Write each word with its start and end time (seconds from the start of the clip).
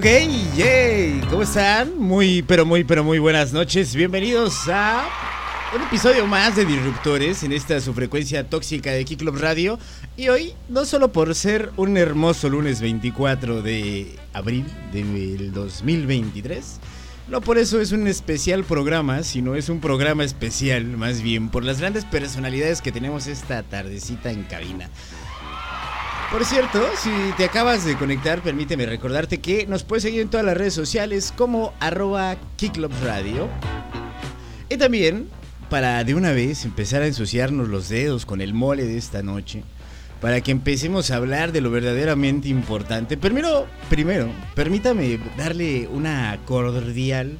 Ok, 0.00 0.06
yay, 0.56 1.20
¿cómo 1.28 1.42
están? 1.42 1.98
Muy, 1.98 2.40
pero 2.40 2.64
muy, 2.64 2.84
pero 2.84 3.04
muy 3.04 3.18
buenas 3.18 3.52
noches. 3.52 3.94
Bienvenidos 3.94 4.66
a 4.66 5.06
un 5.76 5.82
episodio 5.82 6.26
más 6.26 6.56
de 6.56 6.64
Disruptores 6.64 7.42
en 7.42 7.52
esta 7.52 7.78
su 7.82 7.92
frecuencia 7.92 8.48
tóxica 8.48 8.92
de 8.92 9.04
Club 9.04 9.36
Radio. 9.36 9.78
Y 10.16 10.30
hoy, 10.30 10.54
no 10.70 10.86
solo 10.86 11.12
por 11.12 11.34
ser 11.34 11.70
un 11.76 11.98
hermoso 11.98 12.48
lunes 12.48 12.80
24 12.80 13.60
de 13.60 14.16
abril 14.32 14.64
del 14.90 15.52
2023, 15.52 16.80
no 17.28 17.42
por 17.42 17.58
eso 17.58 17.78
es 17.78 17.92
un 17.92 18.06
especial 18.06 18.64
programa, 18.64 19.22
sino 19.22 19.54
es 19.54 19.68
un 19.68 19.80
programa 19.80 20.24
especial, 20.24 20.86
más 20.86 21.20
bien, 21.20 21.50
por 21.50 21.62
las 21.62 21.78
grandes 21.78 22.06
personalidades 22.06 22.80
que 22.80 22.90
tenemos 22.90 23.26
esta 23.26 23.62
tardecita 23.64 24.30
en 24.30 24.44
cabina. 24.44 24.88
Por 26.30 26.44
cierto, 26.44 26.80
si 26.96 27.10
te 27.36 27.44
acabas 27.44 27.84
de 27.84 27.96
conectar, 27.96 28.40
permíteme 28.40 28.86
recordarte 28.86 29.40
que 29.40 29.66
nos 29.66 29.82
puedes 29.82 30.04
seguir 30.04 30.20
en 30.20 30.28
todas 30.28 30.46
las 30.46 30.56
redes 30.56 30.74
sociales 30.74 31.34
como 31.36 31.74
arroba 31.80 32.36
Radio. 33.02 33.48
Y 34.68 34.76
también, 34.76 35.28
para 35.70 36.04
de 36.04 36.14
una 36.14 36.30
vez 36.30 36.64
empezar 36.64 37.02
a 37.02 37.08
ensuciarnos 37.08 37.68
los 37.68 37.88
dedos 37.88 38.26
con 38.26 38.40
el 38.40 38.54
mole 38.54 38.84
de 38.84 38.96
esta 38.96 39.24
noche, 39.24 39.64
para 40.20 40.40
que 40.40 40.52
empecemos 40.52 41.10
a 41.10 41.16
hablar 41.16 41.50
de 41.50 41.62
lo 41.62 41.72
verdaderamente 41.72 42.48
importante. 42.48 43.16
Primero, 43.16 43.66
primero, 43.88 44.28
permítame 44.54 45.18
darle 45.36 45.88
una 45.88 46.38
cordial 46.44 47.38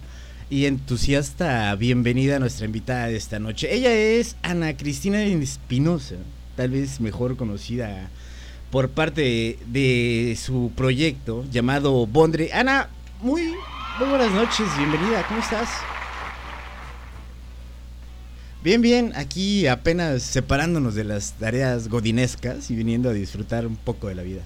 y 0.50 0.66
entusiasta 0.66 1.72
bienvenida 1.76 2.36
a 2.36 2.40
nuestra 2.40 2.66
invitada 2.66 3.06
de 3.06 3.16
esta 3.16 3.38
noche. 3.38 3.72
Ella 3.72 3.94
es 3.94 4.34
Ana 4.42 4.76
Cristina 4.76 5.22
Espinosa, 5.22 6.16
tal 6.56 6.70
vez 6.70 7.00
mejor 7.00 7.36
conocida 7.36 8.10
por 8.70 8.88
parte 8.90 9.58
de, 9.66 10.38
su 10.40 10.72
proyecto 10.76 11.44
llamado 11.50 12.06
Bondre. 12.06 12.50
Ana, 12.52 12.88
muy, 13.20 13.42
muy 13.98 14.08
buenas 14.08 14.30
noches, 14.32 14.66
bienvenida, 14.78 15.24
¿cómo 15.26 15.40
estás? 15.40 15.68
Bien, 18.62 18.80
bien, 18.82 19.12
aquí 19.16 19.66
apenas 19.66 20.22
separándonos 20.22 20.94
de 20.94 21.04
las 21.04 21.32
tareas 21.32 21.88
godinescas 21.88 22.70
y 22.70 22.76
viniendo 22.76 23.08
a 23.08 23.12
disfrutar 23.12 23.66
un 23.66 23.76
poco 23.76 24.08
de 24.08 24.14
la 24.14 24.22
vida. 24.22 24.42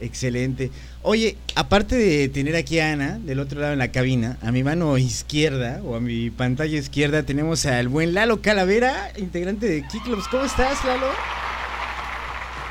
Excelente. 0.00 0.72
Oye, 1.02 1.36
aparte 1.54 1.94
de 1.96 2.28
tener 2.28 2.56
aquí 2.56 2.80
a 2.80 2.92
Ana 2.92 3.18
del 3.20 3.38
otro 3.38 3.60
lado 3.60 3.72
en 3.72 3.78
la 3.78 3.92
cabina, 3.92 4.36
a 4.42 4.50
mi 4.50 4.64
mano 4.64 4.98
izquierda 4.98 5.80
o 5.84 5.94
a 5.94 6.00
mi 6.00 6.30
pantalla 6.30 6.76
izquierda 6.76 7.22
tenemos 7.22 7.64
al 7.64 7.88
buen 7.88 8.12
Lalo 8.12 8.42
Calavera, 8.42 9.12
integrante 9.16 9.66
de 9.66 9.86
Kiklops. 9.86 10.26
¿Cómo 10.28 10.44
estás, 10.44 10.84
Lalo? 10.84 11.06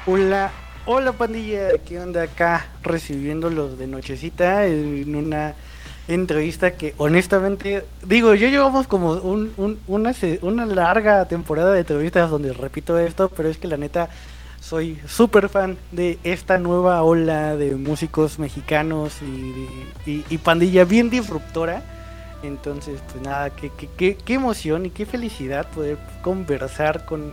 Hola, 0.05 0.51
hola 0.85 1.13
pandilla, 1.13 1.77
¿qué 1.87 1.97
onda 1.97 2.23
acá? 2.23 2.65
Recibiéndolos 2.81 3.77
de 3.77 3.87
nochecita 3.87 4.65
en 4.65 5.15
una 5.15 5.53
entrevista 6.09 6.71
que 6.71 6.93
honestamente, 6.97 7.85
digo, 8.05 8.35
yo 8.35 8.49
llevamos 8.49 8.85
como 8.85 9.13
un, 9.13 9.79
una, 9.87 10.65
larga 10.65 11.25
temporada 11.29 11.71
de 11.71 11.79
entrevistas 11.79 12.29
donde 12.29 12.51
repito 12.51 12.99
esto, 12.99 13.29
pero 13.29 13.47
es 13.47 13.57
que 13.57 13.69
la 13.69 13.77
neta 13.77 14.09
soy 14.59 14.99
súper 15.07 15.47
fan 15.47 15.77
de 15.93 16.19
esta 16.25 16.57
nueva 16.57 17.01
ola 17.01 17.55
de 17.55 17.77
músicos 17.77 18.39
mexicanos 18.39 19.21
y, 20.05 20.37
pandilla 20.39 20.83
bien 20.83 21.09
disruptora. 21.09 21.81
Entonces, 22.43 22.99
pues 23.09 23.23
nada, 23.23 23.51
qué, 23.51 23.71
qué, 23.95 24.17
qué, 24.17 24.33
emoción 24.33 24.85
y 24.85 24.89
qué 24.89 25.05
felicidad 25.05 25.65
poder 25.69 25.97
conversar 26.21 27.05
con 27.05 27.31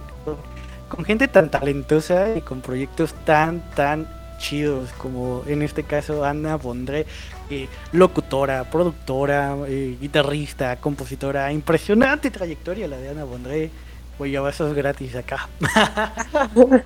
con 0.90 1.04
gente 1.04 1.28
tan 1.28 1.50
talentosa 1.50 2.36
y 2.36 2.42
con 2.42 2.60
proyectos 2.60 3.14
tan, 3.24 3.62
tan 3.74 4.06
chidos 4.38 4.90
como 4.98 5.44
en 5.46 5.62
este 5.62 5.84
caso 5.84 6.24
Ana 6.24 6.56
Bondré, 6.56 7.06
eh, 7.48 7.68
locutora, 7.92 8.64
productora, 8.64 9.56
eh, 9.68 9.96
guitarrista, 10.00 10.76
compositora, 10.76 11.52
impresionante 11.52 12.30
trayectoria 12.30 12.88
la 12.88 12.98
de 12.98 13.10
Ana 13.10 13.24
Bondré. 13.24 13.70
Voy 14.18 14.34
a 14.34 14.40
vasos 14.40 14.74
gratis 14.74 15.14
acá. 15.14 15.48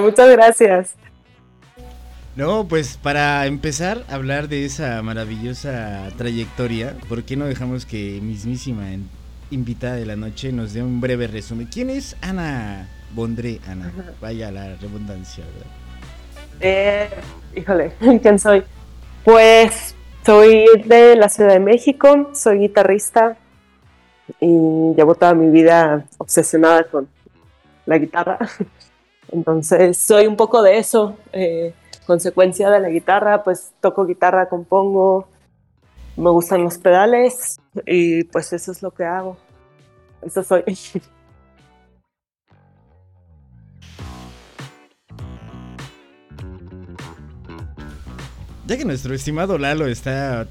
Muchas 0.00 0.30
gracias. 0.30 0.94
No, 2.36 2.66
pues 2.66 2.96
para 2.96 3.46
empezar 3.46 4.04
a 4.08 4.14
hablar 4.14 4.48
de 4.48 4.64
esa 4.64 5.02
maravillosa 5.02 6.08
trayectoria, 6.16 6.96
¿por 7.08 7.24
qué 7.24 7.36
no 7.36 7.44
dejamos 7.44 7.84
que 7.84 8.20
mismísima 8.22 8.86
invitada 9.50 9.96
de 9.96 10.06
la 10.06 10.16
noche 10.16 10.52
nos 10.52 10.72
dé 10.72 10.82
un 10.82 11.00
breve 11.00 11.26
resumen? 11.26 11.68
¿Quién 11.70 11.90
es 11.90 12.16
Ana 12.22 12.88
Bondré, 13.12 13.60
Ana. 13.66 13.92
Vaya 14.20 14.50
la 14.50 14.76
redundancia, 14.76 15.44
¿verdad? 15.44 15.66
Eh, 16.60 17.08
híjole, 17.56 17.92
¿quién 18.22 18.38
soy? 18.38 18.62
Pues 19.24 19.94
soy 20.24 20.66
de 20.84 21.16
la 21.16 21.28
Ciudad 21.28 21.52
de 21.52 21.60
México, 21.60 22.30
soy 22.34 22.58
guitarrista 22.58 23.36
y 24.38 24.94
llevo 24.94 25.14
toda 25.14 25.34
mi 25.34 25.50
vida 25.50 26.06
obsesionada 26.18 26.84
con 26.84 27.08
la 27.86 27.98
guitarra. 27.98 28.38
Entonces 29.32 29.96
soy 29.96 30.26
un 30.26 30.36
poco 30.36 30.62
de 30.62 30.78
eso. 30.78 31.16
Eh, 31.32 31.74
consecuencia 32.06 32.70
de 32.70 32.80
la 32.80 32.88
guitarra, 32.88 33.42
pues 33.42 33.72
toco 33.80 34.04
guitarra, 34.04 34.48
compongo, 34.48 35.28
me 36.16 36.30
gustan 36.30 36.64
los 36.64 36.76
pedales 36.78 37.58
y 37.86 38.24
pues 38.24 38.52
eso 38.52 38.72
es 38.72 38.82
lo 38.82 38.90
que 38.90 39.04
hago. 39.04 39.36
Eso 40.22 40.42
soy. 40.42 40.64
Ya 48.70 48.78
que 48.78 48.84
nuestro 48.84 49.12
estimado 49.16 49.58
Lalo 49.58 49.88
está 49.88 50.46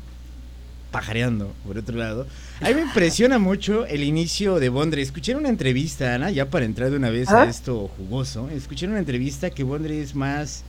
pajareando, 0.91 1.53
por 1.65 1.77
otro 1.77 1.95
lado, 1.95 2.27
a 2.59 2.67
mí 2.67 2.73
me 2.73 2.81
impresiona 2.81 3.39
mucho 3.39 3.85
el 3.85 4.03
inicio 4.03 4.59
de 4.59 4.67
Bondre. 4.67 5.01
Escuché 5.01 5.35
una 5.35 5.47
entrevista, 5.47 6.15
Ana, 6.15 6.29
ya 6.29 6.49
para 6.49 6.65
entrar 6.65 6.89
de 6.89 6.97
una 6.97 7.11
vez 7.11 7.29
a 7.29 7.45
esto 7.45 7.89
jugoso, 7.95 8.49
escuché 8.49 8.87
una 8.87 8.99
entrevista 8.99 9.51
que 9.51 9.63
Bondre 9.63 10.01
es 10.01 10.15
más 10.15 10.65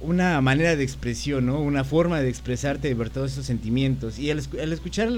una 0.00 0.40
manera 0.40 0.74
de 0.74 0.82
expresión, 0.82 1.46
¿no? 1.46 1.60
Una 1.60 1.84
forma 1.84 2.20
de 2.20 2.28
expresarte, 2.28 2.88
de 2.88 2.94
ver 2.94 3.10
todos 3.10 3.30
esos 3.30 3.46
sentimientos. 3.46 4.18
Y 4.18 4.32
al, 4.32 4.40
escuchar 4.40 5.08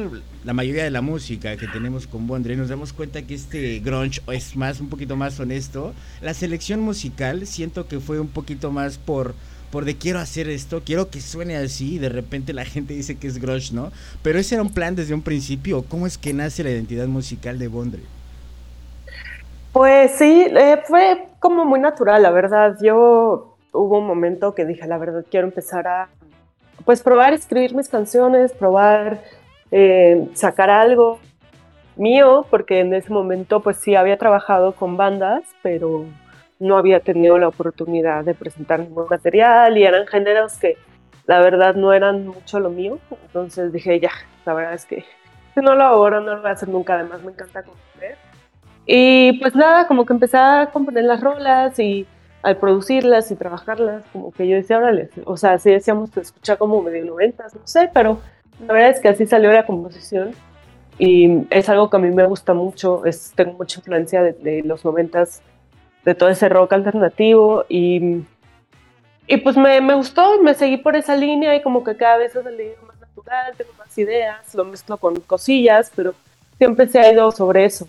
la, 0.45 0.53
mayoría 0.53 0.85
de 0.85 0.91
la 0.91 1.01
música 1.01 1.57
que 1.57 1.67
tenemos 1.67 2.07
con 2.07 2.27
Bondre, 2.27 2.57
nos 2.57 2.69
damos 2.69 2.93
cuenta 2.93 3.23
que 3.23 3.33
este 3.33 3.79
grunge 3.79 4.21
es 4.31 4.55
más, 4.55 4.81
un 4.81 4.91
poquito 4.91 5.17
más 5.17 5.41
honesto. 5.41 5.95
La 6.21 6.35
selección 6.35 6.81
musical 6.81 7.47
siento 7.47 7.89
que 7.89 8.01
fue 8.01 8.21
un 8.21 8.29
poquito 8.29 8.71
más 8.71 8.99
por 8.99 9.35
por 9.75 9.85
de 9.85 9.99
quiero 9.99 10.21
hacer 10.21 10.49
esto, 10.49 10.83
quiero 10.87 11.11
que 11.11 11.21
suene 11.21 11.57
así 11.57 11.97
y 11.97 11.99
de 11.99 12.09
repente 12.09 12.53
la 12.53 12.65
gente 12.65 12.95
dice 12.95 13.19
que 13.19 13.27
es 13.27 13.43
grunge, 13.43 13.75
¿no? 13.75 13.91
Pero 14.23 14.39
ese 14.39 14.55
era 14.55 14.63
un 14.63 14.73
plan 14.73 14.95
desde 14.95 15.15
un 15.15 15.23
principio, 15.23 15.85
¿cómo 15.89 16.07
es 16.07 16.17
que 16.17 16.33
nace 16.33 16.63
la 16.63 16.71
identidad 16.71 17.09
musical 17.09 17.59
de 17.59 17.67
Bondre? 17.67 18.03
Pues 19.73 20.13
sí, 20.13 20.47
eh, 20.49 20.81
fue 20.85 21.27
como 21.41 21.65
muy 21.65 21.81
natural, 21.81 22.23
la 22.23 22.31
verdad. 22.31 22.77
Yo 22.81 23.57
hubo 23.73 23.99
un 23.99 24.07
momento 24.07 24.55
que 24.55 24.65
dije, 24.65 24.87
la 24.87 24.97
verdad, 24.97 25.25
quiero 25.29 25.49
empezar 25.49 25.89
a, 25.89 26.09
pues, 26.85 27.03
probar 27.03 27.33
escribir 27.33 27.75
mis 27.75 27.89
canciones, 27.89 28.53
probar 28.53 29.25
eh, 29.73 30.29
sacar 30.35 30.71
algo 30.71 31.19
mío, 31.97 32.47
porque 32.49 32.79
en 32.79 32.95
ese 32.95 33.13
momento, 33.13 33.59
pues 33.59 33.79
sí, 33.79 33.97
había 33.97 34.19
trabajado 34.19 34.77
con 34.77 34.97
bandas, 34.97 35.43
pero 35.65 36.05
no 36.59 36.77
había 36.77 37.01
tenido 37.01 37.39
la 37.39 37.49
oportunidad 37.49 38.25
de 38.25 38.35
presentar 38.35 38.81
ningún 38.81 39.07
material 39.09 39.77
y 39.77 39.85
eran 39.85 40.07
géneros 40.07 40.57
que 40.59 40.77
la 41.27 41.41
verdad 41.41 41.75
no 41.75 41.93
eran 41.93 42.27
mucho 42.27 42.61
lo 42.61 42.71
mío. 42.71 42.99
Entonces 43.27 43.73
dije, 43.73 44.01
ya, 44.01 44.13
la 44.45 44.55
verdad 44.55 44.75
es 44.75 44.85
que 44.85 45.05
si 45.55 45.61
no 45.61 45.75
lo 45.75 45.85
ahora, 45.85 46.21
no 46.21 46.35
lo 46.35 46.41
voy 46.41 46.51
a 46.51 46.53
hacer 46.53 46.69
nunca. 46.69 46.95
Además, 46.95 47.23
me 47.23 47.33
encanta 47.33 47.63
componer. 47.63 48.17
Y 48.87 49.39
pues 49.41 49.55
nada, 49.55 49.87
como 49.87 50.05
que 50.05 50.13
empecé 50.13 50.37
a 50.37 50.71
componer 50.73 51.05
las 51.05 51.21
rolas 51.21 51.79
y 51.79 52.07
al 52.43 52.59
producirlas 52.59 53.31
y 53.31 53.37
trabajarlas, 53.37 54.05
como 54.13 54.31
que 54.31 54.47
yo 54.47 54.57
decía, 54.57 54.77
órale, 54.77 55.09
o 55.25 55.39
sea, 55.39 55.59
sí 55.59 55.71
decíamos 55.71 56.11
que 56.11 56.21
escucha 56.21 56.57
como 56.57 56.83
medio 56.83 57.07
noventas, 57.07 57.55
no 57.55 57.67
sé, 57.67 57.91
pero 57.95 58.21
la 58.67 58.75
verdad 58.75 58.91
es 58.91 59.01
que 59.01 59.09
así 59.09 59.25
salió 59.25 59.51
la 59.51 59.65
composición 59.65 60.33
y 60.99 61.47
es 61.49 61.71
algo 61.71 61.89
que 61.89 61.97
a 61.97 62.01
mí 62.01 62.11
me 62.11 62.27
gusta 62.27 62.53
mucho, 62.53 63.07
es, 63.07 63.33
tengo 63.35 63.55
mucha 63.55 63.81
influencia 63.81 64.23
de 64.23 64.63
los 64.63 64.85
noventas 64.85 65.41
de 66.05 66.15
todo 66.15 66.29
ese 66.29 66.49
rock 66.49 66.73
alternativo 66.73 67.65
y, 67.69 68.23
y 69.27 69.37
pues 69.39 69.57
me, 69.57 69.81
me, 69.81 69.95
gustó, 69.95 70.41
me 70.43 70.55
seguí 70.55 70.77
por 70.77 70.97
esa 70.97 71.17
línea 71.17 71.55
y 71.57 71.63
como 71.63 71.83
que 71.83 71.97
cada 71.97 72.19
vez 72.19 72.35
es 72.37 72.45
el 72.45 72.59
más 72.87 73.01
natural, 73.01 73.55
tengo 73.57 73.73
más 73.79 73.97
ideas, 73.97 74.55
lo 74.55 74.65
mezclo 74.65 74.97
con 74.99 75.19
cosillas, 75.21 75.91
pero 75.95 76.15
siempre 76.59 76.89
se 76.89 76.99
ha 76.99 77.13
ido 77.13 77.31
sobre 77.33 77.65
eso. 77.65 77.89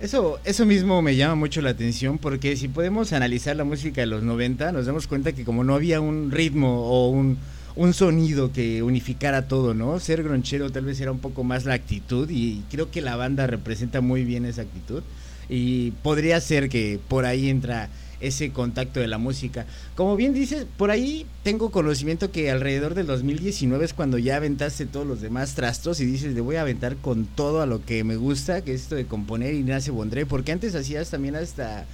Eso, 0.00 0.38
eso 0.44 0.66
mismo 0.66 1.00
me 1.00 1.16
llama 1.16 1.34
mucho 1.34 1.62
la 1.62 1.70
atención 1.70 2.18
porque 2.18 2.56
si 2.56 2.68
podemos 2.68 3.14
analizar 3.14 3.56
la 3.56 3.64
música 3.64 4.02
de 4.02 4.06
los 4.06 4.22
90, 4.22 4.70
nos 4.72 4.84
damos 4.84 5.06
cuenta 5.06 5.32
que 5.32 5.46
como 5.46 5.64
no 5.64 5.74
había 5.74 6.00
un 6.02 6.30
ritmo 6.30 6.90
o 6.90 7.08
un, 7.08 7.38
un 7.76 7.92
sonido 7.92 8.52
que 8.52 8.82
unificara 8.82 9.48
todo, 9.48 9.74
¿no? 9.74 9.98
Ser 9.98 10.22
gronchero 10.22 10.70
tal 10.70 10.84
vez 10.84 11.00
era 11.00 11.10
un 11.12 11.18
poco 11.18 11.42
más 11.44 11.64
la 11.64 11.74
actitud 11.74 12.28
y 12.30 12.62
creo 12.70 12.90
que 12.90 13.00
la 13.00 13.16
banda 13.16 13.46
representa 13.46 14.00
muy 14.00 14.24
bien 14.24 14.44
esa 14.44 14.62
actitud. 14.62 15.02
y 15.46 15.90
podría 16.02 16.40
ser 16.40 16.70
que 16.70 16.98
por 17.06 17.26
ahí 17.26 17.50
entra 17.50 17.90
ese 18.20 18.50
contacto 18.50 19.00
de 19.00 19.08
la 19.08 19.18
música. 19.18 19.66
Como 19.94 20.16
bien 20.16 20.32
dices, 20.32 20.66
por 20.76 20.90
ahí 20.90 21.26
tengo 21.42 21.70
conocimiento 21.70 22.30
que 22.30 22.50
alrededor 22.50 22.94
del 22.94 23.06
2019 23.06 23.84
es 23.84 23.92
cuando 23.92 24.16
ya 24.18 24.36
aventaste 24.36 24.86
todos 24.86 25.06
los 25.06 25.20
demás 25.20 25.54
trastos 25.54 26.00
y 26.00 26.06
dices, 26.06 26.34
le 26.34 26.40
voy 26.40 26.56
a 26.56 26.62
aventar 26.62 26.96
con 26.96 27.26
todo 27.26 27.60
a 27.60 27.66
lo 27.66 27.84
que 27.84 28.04
me 28.04 28.16
gusta, 28.16 28.62
que 28.62 28.72
es 28.72 28.82
esto 28.82 28.94
de 28.94 29.06
componer 29.06 29.54
y 29.54 29.62
nace 29.62 29.90
Bondré, 29.90 30.24
porque 30.24 30.52
antes 30.52 30.74
hacías 30.74 31.10
también 31.10 31.36
hasta 31.36 31.84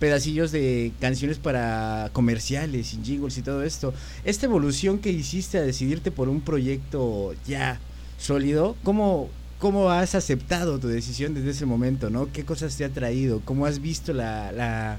pedacillos 0.00 0.50
de 0.50 0.92
canciones 0.98 1.38
para 1.38 2.10
comerciales 2.12 2.94
y 2.94 3.04
jingles 3.04 3.38
y 3.38 3.42
todo 3.42 3.62
esto. 3.62 3.94
Esta 4.24 4.46
evolución 4.46 4.98
que 4.98 5.10
hiciste 5.10 5.58
a 5.58 5.62
decidirte 5.62 6.10
por 6.10 6.28
un 6.28 6.40
proyecto 6.40 7.34
ya 7.46 7.78
sólido, 8.18 8.76
¿cómo, 8.82 9.28
cómo 9.60 9.90
has 9.90 10.16
aceptado 10.16 10.80
tu 10.80 10.88
decisión 10.88 11.34
desde 11.34 11.50
ese 11.50 11.66
momento, 11.66 12.10
no? 12.10 12.32
¿Qué 12.32 12.44
cosas 12.44 12.76
te 12.76 12.84
ha 12.84 12.88
traído? 12.88 13.40
¿Cómo 13.44 13.66
has 13.66 13.80
visto 13.80 14.12
la 14.12 14.98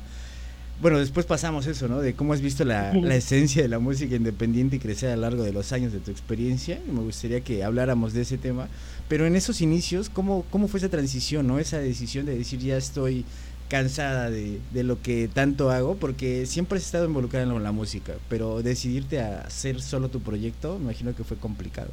bueno, 0.82 0.98
después 0.98 1.28
pasamos 1.28 1.68
eso, 1.68 1.88
¿no? 1.88 2.02
De 2.02 2.16
cómo 2.16 2.34
has 2.34 2.42
visto 2.42 2.66
la, 2.66 2.92
esencia 3.14 3.62
de 3.62 3.68
la 3.68 3.78
música 3.78 4.16
independiente 4.16 4.78
y 4.78 4.80
crecer 4.80 5.12
a 5.12 5.16
lo 5.16 5.22
largo 5.22 5.44
de 5.44 5.54
los 5.54 5.72
años 5.74 5.94
de 5.94 6.00
tu 6.00 6.10
experiencia. 6.10 6.82
Y 6.88 6.92
me 6.92 7.02
gustaría 7.02 7.42
que 7.42 7.64
habláramos 7.64 8.14
de 8.14 8.22
ese 8.22 8.40
tema. 8.40 8.68
Pero 9.08 9.28
en 9.28 9.36
esos 9.36 9.62
inicios, 9.62 10.10
¿cómo, 10.10 10.44
cómo 10.50 10.68
fue 10.68 10.80
esa 10.80 10.90
transición, 10.90 11.46
¿no? 11.46 11.60
Esa 11.60 11.78
decisión 11.78 12.26
de 12.26 12.36
decir, 12.36 12.60
ya 12.60 12.78
estoy 12.78 13.26
cansada 13.72 14.30
de, 14.30 14.60
de 14.72 14.84
lo 14.84 15.02
que 15.02 15.30
tanto 15.34 15.72
hago, 15.72 15.96
porque 15.96 16.46
siempre 16.46 16.78
has 16.78 16.84
estado 16.84 17.06
involucrada 17.06 17.46
en 17.46 17.64
la 17.64 17.72
música, 17.72 18.14
pero 18.28 18.62
decidirte 18.62 19.22
a 19.22 19.44
hacer 19.44 19.82
solo 19.82 20.10
tu 20.10 20.20
proyecto, 20.20 20.78
me 20.78 20.84
imagino 20.84 21.16
que 21.16 21.24
fue 21.24 21.38
complicado. 21.38 21.88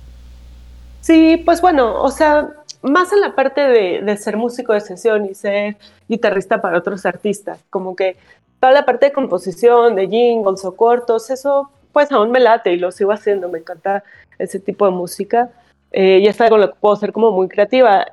Sí, 1.00 1.40
pues 1.44 1.60
bueno, 1.60 2.02
o 2.02 2.10
sea, 2.10 2.50
más 2.82 3.12
en 3.12 3.20
la 3.20 3.36
parte 3.36 3.60
de, 3.60 4.16
ser 4.16 4.36
músico 4.36 4.72
de 4.72 4.80
sesión 4.80 5.26
y 5.26 5.34
ser 5.36 5.76
guitarrista 6.08 6.60
para 6.60 6.78
otros 6.78 7.06
artistas, 7.06 7.60
como 7.70 7.94
que 7.94 8.16
toda 8.58 8.72
la 8.72 8.84
parte 8.84 9.06
de 9.06 9.12
composición, 9.12 9.94
de 9.94 10.08
jingles 10.08 10.64
o 10.64 10.74
cortos, 10.74 11.30
eso 11.30 11.70
pues 11.92 12.10
aún 12.10 12.32
me 12.32 12.40
late 12.40 12.72
y 12.72 12.76
lo 12.76 12.90
sigo 12.90 13.12
haciendo, 13.12 13.48
me 13.48 13.60
encanta 13.60 14.02
ese 14.36 14.58
tipo 14.58 14.84
de 14.84 14.90
música 14.90 15.50
eh, 15.92 16.18
y 16.22 16.26
es 16.26 16.40
algo 16.40 16.58
lo 16.58 16.70
que 16.70 16.80
puedo 16.80 16.96
ser 16.96 17.12
como 17.12 17.30
muy 17.30 17.48
creativa. 17.48 18.04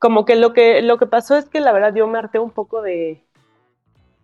Como 0.00 0.24
que 0.24 0.34
lo, 0.34 0.52
que 0.52 0.82
lo 0.82 0.98
que 0.98 1.06
pasó 1.06 1.36
es 1.36 1.48
que 1.48 1.60
la 1.60 1.70
verdad 1.70 1.94
yo 1.94 2.08
me 2.08 2.18
harté 2.18 2.40
un 2.40 2.50
poco 2.50 2.82
de, 2.82 3.22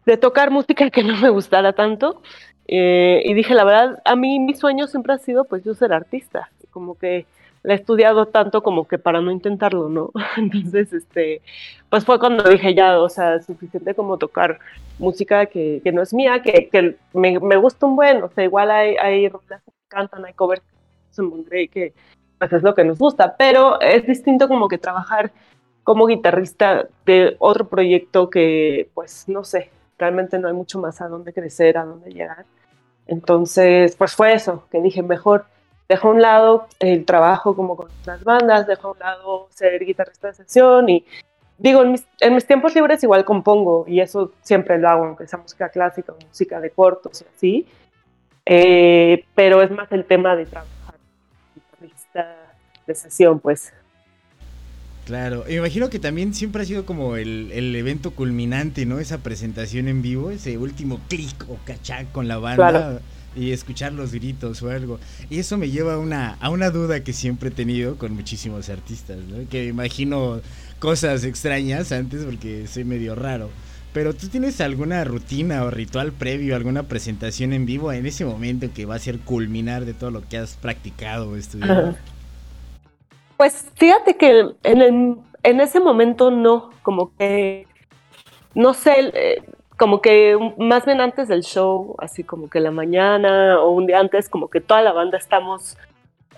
de 0.04 0.16
tocar 0.16 0.50
música 0.50 0.90
que 0.90 1.04
no 1.04 1.16
me 1.18 1.28
gustara 1.28 1.72
tanto 1.74 2.22
eh, 2.66 3.22
y 3.24 3.34
dije 3.34 3.54
la 3.54 3.64
verdad, 3.64 4.02
a 4.04 4.16
mí 4.16 4.40
mi 4.40 4.54
sueño 4.54 4.88
siempre 4.88 5.12
ha 5.12 5.18
sido 5.18 5.44
pues 5.44 5.62
yo 5.62 5.74
ser 5.74 5.92
artista, 5.92 6.50
como 6.70 6.98
que 6.98 7.26
la 7.62 7.74
he 7.74 7.76
estudiado 7.76 8.26
tanto 8.26 8.62
como 8.62 8.86
que 8.86 8.98
para 8.98 9.20
no 9.20 9.30
intentarlo, 9.30 9.88
¿no? 9.88 10.10
Entonces, 10.36 10.92
este, 10.92 11.42
pues 11.90 12.04
fue 12.04 12.18
cuando 12.18 12.44
dije 12.44 12.74
ya, 12.74 13.00
o 13.00 13.08
sea, 13.08 13.40
suficiente 13.42 13.94
como 13.94 14.18
tocar 14.18 14.58
música 14.98 15.46
que, 15.46 15.80
que 15.82 15.92
no 15.92 16.02
es 16.02 16.14
mía, 16.14 16.42
que, 16.42 16.68
que 16.68 16.96
me, 17.12 17.38
me, 17.40 17.56
gusta 17.56 17.86
un 17.86 17.96
buen, 17.96 18.22
o 18.22 18.28
sea, 18.30 18.44
igual 18.44 18.70
hay, 18.70 18.96
hay 18.96 19.28
que 19.30 19.56
cantan, 19.88 20.24
hay 20.24 20.32
covers 20.32 20.62
en 21.18 21.44
que 21.68 21.94
pues 22.38 22.52
es 22.52 22.62
lo 22.62 22.74
que 22.74 22.84
nos 22.84 22.98
gusta, 22.98 23.36
pero 23.36 23.80
es 23.80 24.06
distinto 24.06 24.48
como 24.48 24.68
que 24.68 24.78
trabajar 24.78 25.32
como 25.86 26.08
guitarrista 26.08 26.88
de 27.04 27.36
otro 27.38 27.68
proyecto 27.68 28.28
que, 28.28 28.90
pues, 28.92 29.28
no 29.28 29.44
sé, 29.44 29.70
realmente 29.96 30.36
no 30.36 30.48
hay 30.48 30.54
mucho 30.54 30.80
más 30.80 31.00
a 31.00 31.06
dónde 31.06 31.32
crecer, 31.32 31.78
a 31.78 31.84
dónde 31.84 32.10
llegar. 32.10 32.44
Entonces, 33.06 33.94
pues 33.94 34.12
fue 34.16 34.32
eso, 34.32 34.64
que 34.68 34.82
dije, 34.82 35.04
mejor 35.04 35.44
dejo 35.88 36.08
a 36.08 36.10
un 36.10 36.20
lado 36.20 36.66
el 36.80 37.04
trabajo 37.04 37.54
como 37.54 37.76
con 37.76 37.86
las 38.04 38.24
bandas, 38.24 38.66
dejo 38.66 38.88
a 38.88 38.90
un 38.90 38.98
lado 38.98 39.46
ser 39.50 39.84
guitarrista 39.84 40.26
de 40.26 40.34
sesión 40.34 40.88
y 40.88 41.06
digo, 41.56 41.82
en 41.84 41.92
mis, 41.92 42.04
en 42.18 42.34
mis, 42.34 42.48
tiempos 42.48 42.74
libres 42.74 43.04
igual 43.04 43.24
compongo 43.24 43.84
y 43.86 44.00
eso 44.00 44.32
siempre 44.42 44.78
lo 44.78 44.88
hago, 44.88 45.04
aunque 45.04 45.28
sea 45.28 45.38
música 45.38 45.68
clásica 45.68 46.14
o 46.14 46.26
música 46.26 46.60
de 46.60 46.70
cortos 46.70 47.22
y 47.22 47.24
así, 47.32 47.66
eh, 48.44 49.24
pero 49.36 49.62
es 49.62 49.70
más 49.70 49.92
el 49.92 50.04
tema 50.04 50.34
de 50.34 50.46
trabajar 50.46 50.96
guitarrista 51.54 52.34
de 52.88 52.94
sesión, 52.96 53.38
pues. 53.38 53.72
Claro, 55.06 55.48
imagino 55.48 55.88
que 55.88 56.00
también 56.00 56.34
siempre 56.34 56.62
ha 56.62 56.64
sido 56.64 56.84
como 56.84 57.16
el, 57.16 57.50
el, 57.52 57.74
evento 57.76 58.10
culminante, 58.10 58.86
¿no? 58.86 58.98
Esa 58.98 59.18
presentación 59.18 59.86
en 59.86 60.02
vivo, 60.02 60.30
ese 60.30 60.58
último 60.58 61.00
clic 61.08 61.44
o 61.48 61.58
cachá 61.64 62.04
con 62.12 62.26
la 62.28 62.38
banda. 62.38 62.70
Claro 62.70 63.00
y 63.36 63.52
escuchar 63.52 63.92
los 63.92 64.12
gritos 64.12 64.62
o 64.62 64.70
algo. 64.70 64.98
Y 65.30 65.38
eso 65.38 65.58
me 65.58 65.70
lleva 65.70 65.94
a 65.94 65.98
una, 65.98 66.36
a 66.40 66.50
una 66.50 66.70
duda 66.70 67.04
que 67.04 67.12
siempre 67.12 67.50
he 67.50 67.52
tenido 67.52 67.96
con 67.96 68.14
muchísimos 68.14 68.68
artistas, 68.68 69.18
¿no? 69.28 69.48
que 69.48 69.66
imagino 69.66 70.40
cosas 70.78 71.24
extrañas 71.24 71.92
antes 71.92 72.24
porque 72.24 72.66
soy 72.66 72.84
medio 72.84 73.14
raro. 73.14 73.50
Pero 73.92 74.14
tú 74.14 74.28
tienes 74.28 74.60
alguna 74.60 75.04
rutina 75.04 75.64
o 75.64 75.70
ritual 75.70 76.12
previo, 76.12 76.54
alguna 76.54 76.82
presentación 76.82 77.52
en 77.52 77.64
vivo 77.64 77.92
en 77.92 78.04
ese 78.04 78.24
momento 78.26 78.68
que 78.74 78.84
va 78.84 78.96
a 78.96 78.98
ser 78.98 79.20
culminar 79.20 79.86
de 79.86 79.94
todo 79.94 80.10
lo 80.10 80.26
que 80.28 80.36
has 80.36 80.54
practicado 80.56 81.30
o 81.30 81.36
estudiado. 81.36 81.96
Pues 83.36 83.70
fíjate 83.74 84.16
que 84.16 84.50
en, 84.62 85.20
en 85.42 85.60
ese 85.60 85.78
momento 85.80 86.30
no, 86.30 86.70
como 86.82 87.14
que, 87.16 87.66
no 88.54 88.74
sé, 88.74 89.10
eh, 89.14 89.42
como 89.76 90.00
que 90.00 90.36
más 90.56 90.84
bien 90.86 91.00
antes 91.00 91.28
del 91.28 91.42
show, 91.42 91.94
así 91.98 92.24
como 92.24 92.48
que 92.48 92.60
la 92.60 92.70
mañana 92.70 93.60
o 93.60 93.70
un 93.70 93.86
día 93.86 94.00
antes, 94.00 94.28
como 94.28 94.48
que 94.48 94.60
toda 94.60 94.82
la 94.82 94.92
banda 94.92 95.18
estamos, 95.18 95.76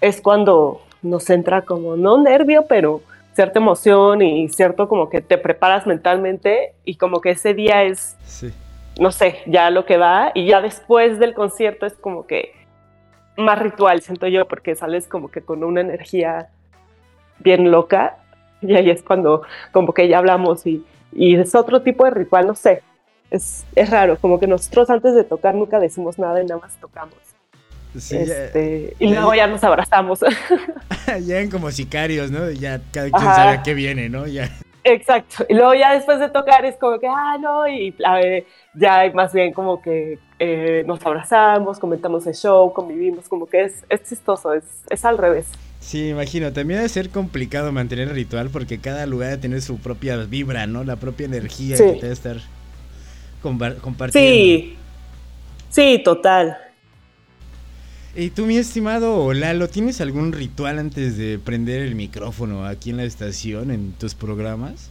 es 0.01 0.21
cuando 0.21 0.83
nos 1.03 1.31
entra 1.31 1.63
como, 1.63 1.97
no 1.97 2.19
nervio, 2.19 2.65
pero 2.69 3.01
cierta 3.35 3.61
emoción 3.61 4.21
y 4.21 4.49
cierto 4.49 4.89
como 4.89 5.09
que 5.09 5.21
te 5.21 5.39
preparas 5.39 5.87
mentalmente 5.87 6.75
y 6.85 6.97
como 6.97 7.21
que 7.21 7.31
ese 7.31 7.55
día 7.55 7.85
es, 7.85 8.17
no 8.99 9.13
sé, 9.13 9.39
ya 9.47 9.71
lo 9.71 9.85
que 9.87 9.97
va 9.97 10.33
y 10.35 10.47
ya 10.47 10.61
después 10.61 11.21
del 11.21 11.35
concierto 11.35 11.87
es 11.87 11.95
como 11.95 12.27
que 12.27 12.53
más 13.37 13.61
ritual, 13.61 14.03
siento 14.03 14.27
yo, 14.27 14.49
porque 14.49 14.75
sales 14.75 15.07
como 15.07 15.31
que 15.31 15.43
con 15.43 15.63
una 15.63 15.81
energía 15.81 16.51
bien 17.41 17.71
loca 17.71 18.17
y 18.61 18.75
ahí 18.75 18.91
es 18.91 19.03
cuando 19.03 19.43
como 19.73 19.93
que 19.93 20.09
ya 20.09 20.19
hablamos 20.19 20.67
y, 20.67 20.85
y 21.13 21.37
es 21.37 21.55
otro 21.55 21.83
tipo 21.83 22.05
de 22.05 22.11
ritual, 22.11 22.47
no 22.47 22.55
sé, 22.55 22.83
es, 23.31 23.65
es 23.75 23.91
raro, 23.91 24.19
como 24.19 24.41
que 24.41 24.47
nosotros 24.47 24.91
antes 24.91 25.15
de 25.15 25.25
tocar 25.25 25.55
nunca 25.55 25.79
decimos 25.79 26.19
nada 26.19 26.43
y 26.43 26.47
nada 26.47 26.61
más 26.61 26.77
tocamos. 26.77 27.19
este, 27.95 28.95
y 28.99 29.09
luego 29.09 29.35
ya 29.35 29.47
nos 29.47 29.63
abrazamos. 29.65 30.21
ya 31.27 31.41
en 31.41 31.51
como 31.51 31.71
sicarios, 31.71 32.31
¿no? 32.31 32.51
Ya 32.51 32.81
cada 32.93 33.11
quien 33.11 33.23
sabe 33.23 33.59
a 33.59 33.63
qué 33.63 33.75
viene, 33.75 34.09
¿no? 34.09 34.27
Ya. 34.27 34.49
Exacto. 34.85 35.45
Y 35.49 35.55
luego 35.55 35.75
ya 35.75 35.93
después 35.93 36.19
de 36.19 36.31
tocar 36.31 36.65
es 36.65 36.77
como 36.77 36.99
que, 36.99 37.09
ah, 37.09 37.37
no, 37.39 37.69
y 37.69 37.95
ya 38.75 39.11
más 39.13 39.33
bien 39.35 39.53
como 39.53 39.83
que 39.83 40.19
eh, 40.39 40.85
nos 40.87 41.05
abrazamos, 41.05 41.79
comentamos 41.79 42.27
el 42.27 42.35
show, 42.35 42.73
convivimos, 42.73 43.29
como 43.29 43.47
que 43.47 43.65
es, 43.65 43.85
es 43.91 44.03
chistoso, 44.05 44.55
es, 44.55 44.65
es 44.89 45.05
al 45.05 45.19
revés. 45.19 45.51
Sí, 45.89 46.11
imagino. 46.11 46.53
También 46.53 46.81
debe 46.81 46.89
ser 46.91 47.09
complicado 47.09 47.73
mantener 47.73 48.09
el 48.09 48.15
ritual 48.15 48.51
porque 48.51 48.77
cada 48.77 49.07
lugar 49.07 49.39
tiene 49.39 49.59
su 49.63 49.79
propia 49.79 50.19
vibra, 50.19 50.67
¿no? 50.67 50.85
La 50.85 50.97
propia 50.97 51.25
energía 51.25 51.79
que 51.79 51.83
debe 51.83 52.13
estar 52.13 52.37
compartiendo. 53.41 54.13
Sí, 54.13 54.77
sí, 55.71 56.03
total. 56.05 56.59
Y 58.15 58.29
tú, 58.29 58.45
mi 58.45 58.59
estimado 58.59 59.33
Lalo, 59.33 59.67
¿tienes 59.69 60.03
algún 60.03 60.33
ritual 60.33 60.79
antes 60.79 61.17
de 61.17 61.39
prender 61.39 61.81
el 61.81 61.95
micrófono 61.95 62.67
aquí 62.67 62.91
en 62.91 62.99
la 62.99 63.05
estación, 63.05 63.71
en 63.71 63.93
tus 63.93 64.15
programas? 64.15 64.91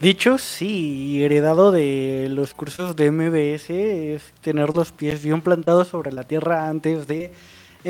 Dicho 0.00 0.38
sí, 0.38 1.24
heredado 1.24 1.72
de 1.72 2.28
los 2.30 2.54
cursos 2.54 2.94
de 2.94 3.10
MBS, 3.10 3.70
es 3.70 4.22
tener 4.40 4.76
los 4.76 4.92
pies 4.92 5.20
bien 5.20 5.40
plantados 5.40 5.88
sobre 5.88 6.12
la 6.12 6.22
tierra 6.22 6.68
antes 6.68 7.08
de 7.08 7.32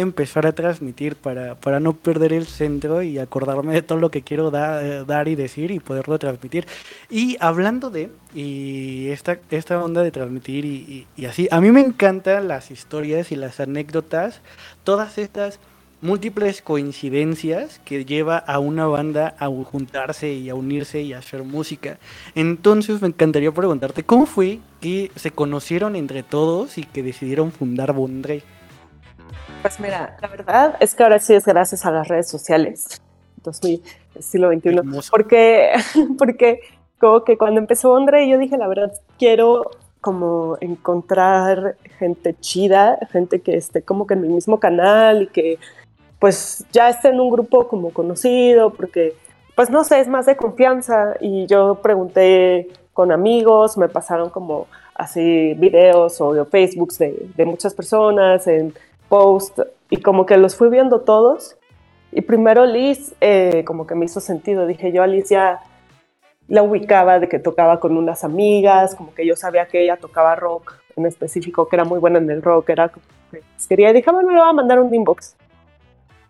empezar 0.00 0.46
a 0.46 0.52
transmitir 0.52 1.16
para, 1.16 1.54
para 1.56 1.80
no 1.80 1.92
perder 1.92 2.32
el 2.32 2.46
centro 2.46 3.02
y 3.02 3.18
acordarme 3.18 3.74
de 3.74 3.82
todo 3.82 3.98
lo 3.98 4.10
que 4.10 4.22
quiero 4.22 4.50
dar 4.50 5.28
y 5.28 5.34
decir 5.34 5.70
y 5.70 5.80
poderlo 5.80 6.18
transmitir. 6.18 6.66
Y 7.10 7.36
hablando 7.40 7.90
de 7.90 8.10
y 8.34 9.08
esta, 9.08 9.38
esta 9.50 9.82
onda 9.82 10.02
de 10.02 10.10
transmitir 10.10 10.64
y, 10.64 11.06
y, 11.16 11.26
así, 11.26 11.48
a 11.50 11.60
mí 11.60 11.70
me 11.70 11.80
encantan 11.80 12.48
las 12.48 12.70
historias 12.70 13.32
y 13.32 13.36
las 13.36 13.60
anécdotas, 13.60 14.40
todas 14.84 15.18
estas 15.18 15.58
múltiples 16.00 16.62
coincidencias 16.62 17.80
que 17.84 18.04
lleva 18.04 18.38
a 18.38 18.58
una 18.60 18.86
banda 18.86 19.34
a 19.38 19.48
juntarse 19.48 20.32
y 20.32 20.48
a 20.48 20.54
unirse 20.54 21.02
y 21.02 21.12
a 21.12 21.18
hacer 21.18 21.42
música. 21.42 21.98
Entonces 22.34 23.02
me 23.02 23.08
encantaría 23.08 23.50
preguntarte, 23.50 24.04
¿cómo 24.04 24.26
fue 24.26 24.60
que 24.80 25.10
se 25.16 25.32
conocieron 25.32 25.96
entre 25.96 26.22
todos 26.22 26.78
y 26.78 26.84
que 26.84 27.02
decidieron 27.02 27.50
fundar 27.50 27.92
Bondre? 27.92 28.42
Pues 29.62 29.80
mira, 29.80 30.16
la 30.20 30.28
verdad 30.28 30.76
es 30.80 30.94
que 30.94 31.02
ahora 31.02 31.18
sí 31.18 31.34
es 31.34 31.44
gracias 31.44 31.84
a 31.84 31.90
las 31.90 32.06
redes 32.08 32.28
sociales, 32.28 33.02
2000, 33.42 33.82
siglo 34.20 34.52
XXI, 34.52 35.10
porque, 35.10 35.72
porque 36.18 36.60
como 36.98 37.24
que 37.24 37.36
cuando 37.36 37.60
empezó 37.60 37.96
Andre 37.96 38.28
yo 38.28 38.38
dije, 38.38 38.56
la 38.56 38.68
verdad, 38.68 38.92
quiero 39.18 39.70
como 40.00 40.56
encontrar 40.60 41.76
gente 41.98 42.36
chida, 42.38 42.98
gente 43.10 43.40
que 43.40 43.56
esté 43.56 43.82
como 43.82 44.06
que 44.06 44.14
en 44.14 44.22
mi 44.22 44.28
mismo 44.28 44.60
canal 44.60 45.22
y 45.22 45.26
que 45.26 45.58
pues 46.20 46.64
ya 46.72 46.88
esté 46.88 47.08
en 47.08 47.20
un 47.20 47.30
grupo 47.30 47.68
como 47.68 47.90
conocido, 47.90 48.70
porque 48.70 49.14
pues 49.54 49.70
no 49.70 49.82
sé, 49.82 50.00
es 50.00 50.08
más 50.08 50.26
de 50.26 50.36
confianza. 50.36 51.14
Y 51.20 51.46
yo 51.46 51.80
pregunté 51.82 52.68
con 52.92 53.12
amigos, 53.12 53.76
me 53.76 53.88
pasaron 53.88 54.30
como 54.30 54.66
así 54.94 55.54
videos 55.54 56.20
o 56.20 56.44
Facebook 56.46 56.92
de, 56.94 57.28
de 57.36 57.44
muchas 57.44 57.74
personas 57.74 58.46
en 58.46 58.72
post 59.08 59.58
y 59.90 60.00
como 60.02 60.26
que 60.26 60.36
los 60.36 60.56
fui 60.56 60.68
viendo 60.68 61.00
todos. 61.00 61.56
Y 62.12 62.22
primero 62.22 62.64
Liz 62.66 63.14
eh, 63.20 63.64
como 63.66 63.86
que 63.86 63.94
me 63.94 64.04
hizo 64.04 64.20
sentido. 64.20 64.66
Dije 64.66 64.92
yo 64.92 65.02
a 65.02 65.06
Liz 65.06 65.28
ya 65.28 65.60
la 66.48 66.62
ubicaba 66.62 67.18
de 67.18 67.28
que 67.28 67.38
tocaba 67.38 67.78
con 67.78 67.96
unas 67.96 68.24
amigas, 68.24 68.94
como 68.94 69.14
que 69.14 69.26
yo 69.26 69.36
sabía 69.36 69.66
que 69.66 69.82
ella 69.82 69.96
tocaba 69.96 70.34
rock 70.34 70.74
en 70.96 71.06
específico, 71.06 71.68
que 71.68 71.76
era 71.76 71.84
muy 71.84 71.98
buena 71.98 72.18
en 72.18 72.30
el 72.30 72.42
rock, 72.42 72.70
era 72.70 72.88
que 72.88 73.00
quería, 73.68 73.92
dije, 73.92 74.10
bueno, 74.10 74.30
le 74.30 74.38
voy 74.38 74.48
a 74.48 74.52
mandar 74.52 74.80
un 74.80 74.92
inbox. 74.92 75.36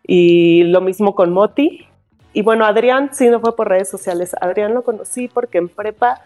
Y 0.06 0.64
lo 0.64 0.80
mismo 0.80 1.14
con 1.14 1.32
Moti. 1.32 1.86
Y 2.32 2.42
bueno, 2.42 2.64
Adrián 2.64 3.10
sí 3.12 3.28
no 3.28 3.40
fue 3.40 3.54
por 3.54 3.68
redes 3.68 3.88
sociales. 3.88 4.34
Adrián 4.40 4.74
lo 4.74 4.82
conocí 4.82 5.28
porque 5.28 5.58
en 5.58 5.68
prepa 5.68 6.22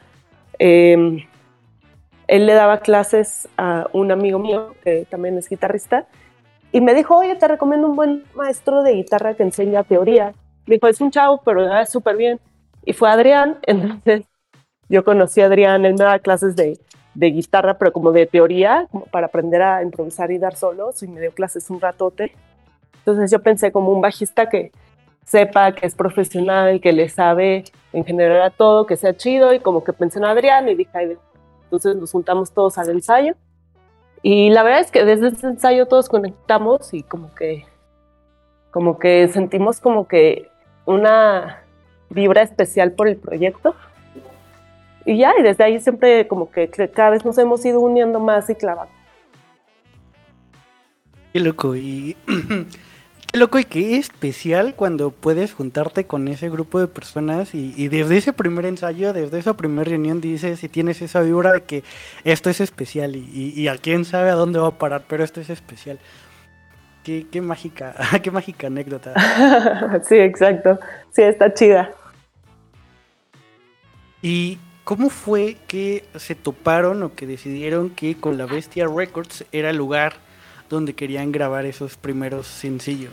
em, 0.59 1.27
él 2.27 2.47
le 2.47 2.55
daba 2.55 2.79
clases 2.79 3.49
a 3.57 3.87
un 3.93 4.11
amigo 4.11 4.39
mío, 4.39 4.75
que 4.83 5.07
también 5.11 5.37
es 5.37 5.49
guitarrista, 5.49 6.07
y 6.73 6.81
me 6.81 6.95
dijo, 6.95 7.19
oye, 7.19 7.37
te 7.37 7.47
recomiendo 7.47 7.87
un 7.87 7.97
buen 7.97 8.25
maestro 8.35 8.83
de 8.83 8.95
guitarra 8.95 9.35
que 9.35 9.43
enseña 9.43 9.85
teoría. 9.85 10.33
Me 10.67 10.77
dijo, 10.77 10.89
es 10.89 11.01
un 11.03 11.11
chavo, 11.11 11.43
pero 11.45 11.71
es 11.79 11.91
súper 11.91 12.17
bien. 12.17 12.41
Y 12.85 12.95
fue 12.95 13.11
Adrián, 13.11 13.59
entonces 13.67 14.25
yo 14.89 15.05
conocí 15.05 15.43
a 15.43 15.47
Adrián, 15.47 15.85
él 15.85 15.93
me 15.93 16.05
daba 16.05 16.19
clases 16.19 16.57
de, 16.57 16.79
de 17.15 17.27
guitarra, 17.27 17.77
pero 17.79 17.93
como 17.93 18.11
de 18.11 18.27
teoría, 18.27 18.89
como 18.91 19.05
para 19.05 19.27
aprender 19.27 19.61
a 19.61 19.83
improvisar 19.83 20.31
y 20.31 20.39
dar 20.39 20.57
solos, 20.57 21.03
y 21.03 21.09
me 21.09 21.21
dio 21.21 21.33
clases 21.33 21.69
un 21.69 21.81
ratote. 21.81 22.33
Entonces 22.99 23.31
yo 23.31 23.43
pensé 23.43 23.71
como 23.71 23.91
un 23.91 24.01
bajista 24.01 24.49
que 24.49 24.73
sepa 25.25 25.73
que 25.73 25.87
es 25.87 25.95
profesional, 25.95 26.81
que 26.81 26.93
le 26.93 27.09
sabe 27.11 27.65
en 27.93 28.05
general 28.05 28.43
a 28.43 28.51
todo, 28.51 28.87
que 28.87 28.97
sea 28.97 29.15
chido, 29.15 29.53
y 29.53 29.61
como 29.61 29.85
que 29.85 29.93
pensé 29.93 30.19
en 30.19 30.25
Adrián 30.25 30.69
y 30.71 30.75
dije, 30.75 31.19
entonces 31.65 31.97
nos 31.97 32.13
juntamos 32.13 32.51
todos 32.51 32.79
al 32.79 32.89
ensayo 32.91 33.35
y 34.23 34.51
la 34.51 34.63
verdad 34.63 34.81
es 34.81 34.91
que 34.91 35.05
desde 35.05 35.29
ese 35.29 35.47
ensayo 35.49 35.87
todos 35.87 36.09
conectamos 36.09 36.95
y 36.95 37.03
como 37.03 37.35
que, 37.35 37.67
como 38.71 38.99
que 38.99 39.27
sentimos 39.29 39.81
como 39.81 40.07
que 40.07 40.49
una 40.85 41.63
vibra 42.09 42.43
especial 42.43 42.93
por 42.93 43.09
el 43.09 43.17
proyecto. 43.17 43.75
Y 45.05 45.19
ya, 45.19 45.33
y 45.39 45.43
desde 45.43 45.65
ahí 45.65 45.81
siempre 45.81 46.29
como 46.29 46.51
que 46.51 46.69
cada 46.69 47.11
vez 47.11 47.25
nos 47.25 47.37
hemos 47.39 47.65
ido 47.65 47.81
uniendo 47.81 48.21
más 48.21 48.49
y 48.49 48.55
clavando. 48.55 48.93
Qué 51.33 51.41
loco, 51.41 51.75
y 51.75 52.17
loco 53.33 53.59
y 53.59 53.65
qué 53.65 53.97
especial 53.97 54.75
cuando 54.75 55.11
puedes 55.11 55.55
juntarte 55.55 56.07
con 56.07 56.29
ese 56.29 56.51
grupo 56.51 56.81
de 56.81 56.87
personas 56.87 57.55
y, 57.55 57.89
desde 57.89 58.19
ese 58.19 58.33
primer 58.33 58.67
ensayo, 58.67 59.13
desde 59.13 59.39
esa 59.39 59.57
primera 59.57 59.89
reunión 59.89 60.21
dices 60.21 60.63
y 60.63 60.69
tienes 60.69 61.01
esa 61.03 61.21
vibra 61.21 61.53
de 61.53 61.63
que 61.63 61.83
esto 62.25 62.51
es 62.51 62.61
especial 62.61 63.17
y, 63.17 63.69
a 63.69 63.77
quién 63.79 64.05
sabe 64.05 64.31
a 64.31 64.35
dónde 64.35 64.59
va 64.59 64.69
a 64.69 64.79
parar, 64.79 65.05
pero 65.09 65.25
esto 65.25 65.41
es 65.41 65.51
especial. 65.51 65.99
Qué, 67.05 67.27
qué 67.31 67.41
mágica, 67.41 67.95
qué 68.23 68.31
mágica 68.31 68.69
anécdota. 68.69 69.15
sí, 70.09 70.17
exacto. 70.17 70.79
Sí, 71.11 71.23
está 71.23 71.53
chida. 71.53 71.91
¿Y 74.21 74.59
cómo 74.85 75.11
fue 75.11 75.57
que 75.67 76.05
se 76.17 76.35
toparon 76.35 77.03
o 77.03 77.15
que 77.15 77.27
decidieron 77.27 77.91
que 77.91 78.17
con 78.17 78.39
la 78.39 78.47
Bestia 78.47 78.87
Records 78.87 79.45
era 79.51 79.71
el 79.71 79.77
lugar 79.77 80.15
donde 80.73 80.95
querían 80.95 81.31
grabar 81.31 81.67
esos 81.67 81.97
primeros 81.97 82.47
sencillos? 82.47 83.13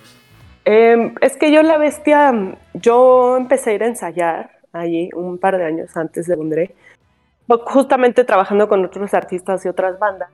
Em, 0.66 1.14
es 1.22 1.38
que 1.38 1.52
yo 1.52 1.62
La 1.62 1.78
Bestia, 1.78 2.58
yo 2.74 3.38
empecé 3.38 3.72
a 3.72 3.74
ir 3.74 3.84
a 3.84 3.88
ensayar 3.88 4.52
allí 4.72 5.10
un 5.14 5.38
par 5.38 5.58
de 5.58 5.66
años 5.66 5.96
antes 5.98 6.26
de 6.26 6.36
Bondré, 6.36 6.76
justamente 7.66 8.24
trabajando 8.24 8.68
con 8.68 8.84
otros 8.86 9.14
artistas 9.14 9.66
y 9.66 9.68
otras 9.68 10.00
bandas. 10.00 10.30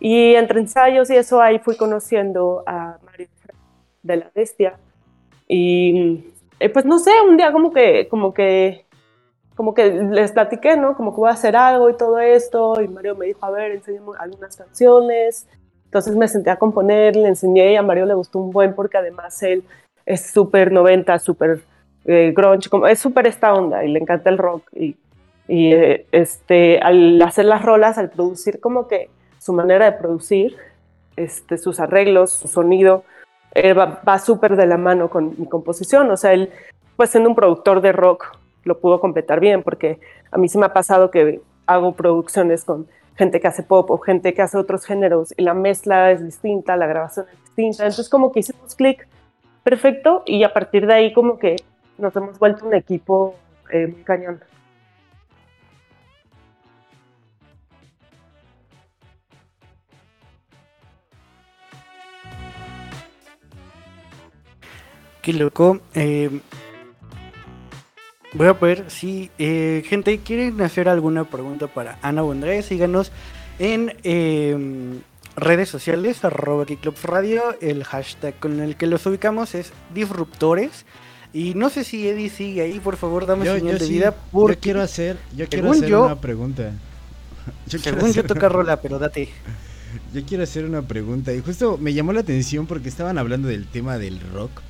Y 0.00 0.34
entre 0.34 0.60
ensayos 0.60 1.10
y 1.10 1.16
eso 1.16 1.40
ahí 1.40 1.58
fui 1.58 1.76
conociendo 1.76 2.62
a 2.66 2.98
Mario 3.04 3.28
de 4.02 4.16
La 4.16 4.30
Bestia. 4.34 4.78
Y 5.48 6.32
eh, 6.60 6.68
pues 6.68 6.84
no 6.84 6.98
sé, 6.98 7.10
un 7.28 7.36
día 7.36 7.50
como 7.52 7.72
que, 7.72 8.06
como 8.08 8.32
que, 8.32 8.86
como 9.56 9.74
que 9.74 9.90
les 9.90 10.32
platiqué, 10.32 10.76
¿no? 10.76 10.96
Como 10.96 11.12
que 11.12 11.20
voy 11.20 11.30
a 11.30 11.32
hacer 11.32 11.56
algo 11.56 11.90
y 11.90 11.96
todo 11.96 12.18
esto. 12.18 12.80
Y 12.80 12.88
Mario 12.88 13.16
me 13.16 13.26
dijo, 13.26 13.44
a 13.44 13.50
ver, 13.50 13.72
enseñemos 13.72 14.16
algunas 14.18 14.56
canciones. 14.56 15.48
Entonces 15.94 16.16
me 16.16 16.26
senté 16.26 16.50
a 16.50 16.56
componer, 16.56 17.14
le 17.14 17.28
enseñé 17.28 17.70
y 17.70 17.76
a 17.76 17.82
Mario 17.82 18.04
le 18.04 18.14
gustó 18.14 18.40
un 18.40 18.50
buen 18.50 18.74
porque 18.74 18.96
además 18.96 19.40
él 19.44 19.62
es 20.04 20.26
súper 20.26 20.72
90, 20.72 21.20
súper 21.20 21.62
eh, 22.04 22.32
grunge, 22.34 22.68
como, 22.68 22.88
es 22.88 22.98
súper 22.98 23.28
esta 23.28 23.54
onda 23.54 23.84
y 23.84 23.92
le 23.92 24.00
encanta 24.00 24.28
el 24.28 24.38
rock. 24.38 24.68
Y, 24.72 24.96
eh, 25.46 26.04
este, 26.10 26.80
al 26.80 27.22
hacer 27.22 27.44
las 27.44 27.62
rolas, 27.62 27.96
al 27.96 28.10
producir 28.10 28.58
como 28.58 28.88
que 28.88 29.08
su 29.38 29.52
manera 29.52 29.84
de 29.84 29.92
producir, 29.92 30.56
este, 31.14 31.58
sus 31.58 31.78
arreglos, 31.78 32.32
su 32.32 32.48
sonido, 32.48 33.04
va, 33.54 34.02
va 34.06 34.18
súper 34.18 34.56
de 34.56 34.66
la 34.66 34.78
mano 34.78 35.08
con 35.08 35.36
mi 35.38 35.46
composición. 35.46 36.10
O 36.10 36.16
sea, 36.16 36.32
él, 36.32 36.50
pues 36.96 37.10
siendo 37.10 37.28
un 37.28 37.36
productor 37.36 37.82
de 37.82 37.92
rock, 37.92 38.36
lo 38.64 38.80
pudo 38.80 38.98
completar 38.98 39.38
bien 39.38 39.62
porque 39.62 40.00
a 40.32 40.38
mí 40.38 40.48
se 40.48 40.58
me 40.58 40.66
ha 40.66 40.72
pasado 40.72 41.12
que 41.12 41.40
hago 41.66 41.92
producciones 41.92 42.64
con 42.64 42.86
gente 43.16 43.40
que 43.40 43.48
hace 43.48 43.62
pop 43.62 43.90
o 43.90 43.98
gente 43.98 44.34
que 44.34 44.42
hace 44.42 44.58
otros 44.58 44.84
géneros 44.84 45.32
y 45.36 45.42
la 45.42 45.54
mezcla 45.54 46.10
es 46.10 46.24
distinta, 46.24 46.76
la 46.76 46.86
grabación 46.86 47.26
es 47.32 47.40
distinta. 47.44 47.84
Entonces 47.84 48.08
como 48.08 48.32
que 48.32 48.40
hicimos 48.40 48.74
clic 48.74 49.06
perfecto 49.62 50.22
y 50.26 50.42
a 50.44 50.52
partir 50.52 50.86
de 50.86 50.94
ahí 50.94 51.12
como 51.12 51.38
que 51.38 51.56
nos 51.98 52.14
hemos 52.16 52.38
vuelto 52.38 52.66
un 52.66 52.74
equipo 52.74 53.36
eh, 53.70 53.86
muy 53.86 54.02
cañón. 54.02 54.40
Qué 65.22 65.32
loco. 65.32 65.78
Eh, 65.94 66.28
Voy 68.34 68.48
a 68.48 68.52
ver 68.52 68.84
si 68.88 69.30
eh, 69.38 69.84
gente 69.86 70.18
quieren 70.18 70.60
hacer 70.60 70.88
alguna 70.88 71.24
pregunta 71.24 71.68
para 71.68 71.98
Ana 72.02 72.22
Bondré, 72.22 72.62
síganos 72.62 73.12
en 73.60 73.94
em, 74.02 75.00
redes 75.36 75.68
sociales, 75.68 76.24
arroba 76.24 76.66
Radio, 77.04 77.42
el 77.60 77.84
hashtag 77.84 78.34
con 78.40 78.58
el 78.58 78.74
que 78.76 78.88
los 78.88 79.06
ubicamos 79.06 79.54
es 79.54 79.72
disruptores. 79.94 80.84
Y 81.32 81.54
no 81.54 81.70
sé 81.70 81.84
si 81.84 82.08
Eddie 82.08 82.28
sigue 82.28 82.62
ahí, 82.62 82.80
por 82.80 82.96
favor, 82.96 83.26
dame 83.26 83.46
señal 83.46 83.78
de 83.78 83.86
vida. 83.86 84.14
Porque 84.32 84.54
yo 84.54 84.60
quiero 84.60 84.82
hacer, 84.82 85.16
yo 85.36 85.48
quiero 85.48 85.70
hacer 85.70 85.94
una 85.94 86.20
pregunta. 86.20 86.72
Yo 87.66 87.78
según 87.78 88.10
yo 88.10 88.24
toca 88.24 88.48
rola, 88.48 88.80
pero 88.80 88.98
date. 88.98 89.28
Yo 90.14 90.24
quiero 90.24 90.44
hacer 90.44 90.64
una 90.64 90.80
pregunta 90.80 91.32
y 91.34 91.40
justo 91.40 91.76
me 91.76 91.92
llamó 91.92 92.14
la 92.14 92.20
atención 92.20 92.66
porque 92.66 92.88
estaban 92.88 93.18
hablando 93.18 93.48
del 93.48 93.66
tema 93.66 93.98
del 93.98 94.18
rock. 94.32 94.62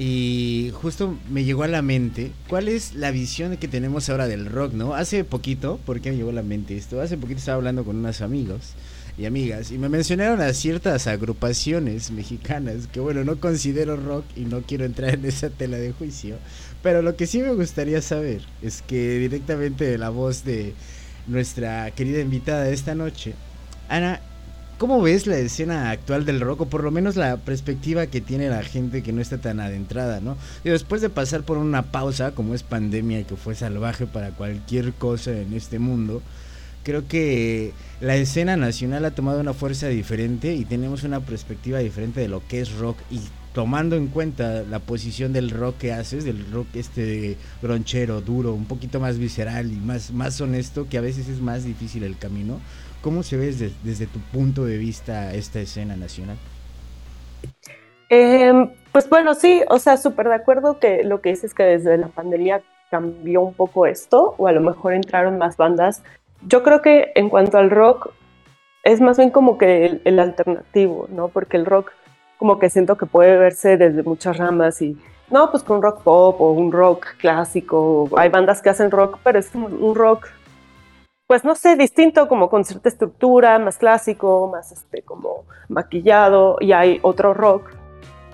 Y 0.00 0.70
justo 0.74 1.18
me 1.28 1.42
llegó 1.42 1.64
a 1.64 1.68
la 1.68 1.82
mente 1.82 2.30
cuál 2.48 2.68
es 2.68 2.94
la 2.94 3.10
visión 3.10 3.56
que 3.56 3.66
tenemos 3.66 4.08
ahora 4.08 4.28
del 4.28 4.46
rock, 4.46 4.72
¿no? 4.72 4.94
Hace 4.94 5.24
poquito, 5.24 5.80
¿por 5.84 6.00
qué 6.00 6.12
me 6.12 6.16
llegó 6.16 6.30
a 6.30 6.34
la 6.34 6.42
mente 6.44 6.76
esto? 6.76 7.00
Hace 7.00 7.16
poquito 7.16 7.40
estaba 7.40 7.56
hablando 7.56 7.84
con 7.84 7.96
unos 7.96 8.20
amigos 8.20 8.74
y 9.18 9.26
amigas 9.26 9.72
y 9.72 9.78
me 9.78 9.88
mencionaron 9.88 10.40
a 10.40 10.52
ciertas 10.52 11.08
agrupaciones 11.08 12.12
mexicanas 12.12 12.86
que 12.86 13.00
bueno, 13.00 13.24
no 13.24 13.40
considero 13.40 13.96
rock 13.96 14.24
y 14.36 14.42
no 14.42 14.62
quiero 14.62 14.84
entrar 14.84 15.14
en 15.14 15.24
esa 15.24 15.50
tela 15.50 15.76
de 15.76 15.90
juicio, 15.90 16.36
pero 16.82 17.02
lo 17.02 17.16
que 17.16 17.26
sí 17.26 17.40
me 17.40 17.52
gustaría 17.52 18.00
saber 18.00 18.42
es 18.62 18.82
que 18.82 19.18
directamente 19.18 19.84
de 19.84 19.98
la 19.98 20.10
voz 20.10 20.44
de 20.44 20.74
nuestra 21.26 21.90
querida 21.90 22.20
invitada 22.20 22.62
de 22.62 22.72
esta 22.72 22.94
noche, 22.94 23.34
Ana, 23.88 24.20
¿Cómo 24.78 25.02
ves 25.02 25.26
la 25.26 25.36
escena 25.38 25.90
actual 25.90 26.24
del 26.24 26.40
rock 26.40 26.60
o 26.60 26.66
por 26.66 26.84
lo 26.84 26.92
menos 26.92 27.16
la 27.16 27.36
perspectiva 27.38 28.06
que 28.06 28.20
tiene 28.20 28.48
la 28.48 28.62
gente 28.62 29.02
que 29.02 29.12
no 29.12 29.20
está 29.20 29.38
tan 29.38 29.58
adentrada, 29.58 30.20
¿no? 30.20 30.36
Y 30.62 30.68
después 30.68 31.02
de 31.02 31.10
pasar 31.10 31.42
por 31.42 31.58
una 31.58 31.90
pausa 31.90 32.30
como 32.30 32.54
es 32.54 32.62
pandemia 32.62 33.24
que 33.24 33.34
fue 33.34 33.56
salvaje 33.56 34.06
para 34.06 34.30
cualquier 34.30 34.92
cosa 34.92 35.32
en 35.32 35.52
este 35.52 35.80
mundo, 35.80 36.22
creo 36.84 37.08
que 37.08 37.72
la 38.00 38.14
escena 38.14 38.56
nacional 38.56 39.04
ha 39.04 39.10
tomado 39.10 39.40
una 39.40 39.52
fuerza 39.52 39.88
diferente 39.88 40.54
y 40.54 40.64
tenemos 40.64 41.02
una 41.02 41.18
perspectiva 41.18 41.80
diferente 41.80 42.20
de 42.20 42.28
lo 42.28 42.46
que 42.46 42.60
es 42.60 42.72
rock 42.74 42.98
y 43.10 43.18
tomando 43.54 43.96
en 43.96 44.06
cuenta 44.06 44.62
la 44.62 44.78
posición 44.78 45.32
del 45.32 45.50
rock 45.50 45.78
que 45.78 45.92
haces, 45.92 46.22
del 46.22 46.48
rock 46.52 46.68
este 46.74 47.36
gronchero, 47.60 48.20
duro, 48.20 48.54
un 48.54 48.66
poquito 48.66 49.00
más 49.00 49.18
visceral 49.18 49.72
y 49.72 49.76
más, 49.76 50.12
más 50.12 50.40
honesto, 50.40 50.88
que 50.88 50.98
a 50.98 51.00
veces 51.00 51.26
es 51.28 51.40
más 51.40 51.64
difícil 51.64 52.04
el 52.04 52.16
camino 52.16 52.60
¿Cómo 53.00 53.22
se 53.22 53.36
ve 53.36 53.52
desde, 53.84 54.06
tu 54.06 54.18
punto 54.32 54.64
de 54.64 54.76
vista 54.76 55.32
esta 55.32 55.60
escena 55.60 55.96
nacional? 55.96 56.36
Em, 58.08 58.70
pues 58.90 59.08
bueno, 59.08 59.34
sí, 59.34 59.62
o 59.68 59.78
sea, 59.78 59.96
súper 59.96 60.28
de 60.28 60.34
acuerdo 60.34 60.78
que 60.80 61.04
lo 61.04 61.20
que 61.20 61.30
dices 61.30 61.54
que 61.54 61.62
desde 61.62 61.96
la 61.96 62.08
pandemia 62.08 62.62
cambió 62.90 63.42
un 63.42 63.54
poco 63.54 63.86
esto, 63.86 64.34
o 64.38 64.48
a 64.48 64.52
lo 64.52 64.60
mejor 64.60 64.94
entraron 64.94 65.38
más 65.38 65.56
bandas. 65.56 66.02
Yo 66.46 66.62
creo 66.62 66.82
que 66.82 67.12
en 67.14 67.28
cuanto 67.28 67.58
al 67.58 67.70
rock, 67.70 68.10
es 68.82 69.00
más 69.00 69.16
bien 69.16 69.30
como 69.30 69.58
que 69.58 70.00
el, 70.04 70.18
alternativo, 70.18 71.06
¿no? 71.10 71.28
Porque 71.28 71.56
el 71.56 71.66
rock 71.66 71.92
como 72.38 72.58
que 72.58 72.70
siento 72.70 72.96
que 72.96 73.06
puede 73.06 73.36
verse 73.36 73.76
desde 73.76 74.02
muchas 74.02 74.36
ramas 74.38 74.80
y, 74.80 74.96
no, 75.30 75.50
pues 75.50 75.62
con 75.62 75.82
rock 75.82 76.02
pop 76.02 76.40
o 76.40 76.52
un 76.52 76.72
rock 76.72 77.06
clásico. 77.18 78.08
Hay 78.16 78.28
bandas 78.28 78.62
que 78.62 78.70
hacen 78.70 78.90
rock, 78.90 79.18
pero 79.22 79.38
es 79.38 79.54
un 79.54 79.94
rock, 79.94 80.28
pues 81.28 81.44
no 81.44 81.54
sé, 81.54 81.76
distinto, 81.76 82.26
como 82.26 82.48
con 82.48 82.64
cierta 82.64 82.88
estructura, 82.88 83.58
más 83.58 83.76
clásico, 83.76 84.48
más 84.50 84.72
este, 84.72 85.02
como 85.02 85.44
maquillado. 85.68 86.56
Y 86.58 86.72
hay 86.72 86.98
otro 87.02 87.34
rock 87.34 87.70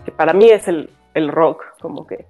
que 0.05 0.13
para 0.13 0.33
mí 0.33 0.49
es 0.49 0.69
el, 0.69 0.89
el 1.13 1.29
rock, 1.29 1.65
como 1.81 2.07
que 2.07 2.25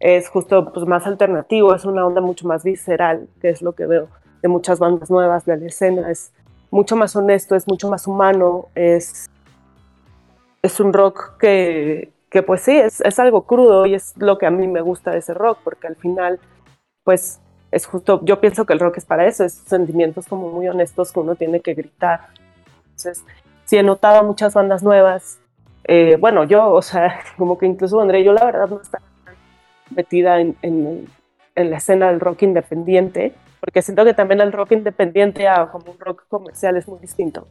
es 0.00 0.28
justo 0.28 0.70
pues, 0.70 0.86
más 0.86 1.06
alternativo, 1.06 1.74
es 1.74 1.86
una 1.86 2.06
onda 2.06 2.20
mucho 2.20 2.46
más 2.46 2.62
visceral, 2.62 3.28
que 3.40 3.48
es 3.48 3.62
lo 3.62 3.72
que 3.72 3.86
veo 3.86 4.08
de 4.42 4.48
muchas 4.48 4.78
bandas 4.78 5.10
nuevas 5.10 5.46
de 5.46 5.56
la 5.56 5.66
escena. 5.66 6.10
Es 6.10 6.34
mucho 6.70 6.94
más 6.94 7.16
honesto, 7.16 7.56
es 7.56 7.66
mucho 7.66 7.88
más 7.88 8.06
humano, 8.06 8.68
es, 8.74 9.30
es 10.60 10.78
un 10.78 10.92
rock 10.92 11.38
que, 11.38 12.12
que 12.30 12.42
pues 12.42 12.60
sí, 12.60 12.76
es, 12.76 13.00
es, 13.00 13.18
algo 13.18 13.46
crudo 13.46 13.86
y 13.86 13.94
es 13.94 14.12
lo 14.18 14.36
que 14.36 14.44
a 14.44 14.50
mí 14.50 14.68
me 14.68 14.82
gusta 14.82 15.12
de 15.12 15.20
ese 15.20 15.32
rock, 15.32 15.60
porque 15.64 15.86
al 15.86 15.96
final, 15.96 16.38
pues 17.02 17.40
es 17.72 17.86
justo, 17.86 18.20
yo 18.22 18.40
pienso 18.40 18.66
que 18.66 18.74
el 18.74 18.80
rock 18.80 18.98
es 18.98 19.06
para 19.06 19.26
eso, 19.26 19.44
es 19.44 19.54
sentimientos 19.54 20.26
como 20.28 20.50
muy 20.50 20.68
honestos 20.68 21.10
que 21.10 21.20
uno 21.20 21.34
tiene 21.34 21.60
que 21.60 21.74
gritar. 21.74 22.28
Entonces, 22.84 23.24
sí 23.64 23.78
he 23.78 23.82
notado 23.82 24.22
muchas 24.22 24.52
bandas 24.54 24.82
nuevas, 24.82 25.38
eh, 25.84 26.16
bueno, 26.20 26.44
yo, 26.44 26.70
o 26.70 26.82
sea, 26.82 27.20
como 27.36 27.58
que 27.58 27.66
incluso 27.66 28.00
André, 28.00 28.22
yo 28.22 28.32
la 28.32 28.44
verdad 28.44 28.68
no 28.68 28.80
estaba 28.80 29.04
metida 29.90 30.40
en, 30.40 30.56
en, 30.62 31.08
en, 31.54 31.70
la 31.70 31.78
escena 31.78 32.08
del 32.08 32.20
rock 32.20 32.42
independiente, 32.42 33.34
porque 33.60 33.82
siento 33.82 34.04
que 34.04 34.14
también 34.14 34.40
el 34.40 34.52
rock 34.52 34.72
independiente 34.72 35.48
a 35.48 35.70
como 35.70 35.92
un 35.92 35.98
rock 35.98 36.24
comercial 36.28 36.76
es 36.76 36.86
muy 36.86 36.98
distinto. 36.98 37.48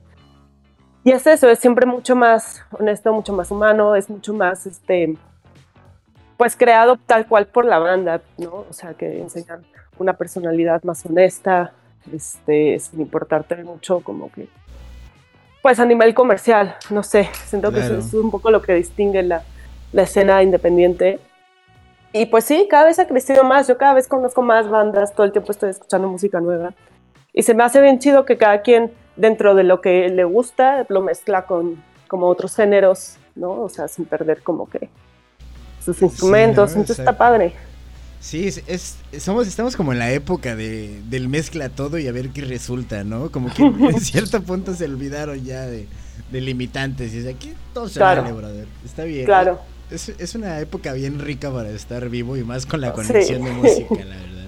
Y 1.04 1.12
es 1.12 1.26
eso, 1.26 1.50
es 1.50 1.58
siempre 1.58 1.88
mucho 1.88 2.16
más 2.16 2.64
honesto, 2.72 3.12
mucho 3.12 3.34
más 3.34 3.50
humano, 3.50 3.96
es 3.96 4.08
mucho 4.10 4.34
más, 4.34 4.68
este, 4.68 5.18
pues 6.38 6.56
creado 6.56 6.98
tal 6.98 7.28
cual 7.28 7.48
por 7.48 7.66
la 7.66 7.80
banda, 7.80 8.22
¿no? 8.38 8.66
O 8.70 8.74
sea, 8.74 8.94
que 8.94 9.20
enseñan 9.20 9.64
una 10.02 10.14
personalidad 10.14 10.84
más 10.84 11.06
honesta, 11.06 11.74
este, 12.12 12.80
sin 12.80 13.02
importarte 13.02 13.64
mucho 13.64 14.02
como 14.02 14.32
que, 14.32 14.48
pues 15.62 15.80
a 15.80 15.86
nivel 15.86 16.14
comercial, 16.14 16.76
no 16.90 17.04
sé, 17.04 17.30
siento 17.46 17.72
que 17.72 17.80
eso 17.80 17.98
es 17.98 18.14
un 18.14 18.32
poco 18.32 18.50
lo 18.52 18.62
que 18.62 18.74
distingue 18.74 19.22
la, 19.24 19.44
la 19.94 20.04
escena 20.04 20.42
independiente. 20.42 21.20
Y 22.14 22.26
pues 22.26 22.46
sí, 22.46 22.68
cada 22.70 22.86
vez 22.86 23.00
ha 23.00 23.08
crecido 23.08 23.44
más, 23.44 23.68
yo 23.68 23.78
cada 23.78 23.94
vez 23.94 24.08
conozco 24.08 24.42
más 24.42 24.70
bandas, 24.70 25.14
todo 25.14 25.26
el 25.26 25.32
tiempo 25.32 25.52
estoy 25.52 25.70
escuchando 25.70 26.08
música 26.08 26.42
nueva. 26.42 26.74
Y 27.34 27.44
se 27.44 27.54
me 27.54 27.64
hace 27.64 27.80
bien 27.80 28.00
chido 28.00 28.26
que 28.26 28.38
cada 28.38 28.62
quien 28.62 28.92
dentro 29.16 29.56
de 29.56 29.64
lo 29.64 29.80
que 29.82 30.10
le 30.10 30.24
gusta, 30.24 30.86
lo 30.90 31.02
mezcla 31.02 31.46
con 31.46 31.82
como 32.08 32.28
otros 32.28 32.56
géneros, 32.56 33.18
¿no? 33.36 33.62
O 33.62 33.70
sea, 33.70 33.88
sin 33.88 34.04
perder 34.04 34.44
como 34.44 34.70
que 34.70 34.90
sus 35.80 36.02
instrumentos, 36.02 36.72
sí, 36.72 36.80
entonces 36.80 37.00
está 37.00 37.18
padre. 37.18 37.54
Sí, 38.22 38.48
es, 38.48 38.62
es, 38.68 38.98
somos, 39.20 39.48
estamos 39.48 39.76
como 39.76 39.94
en 39.94 40.00
la 40.00 40.12
época 40.12 40.56
de, 40.56 41.02
del 41.10 41.28
mezcla 41.28 41.70
todo 41.70 41.98
y 41.98 42.08
a 42.08 42.12
ver 42.12 42.30
qué 42.30 42.42
resulta, 42.42 43.04
¿no? 43.04 43.32
Como 43.32 43.52
que 43.52 43.64
en 43.64 44.00
cierto 44.00 44.44
punto 44.44 44.76
se 44.76 44.86
olvidaron 44.86 45.44
ya 45.44 45.62
de, 45.62 45.88
de 46.32 46.42
limitantes 46.42 47.16
y 47.16 47.18
es 47.18 47.28
aquí 47.28 47.54
todo 47.74 47.90
se 47.90 47.96
claro. 48.00 48.22
vale, 48.22 48.34
brother. 48.34 48.68
Está 48.86 49.06
bien. 49.06 49.26
Claro. 49.26 49.60
Es, 49.90 50.10
es, 50.10 50.36
una 50.36 50.60
época 50.60 50.94
bien 50.94 51.20
rica 51.20 51.52
para 51.52 51.70
estar 51.72 52.08
vivo 52.10 52.38
y 52.38 52.44
más 52.44 52.68
con 52.68 52.80
la 52.80 52.94
conexión 52.94 53.40
sí. 53.40 53.44
de 53.44 53.52
música, 53.54 53.96
la 53.96 54.16
verdad. 54.16 54.48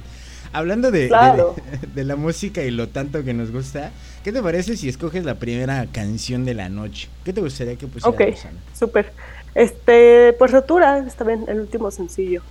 Hablando 0.54 0.92
de, 0.92 1.08
claro. 1.08 1.56
de, 1.82 1.88
de, 1.96 2.04
la 2.04 2.16
música 2.16 2.62
y 2.62 2.70
lo 2.70 2.90
tanto 2.90 3.24
que 3.24 3.34
nos 3.34 3.52
gusta, 3.52 3.92
¿qué 4.24 4.32
te 4.32 4.44
parece 4.44 4.78
si 4.78 4.88
escoges 4.88 5.26
la 5.26 5.36
primera 5.40 5.88
canción 5.92 6.46
de 6.46 6.54
la 6.54 6.70
noche? 6.70 7.10
¿Qué 7.26 7.34
te 7.34 7.42
gustaría 7.42 7.76
que 7.76 7.88
pusiera? 7.88 8.10
Ok, 8.10 8.38
súper. 8.78 9.12
Este, 9.56 10.34
pues 10.34 10.52
Rotura, 10.52 11.00
está 11.00 11.24
bien, 11.24 11.46
el 11.48 11.60
último 11.60 11.90
sencillo. 11.90 12.44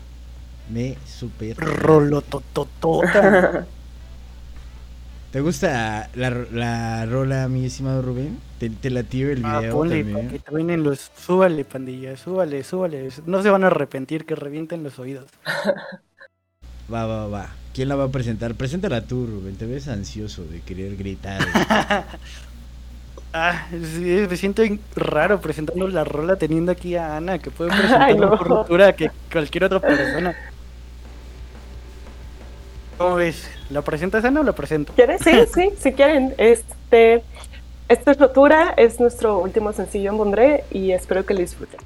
Me 0.70 0.96
super. 1.06 1.56
Rolototota. 1.56 3.66
¿Te 5.32 5.40
gusta 5.40 6.10
la, 6.14 6.30
la 6.52 7.06
rola, 7.06 7.48
mi 7.48 7.64
estimado 7.64 8.02
Rubén? 8.02 8.38
¿Te, 8.58 8.68
te 8.68 8.90
latió 8.90 9.30
el 9.30 9.38
video? 9.38 9.70
Ah, 9.70 9.72
ponle, 9.72 10.04
también? 10.04 10.28
que 10.28 10.76
los. 10.76 11.10
Súbale, 11.16 11.64
pandilla, 11.64 12.18
súbale, 12.18 12.62
súbale. 12.62 13.08
No 13.24 13.42
se 13.42 13.48
van 13.48 13.64
a 13.64 13.68
arrepentir 13.68 14.26
que 14.26 14.34
revienten 14.34 14.82
los 14.82 14.98
oídos. 14.98 15.24
Va, 16.92 17.06
va, 17.06 17.28
va. 17.28 17.48
¿Quién 17.72 17.88
la 17.88 17.96
va 17.96 18.04
a 18.04 18.08
presentar? 18.08 18.54
Preséntala 18.54 19.00
tú, 19.00 19.26
Rubén. 19.26 19.56
Te 19.56 19.64
ves 19.64 19.88
ansioso 19.88 20.44
de 20.44 20.60
querer 20.60 20.96
gritar. 20.96 21.40
me 24.28 24.36
siento 24.36 24.62
raro 24.94 25.40
presentando 25.40 25.88
la 25.88 26.04
rola 26.04 26.36
teniendo 26.36 26.72
aquí 26.72 26.96
a 26.96 27.16
Ana, 27.16 27.38
que 27.38 27.50
puede 27.50 27.70
presentar 27.70 28.02
Ay, 28.02 28.16
no. 28.16 28.36
ruptura 28.36 28.94
que 28.94 29.10
cualquier 29.30 29.64
otra 29.64 29.80
persona. 29.80 30.36
¿Cómo 33.02 33.16
ves? 33.16 33.50
¿La 33.70 33.82
presentas 33.82 34.24
Ana 34.24 34.42
o 34.42 34.44
la 34.44 34.52
presento? 34.52 34.92
¿Quieres? 34.94 35.20
Sí, 35.24 35.32
sí, 35.54 35.70
si 35.76 35.92
quieren. 35.92 36.34
Este, 36.38 37.24
esto 37.88 38.10
es 38.12 38.18
Rotura, 38.18 38.74
es 38.76 39.00
nuestro 39.00 39.38
último 39.38 39.72
sencillo 39.72 40.10
en 40.10 40.18
Bondré 40.18 40.64
y 40.70 40.92
espero 40.92 41.26
que 41.26 41.34
lo 41.34 41.40
disfruten. 41.40 41.80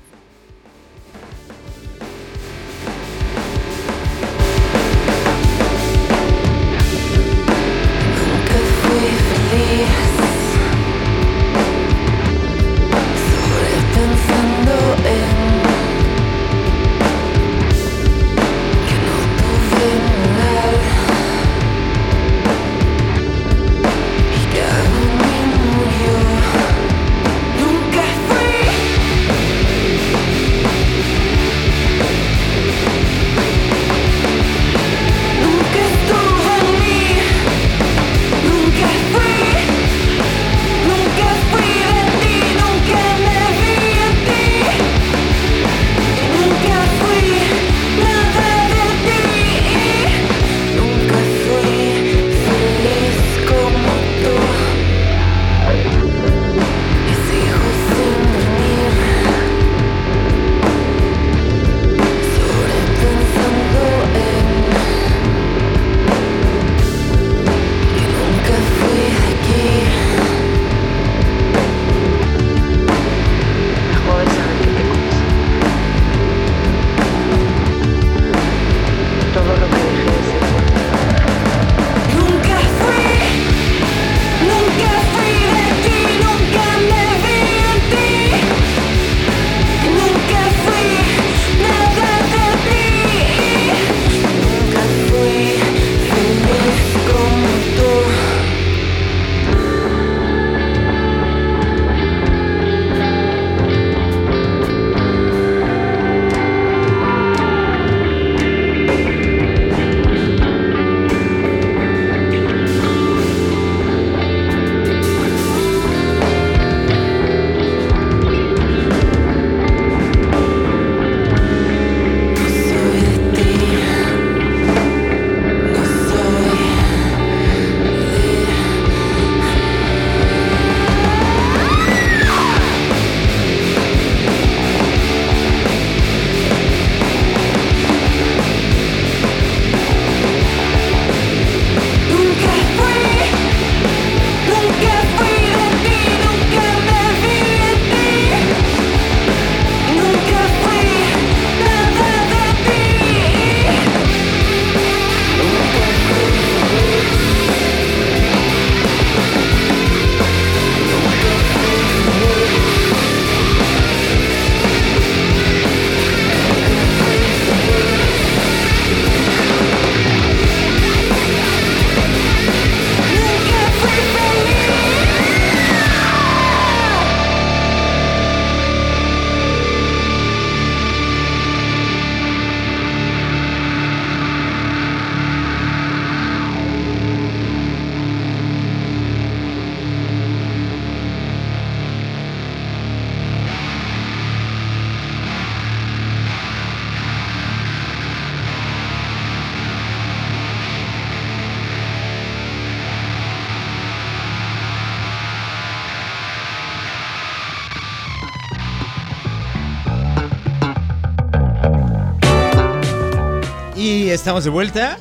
Estamos 214.27 214.43
de 214.43 214.51
vuelta. 214.51 214.99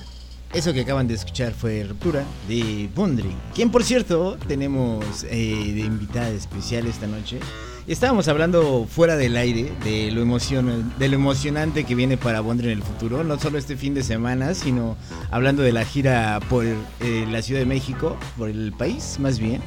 Eso 0.54 0.72
que 0.72 0.82
acaban 0.82 1.08
de 1.08 1.16
escuchar 1.16 1.52
fue 1.52 1.84
Ruptura 1.84 2.24
de 2.48 2.88
Bondri. 2.94 3.36
Quien, 3.56 3.72
por 3.72 3.84
cierto, 3.84 4.38
tenemos 4.48 5.24
eh, 5.24 5.72
de 5.74 5.80
invitada 5.80 6.30
especial 6.30 6.86
esta 6.86 7.08
noche. 7.08 7.40
Estábamos 7.88 8.28
hablando 8.28 8.86
fuera 8.88 9.18
del 9.18 9.36
aire 9.36 9.72
de 9.84 10.12
lo, 10.12 10.22
emocion 10.22 10.94
de 11.00 11.10
lo 11.10 11.16
emocionante 11.16 11.86
que 11.86 11.96
viene 11.96 12.18
para 12.18 12.40
Bondri 12.42 12.68
en 12.68 12.74
el 12.74 12.84
futuro. 12.84 13.24
No 13.24 13.40
solo 13.40 13.58
este 13.58 13.76
fin 13.76 13.96
de 13.96 14.04
semana, 14.04 14.54
sino 14.54 14.96
hablando 15.32 15.64
de 15.64 15.72
la 15.72 15.86
gira 15.86 16.40
por 16.48 16.64
eh, 16.64 16.76
la 17.28 17.42
Ciudad 17.42 17.62
de 17.62 17.66
México, 17.66 18.18
por 18.38 18.50
el 18.50 18.74
país 18.78 19.18
más 19.18 19.40
bien 19.40 19.60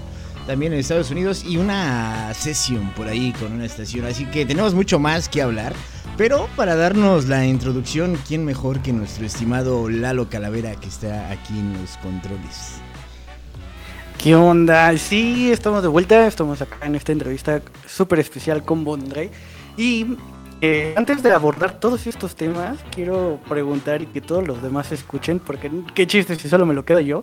también 0.49 0.73
en 0.73 0.79
Estados 0.79 1.11
Unidos 1.11 1.45
y 1.47 1.59
una 1.59 2.33
sesión 2.33 2.91
por 2.97 3.07
ahí 3.07 3.35
con 3.39 3.53
una 3.53 3.67
estación. 3.67 4.07
Así 4.07 4.25
que 4.25 4.47
tenemos 4.47 4.73
mucho 4.73 4.99
más 4.99 5.29
que 5.29 5.43
hablar. 5.43 5.75
Pero 6.19 6.49
para 6.57 6.75
darnos 6.75 7.29
la 7.29 7.47
introducción, 7.47 8.19
¿quién 8.27 8.45
mejor 8.45 8.81
que 8.81 8.93
nuestro 8.93 9.25
estimado 9.25 9.89
Lalo 9.89 10.29
Calavera 10.29 10.75
que 10.75 10.89
está 10.89 11.31
aquí 11.31 11.57
en 11.57 11.81
los 11.81 11.97
controles? 11.99 12.81
¿Qué 14.21 14.35
onda? 14.35 14.99
Sí, 14.99 15.53
estamos 15.53 15.81
de 15.81 15.87
vuelta, 15.87 16.27
estamos 16.27 16.61
acá 16.61 16.85
en 16.85 16.97
esta 16.97 17.13
entrevista 17.13 17.63
súper 17.87 18.19
especial 18.19 18.65
con 18.65 18.83
Bondre. 18.83 19.31
Y 19.77 20.17
eh, 20.61 20.93
antes 20.97 21.23
de 21.23 21.31
abordar 21.31 21.79
todos 21.79 22.09
estos 22.09 22.35
temas, 22.35 22.79
quiero 22.93 23.39
preguntar 23.49 24.03
y 24.03 24.07
que 24.07 24.21
todos 24.21 24.45
los 24.45 24.61
demás 24.61 24.91
escuchen, 24.91 25.39
porque 25.39 25.71
qué 25.95 26.09
chiste 26.09 26.35
si 26.35 26.49
solo 26.49 26.67
me 26.67 26.75
lo 26.75 26.85
quedo 26.85 26.99
yo. 26.99 27.23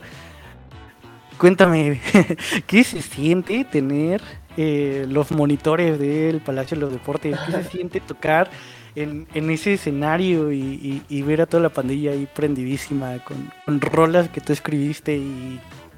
Cuéntame, 1.38 2.00
¿qué 2.66 2.86
se 2.86 3.02
siente 3.02 3.66
tener 3.66 4.22
eh, 4.56 5.06
los 5.10 5.32
monitores 5.32 6.00
del 6.00 6.40
Palacio 6.40 6.76
de 6.76 6.82
los 6.82 6.94
Deportes? 6.94 7.38
¿Qué 7.46 7.52
se 7.52 7.64
siente 7.66 8.00
tocar 8.00 8.50
en, 8.96 9.50
ese 9.50 9.74
escenario 9.74 10.52
y, 10.52 11.22
ver 11.26 11.42
a 11.42 11.46
toda 11.46 11.64
la 11.64 11.70
pandilla 11.70 12.12
ahí 12.12 12.28
prendidísima 12.34 13.18
con, 13.24 13.82
rolas 13.82 14.30
que 14.30 14.42
tú 14.42 14.54
escribiste 14.54 15.18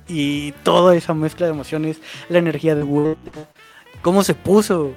y, 0.10 0.53
toda 0.63 0.95
esa 0.95 1.13
mezcla 1.13 1.47
de 1.47 1.53
emociones, 1.53 2.01
la 2.29 2.39
energía 2.39 2.75
de 2.75 2.83
vuelta? 2.83 3.31
¿Cómo 4.01 4.23
se 4.23 4.33
puso? 4.33 4.93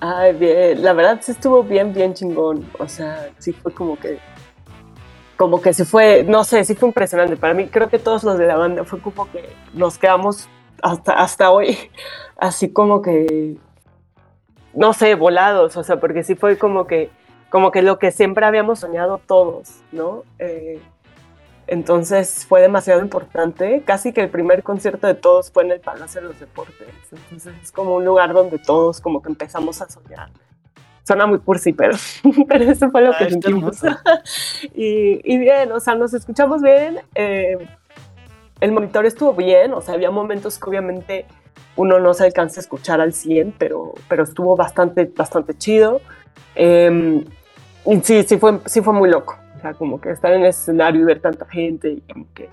Ay, 0.00 0.32
bien, 0.34 0.82
la 0.82 0.92
verdad 0.92 1.18
sí 1.20 1.32
estuvo 1.32 1.62
bien, 1.62 1.92
bien 1.92 2.14
chingón. 2.14 2.64
O 2.78 2.88
sea, 2.88 3.30
sí 3.38 3.52
fue 3.52 3.72
como 3.72 3.98
que 3.98 4.18
como 5.40 5.62
que 5.62 5.72
se 5.72 5.86
fue, 5.86 6.22
no 6.22 6.44
sé, 6.44 6.66
sí 6.66 6.74
fue 6.74 6.88
impresionante. 6.88 7.34
Para 7.34 7.54
mí, 7.54 7.66
creo 7.68 7.88
que 7.88 7.98
todos 7.98 8.24
los 8.24 8.36
de 8.36 8.46
la 8.46 8.56
banda 8.56 8.84
fue 8.84 9.00
como 9.00 9.30
que 9.30 9.48
nos 9.72 9.96
quedamos 9.96 10.50
hasta, 10.82 11.14
hasta 11.14 11.50
hoy, 11.50 11.78
así 12.36 12.70
como 12.70 13.00
que, 13.00 13.56
no 14.74 14.92
sé, 14.92 15.14
volados, 15.14 15.76
o 15.76 15.84
sea, 15.84 15.98
porque 15.98 16.22
sí 16.22 16.34
fue 16.34 16.58
como 16.58 16.86
que, 16.86 17.10
como 17.48 17.70
que 17.70 17.82
lo 17.82 17.98
que 17.98 18.10
siempre 18.10 18.46
habíamos 18.46 18.80
soñado 18.80 19.20
todos, 19.26 19.80
¿no? 19.92 20.24
Eh, 20.38 20.80
entonces 21.66 22.46
fue 22.46 22.60
demasiado 22.60 23.00
importante, 23.00 23.82
casi 23.84 24.12
que 24.12 24.22
el 24.22 24.30
primer 24.30 24.62
concierto 24.62 25.06
de 25.06 25.14
todos 25.14 25.50
fue 25.50 25.64
en 25.64 25.72
el 25.72 25.80
Palacio 25.80 26.20
de 26.20 26.28
los 26.28 26.40
Deportes, 26.40 26.88
entonces 27.12 27.54
es 27.62 27.72
como 27.72 27.94
un 27.94 28.04
lugar 28.04 28.32
donde 28.32 28.58
todos 28.58 29.00
como 29.00 29.22
que 29.22 29.28
empezamos 29.28 29.80
a 29.80 29.88
soñar 29.88 30.30
suena 31.10 31.26
muy 31.26 31.40
cursi, 31.40 31.72
pero, 31.72 31.96
pero 32.48 32.70
eso 32.70 32.88
fue 32.90 33.02
lo 33.02 33.10
que 33.16 33.24
ah, 33.24 33.30
sentimos. 33.30 33.80
y, 34.74 35.20
y, 35.24 35.38
bien, 35.38 35.72
o 35.72 35.80
sea, 35.80 35.96
nos 35.96 36.14
escuchamos 36.14 36.62
bien. 36.62 37.00
Eh, 37.16 37.58
el 38.60 38.72
monitor 38.72 39.06
estuvo 39.06 39.32
bien, 39.32 39.72
o 39.72 39.80
sea, 39.80 39.94
había 39.94 40.10
momentos 40.10 40.58
que 40.58 40.70
obviamente 40.70 41.26
uno 41.76 41.98
no 41.98 42.14
se 42.14 42.24
alcanza 42.24 42.60
a 42.60 42.62
escuchar 42.62 43.00
al 43.00 43.12
100, 43.12 43.54
pero, 43.58 43.94
pero 44.08 44.24
estuvo 44.24 44.56
bastante, 44.56 45.10
bastante 45.16 45.56
chido. 45.56 46.00
Eh, 46.54 47.24
y 47.86 48.00
sí, 48.00 48.22
sí 48.24 48.38
fue, 48.38 48.58
sí 48.66 48.82
fue 48.82 48.92
muy 48.92 49.10
loco. 49.10 49.36
O 49.56 49.60
sea, 49.60 49.74
como 49.74 50.00
que 50.00 50.10
estar 50.10 50.32
en 50.32 50.40
el 50.40 50.48
escenario 50.48 51.02
y 51.02 51.04
ver 51.04 51.20
tanta 51.20 51.46
gente 51.46 51.90
y 51.90 52.00
como 52.12 52.26
que 52.34 52.48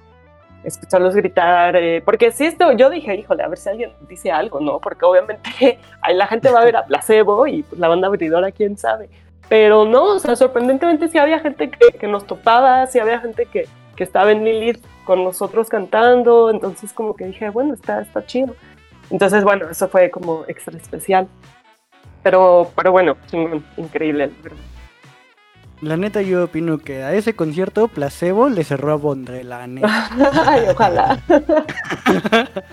escucharlos 0.63 1.15
gritar, 1.15 1.75
eh, 1.77 2.01
porque 2.03 2.31
si 2.31 2.45
esto, 2.45 2.71
yo 2.73 2.89
dije, 2.89 3.15
híjole, 3.15 3.43
a 3.43 3.47
ver 3.47 3.57
si 3.57 3.69
alguien 3.69 3.91
dice 4.09 4.31
algo, 4.31 4.59
¿no? 4.59 4.79
Porque 4.79 5.05
obviamente 5.05 5.79
la 6.13 6.27
gente 6.27 6.51
va 6.51 6.59
a 6.59 6.65
ver 6.65 6.75
a 6.75 6.85
placebo 6.85 7.47
y 7.47 7.63
pues, 7.63 7.79
la 7.79 7.87
banda 7.87 8.07
abridora, 8.07 8.51
quién 8.51 8.77
sabe. 8.77 9.09
Pero 9.47 9.85
no, 9.85 10.15
o 10.15 10.19
sea, 10.19 10.35
sorprendentemente 10.35 11.07
sí 11.07 11.17
había 11.17 11.39
gente 11.39 11.69
que, 11.69 12.07
nos 12.07 12.27
topaba, 12.27 12.85
sí 12.87 12.99
había 12.99 13.19
gente 13.21 13.45
que, 13.45 13.65
que, 13.95 14.03
estaba 14.03 14.33
en 14.33 14.43
Lilith 14.43 14.83
con 15.05 15.23
nosotros 15.23 15.69
cantando, 15.69 16.49
entonces 16.49 16.91
como 16.91 17.15
que 17.15 17.25
dije, 17.25 17.49
bueno, 17.49 17.73
está, 17.73 18.01
está 18.01 18.25
chido. 18.25 18.53
Entonces, 19.09 19.43
bueno, 19.43 19.69
eso 19.69 19.87
fue 19.87 20.09
como 20.09 20.43
extra 20.47 20.77
especial. 20.77 21.27
Pero, 22.23 22.71
pero 22.75 22.91
bueno, 22.91 23.15
increíble, 23.77 24.31
verdad. 24.43 24.57
La 25.81 25.95
neta 25.95 26.23
yo 26.23 26.45
opino 26.45 26.79
que 26.79 27.03
a 27.03 27.13
ese 27.13 27.35
concierto 27.35 27.87
Placebo 27.87 28.49
le 28.49 28.63
cerró 28.63 28.93
a 28.93 28.95
Bondre, 28.95 29.43
la 29.43 29.67
neta. 29.67 30.09
Ay, 30.45 30.63
ojalá. 30.69 31.21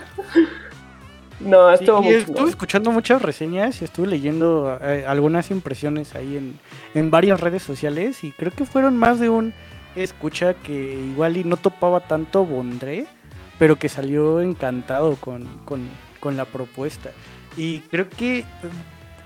no, 1.39 1.71
estuvo 1.71 2.01
sí, 2.01 2.09
Estuve 2.09 2.49
escuchando 2.49 2.91
muchas 2.91 3.21
reseñas 3.21 3.81
y 3.81 3.85
estuve 3.85 4.07
leyendo 4.07 4.79
eh, 4.81 5.05
algunas 5.07 5.51
impresiones 5.51 6.15
ahí 6.15 6.35
en, 6.35 6.59
en 6.95 7.11
varias 7.11 7.39
redes 7.39 7.61
sociales 7.61 8.23
y 8.23 8.31
creo 8.31 8.51
que 8.51 8.65
fueron 8.65 8.97
más 8.97 9.19
de 9.19 9.29
un 9.29 9.53
escucha 9.95 10.53
que 10.55 10.73
igual 10.73 11.37
y 11.37 11.43
no 11.43 11.57
topaba 11.57 12.01
tanto 12.01 12.45
Bondre, 12.45 13.05
pero 13.57 13.77
que 13.77 13.89
salió 13.89 14.41
encantado 14.41 15.15
con, 15.15 15.45
con, 15.65 15.87
con 16.25 16.37
la 16.37 16.45
propuesta. 16.45 17.11
Y 17.55 17.81
creo 17.81 18.09
que 18.09 18.45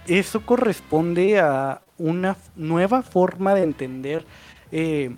eso 0.06 0.42
corresponde 0.42 1.40
a 1.40 1.82
una 1.98 2.36
nueva 2.58 3.04
forma 3.04 3.56
de 3.56 3.64
entender 3.64 4.26
eh, 4.74 5.16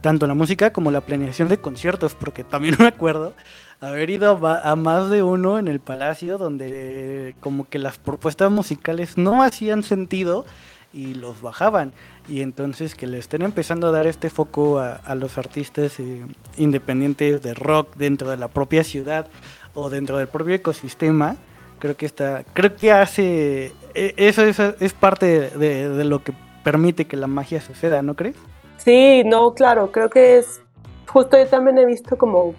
tanto 0.00 0.26
la 0.26 0.34
música 0.34 0.72
como 0.72 0.90
la 0.90 1.02
planeación 1.02 1.46
de 1.46 1.58
conciertos, 1.58 2.16
porque 2.16 2.42
también 2.42 2.74
me 2.80 2.88
acuerdo 2.88 3.32
haber 3.80 4.10
ido 4.10 4.44
a, 4.44 4.74
más 4.74 5.08
de 5.08 5.22
uno 5.22 5.56
en 5.60 5.68
el 5.68 5.78
Palacio 5.78 6.36
donde 6.36 7.36
como 7.38 7.68
que 7.68 7.78
las 7.78 7.98
propuestas 7.98 8.50
musicales 8.50 9.16
no 9.16 9.44
hacían 9.44 9.84
sentido 9.84 10.44
y 10.92 11.14
los 11.14 11.42
bajaban. 11.42 11.92
Y 12.28 12.40
entonces 12.40 12.96
que 12.96 13.06
le 13.06 13.18
estén 13.18 13.42
empezando 13.42 13.86
a 13.86 13.92
dar 13.92 14.08
este 14.08 14.30
foco 14.30 14.80
a, 14.80 15.14
los 15.14 15.38
artistas 15.38 16.00
eh, 16.00 16.26
independientes 16.56 17.40
de 17.40 17.54
rock 17.54 17.94
dentro 17.94 18.30
de 18.30 18.36
la 18.36 18.48
propia 18.48 18.82
ciudad 18.82 19.28
o 19.74 19.90
dentro 19.90 20.18
del 20.18 20.28
propio 20.28 20.54
ecosistema, 20.54 21.36
creo 21.78 21.96
que 21.96 22.06
está, 22.06 22.44
creo 22.54 22.76
que 22.76 22.92
hace, 22.92 23.72
e, 23.94 24.14
eso, 24.16 24.42
es 24.44 24.92
parte 24.92 25.50
de, 25.50 26.04
lo 26.04 26.22
que 26.22 26.32
permite 26.62 27.06
que 27.06 27.16
la 27.16 27.26
magia 27.26 27.60
suceda, 27.60 28.02
¿no 28.02 28.14
crees? 28.14 28.36
Sí, 28.76 29.22
no, 29.24 29.54
claro, 29.54 29.90
creo 29.90 30.10
que 30.10 30.38
es, 30.38 30.60
justo 31.06 31.36
yo 31.36 31.46
también 31.46 31.78
he 31.78 31.86
visto 31.86 32.16
como, 32.16 32.54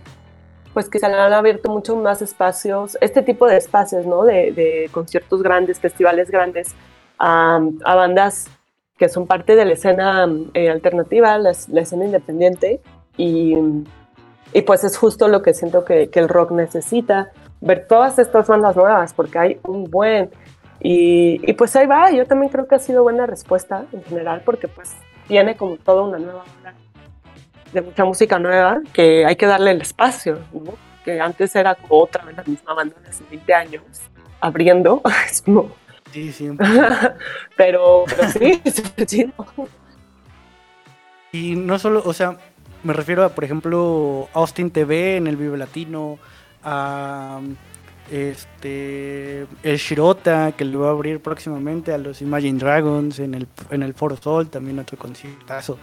pues 0.74 0.90
que 0.90 1.00
se 1.00 1.06
han 1.06 1.14
abierto 1.14 1.72
mucho 1.72 1.96
más 1.96 2.22
espacios, 2.22 2.98
este 3.00 3.22
tipo 3.22 3.48
de 3.48 3.58
espacios, 3.58 4.06
¿no? 4.06 4.24
De, 4.24 4.90
conciertos 4.92 5.42
grandes, 5.42 5.80
festivales 5.80 6.30
grandes, 6.30 6.76
a, 7.20 7.62
bandas 7.86 8.48
que 8.98 9.08
son 9.10 9.26
parte 9.26 9.56
de 9.56 9.66
la 9.66 9.74
escena 9.74 10.28
eh, 10.54 10.70
alternativa, 10.70 11.38
la, 11.38 11.52
escena 11.52 12.06
independiente, 12.06 12.82
y, 13.18 13.56
y, 14.54 14.62
pues 14.62 14.84
es 14.84 14.98
justo 14.98 15.28
lo 15.28 15.42
que 15.42 15.54
siento 15.54 15.86
que, 15.86 16.10
que 16.10 16.20
el 16.20 16.30
rock 16.30 16.52
necesita 16.52 17.32
ver 17.62 17.88
todas 17.88 18.20
estas 18.20 18.48
bandas 18.48 18.76
nuevas, 18.76 19.14
porque 19.14 19.40
hay 19.40 19.60
un 19.64 19.86
buen. 19.90 20.30
Y, 20.80 21.40
y, 21.50 21.54
pues 21.54 21.76
ahí 21.76 21.88
va, 21.88 22.12
yo 22.12 22.26
también 22.26 22.52
creo 22.52 22.68
que 22.68 22.76
ha 22.76 22.80
sido 22.80 23.04
buena 23.04 23.26
respuesta 23.26 23.86
en 23.92 24.04
general, 24.04 24.42
porque 24.46 24.68
pues 24.68 24.92
tiene 25.28 25.56
como 25.56 25.78
toda 25.78 26.04
una 26.04 26.20
nueva 26.20 26.44
de 27.74 27.82
mucha 27.82 28.06
música 28.06 28.40
nueva 28.40 28.82
que 28.94 29.26
hay 29.26 29.36
que 29.36 29.46
darle 29.46 29.72
el 29.72 29.82
espacio, 29.82 30.40
¿no? 30.54 30.74
Que 31.04 31.20
antes 31.20 31.56
era 31.56 31.76
como 31.76 32.04
otra 32.04 32.24
vez 32.24 32.38
la 32.38 32.44
misma 32.44 32.74
banda 32.74 32.96
de 33.02 33.10
hace 33.10 33.24
20 33.30 33.54
años, 33.54 33.84
abriendo, 34.40 35.02
es 35.30 35.42
como... 35.42 35.72
Sí, 36.12 36.32
sí. 36.32 36.50
pero, 37.58 38.04
pero 38.08 38.30
sí, 38.30 38.62
sí, 39.08 39.34
Y 41.32 41.56
no 41.56 41.80
solo, 41.80 42.04
o 42.06 42.14
sea, 42.14 42.38
me 42.84 42.94
refiero 42.94 43.24
a, 43.24 43.30
por 43.30 43.44
ejemplo, 43.44 44.28
Austin 44.34 44.72
TV 44.72 45.18
en 45.18 45.28
el 45.28 45.38
Vive 45.38 45.58
Latino, 45.58 46.20
a 46.64 47.40
este 48.12 49.48
el 49.64 49.78
Shirota 49.78 50.52
que 50.52 50.66
le 50.66 50.78
va 50.78 50.90
a 50.90 50.92
abrir 50.92 51.22
próximamente 51.22 51.94
a 51.94 51.98
los 51.98 52.22
Imagine 52.22 52.60
Dragons 52.60 53.20
en 53.20 53.34
el, 53.34 53.48
en 53.70 53.84
el 53.84 53.94
Foro 53.94 54.18
Sol, 54.18 54.50
también 54.50 54.80
otro 54.80 54.98
conciertazo. 54.98 55.78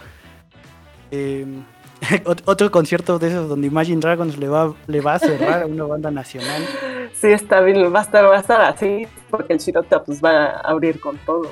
Em, 1.09 1.63
otro 2.45 2.71
concierto 2.71 3.19
de 3.19 3.27
esos 3.27 3.49
donde 3.49 3.67
Imagine 3.67 3.99
Dragons 3.99 4.37
le 4.37 4.47
va, 4.47 4.73
le 4.87 5.01
va 5.01 5.15
a 5.15 5.19
cerrar 5.19 5.63
a 5.63 5.65
una 5.65 5.85
banda 5.85 6.11
nacional. 6.11 6.63
Sí, 7.13 7.27
está 7.27 7.61
bien, 7.61 7.93
va 7.93 7.99
a 7.99 8.01
estar, 8.01 8.25
va 8.25 8.37
a 8.37 8.39
estar 8.39 8.61
así, 8.61 9.05
porque 9.29 9.53
el 9.53 9.59
Shirota 9.59 10.03
pues 10.03 10.23
va 10.23 10.45
a 10.45 10.59
abrir 10.61 10.99
con 10.99 11.17
todo. 11.19 11.51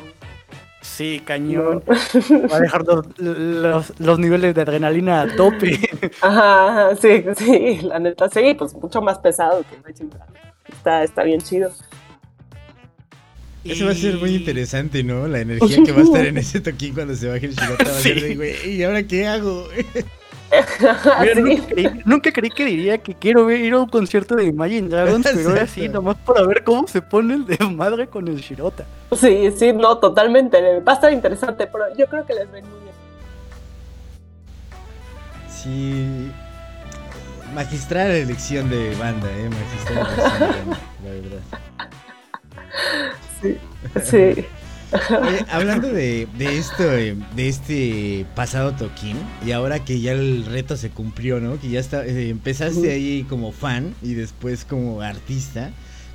Sí, 0.99 1.21
cañón. 1.23 1.81
Va 1.87 2.57
a 2.57 2.59
dejar 2.59 2.83
los, 2.85 4.19
niveles 4.19 4.53
de 4.53 4.61
adrenalina 4.61 5.21
a 5.21 5.33
tope. 5.33 5.79
Ajá, 6.19 6.93
sí, 6.97 7.23
sí, 7.37 7.79
la 7.83 7.99
neta, 7.99 8.27
sí, 8.27 8.53
pues 8.57 8.73
mucho 8.73 9.01
más 9.01 9.17
pesado 9.19 9.63
que 9.63 9.93
Está, 10.67 11.05
está 11.05 11.23
bien 11.23 11.39
chido. 11.39 11.71
Eso 13.63 13.85
va 13.85 13.91
a 13.91 13.95
ser 13.95 14.17
muy 14.17 14.35
interesante, 14.35 15.01
¿no? 15.01 15.25
La 15.29 15.39
energía 15.39 15.81
que 15.85 15.93
va 15.93 15.99
a 15.99 16.03
estar 16.03 16.25
en 16.25 16.37
ese 16.37 16.59
toquín 16.59 16.93
cuando 16.93 17.15
se 17.15 17.29
baje 17.29 17.45
el 17.45 17.55
Shirota 17.55 17.85
va 17.85 17.97
a 17.97 18.01
ser 18.01 18.21
de, 18.21 18.35
güey, 18.35 18.69
¿y 18.69 18.83
ahora 18.83 19.01
qué 19.03 19.25
hago? 19.25 19.69
Mira, 21.21 21.35
nunca, 21.35 21.67
creí, 21.67 22.01
nunca, 22.05 22.31
creí, 22.31 22.49
que 22.49 22.65
diría 22.65 22.97
que 22.97 23.13
quiero 23.13 23.49
ir 23.51 23.73
a 23.73 23.79
un 23.79 23.89
concierto 23.89 24.35
de 24.35 24.45
Imagine 24.45 24.89
Dragons, 24.89 25.27
pero 25.33 25.49
ahora 25.49 25.67
sí, 25.67 25.87
nomás 25.87 26.17
para 26.17 26.43
ver 26.43 26.63
cómo 26.63 26.87
se 26.87 27.01
pone 27.01 27.35
el 27.35 27.45
de 27.45 27.57
madre 27.65 28.07
con 28.07 28.27
el 28.27 28.37
Shirota. 28.37 28.85
Sí, 29.15 29.51
sí, 29.55 29.73
no, 29.73 29.97
totalmente. 29.97 30.79
Va 30.79 30.93
a 30.93 30.95
estar 30.95 31.13
interesante, 31.13 31.67
pero 31.67 31.85
yo 31.95 32.07
creo 32.07 32.25
que 32.25 32.33
les 32.33 32.51
ven 32.51 32.65
muy 32.65 32.79
bien. 32.79 32.93
Sí. 35.49 36.31
Magistral 37.53 38.11
elección 38.11 38.69
de 38.69 38.95
banda, 38.95 39.27
¿eh? 39.31 39.49
Magistral 39.49 40.07
elección 40.07 40.39
de 40.39 40.47
banda, 40.47 40.79
la 41.03 41.09
verdad. 41.11 41.41
Sí, 43.41 43.57
sí. 44.03 44.45
Oye, 44.91 45.45
hablando 45.51 45.87
de, 45.87 46.27
de 46.37 46.57
esto, 46.57 46.83
de 46.83 47.47
este 47.47 48.25
pasado 48.35 48.73
toquín, 48.73 49.17
y 49.45 49.51
ahora 49.51 49.83
que 49.85 50.01
ya 50.01 50.13
el 50.13 50.45
reto 50.45 50.77
se 50.77 50.89
cumplió, 50.89 51.39
¿no? 51.39 51.59
Que 51.59 51.69
ya 51.69 51.79
está, 51.79 52.05
eh, 52.05 52.29
empezaste 52.29 52.91
ahí 52.91 53.25
como 53.29 53.51
fan 53.51 53.93
y 54.01 54.15
después 54.15 54.65
como 54.65 55.01
artista. 55.01 55.69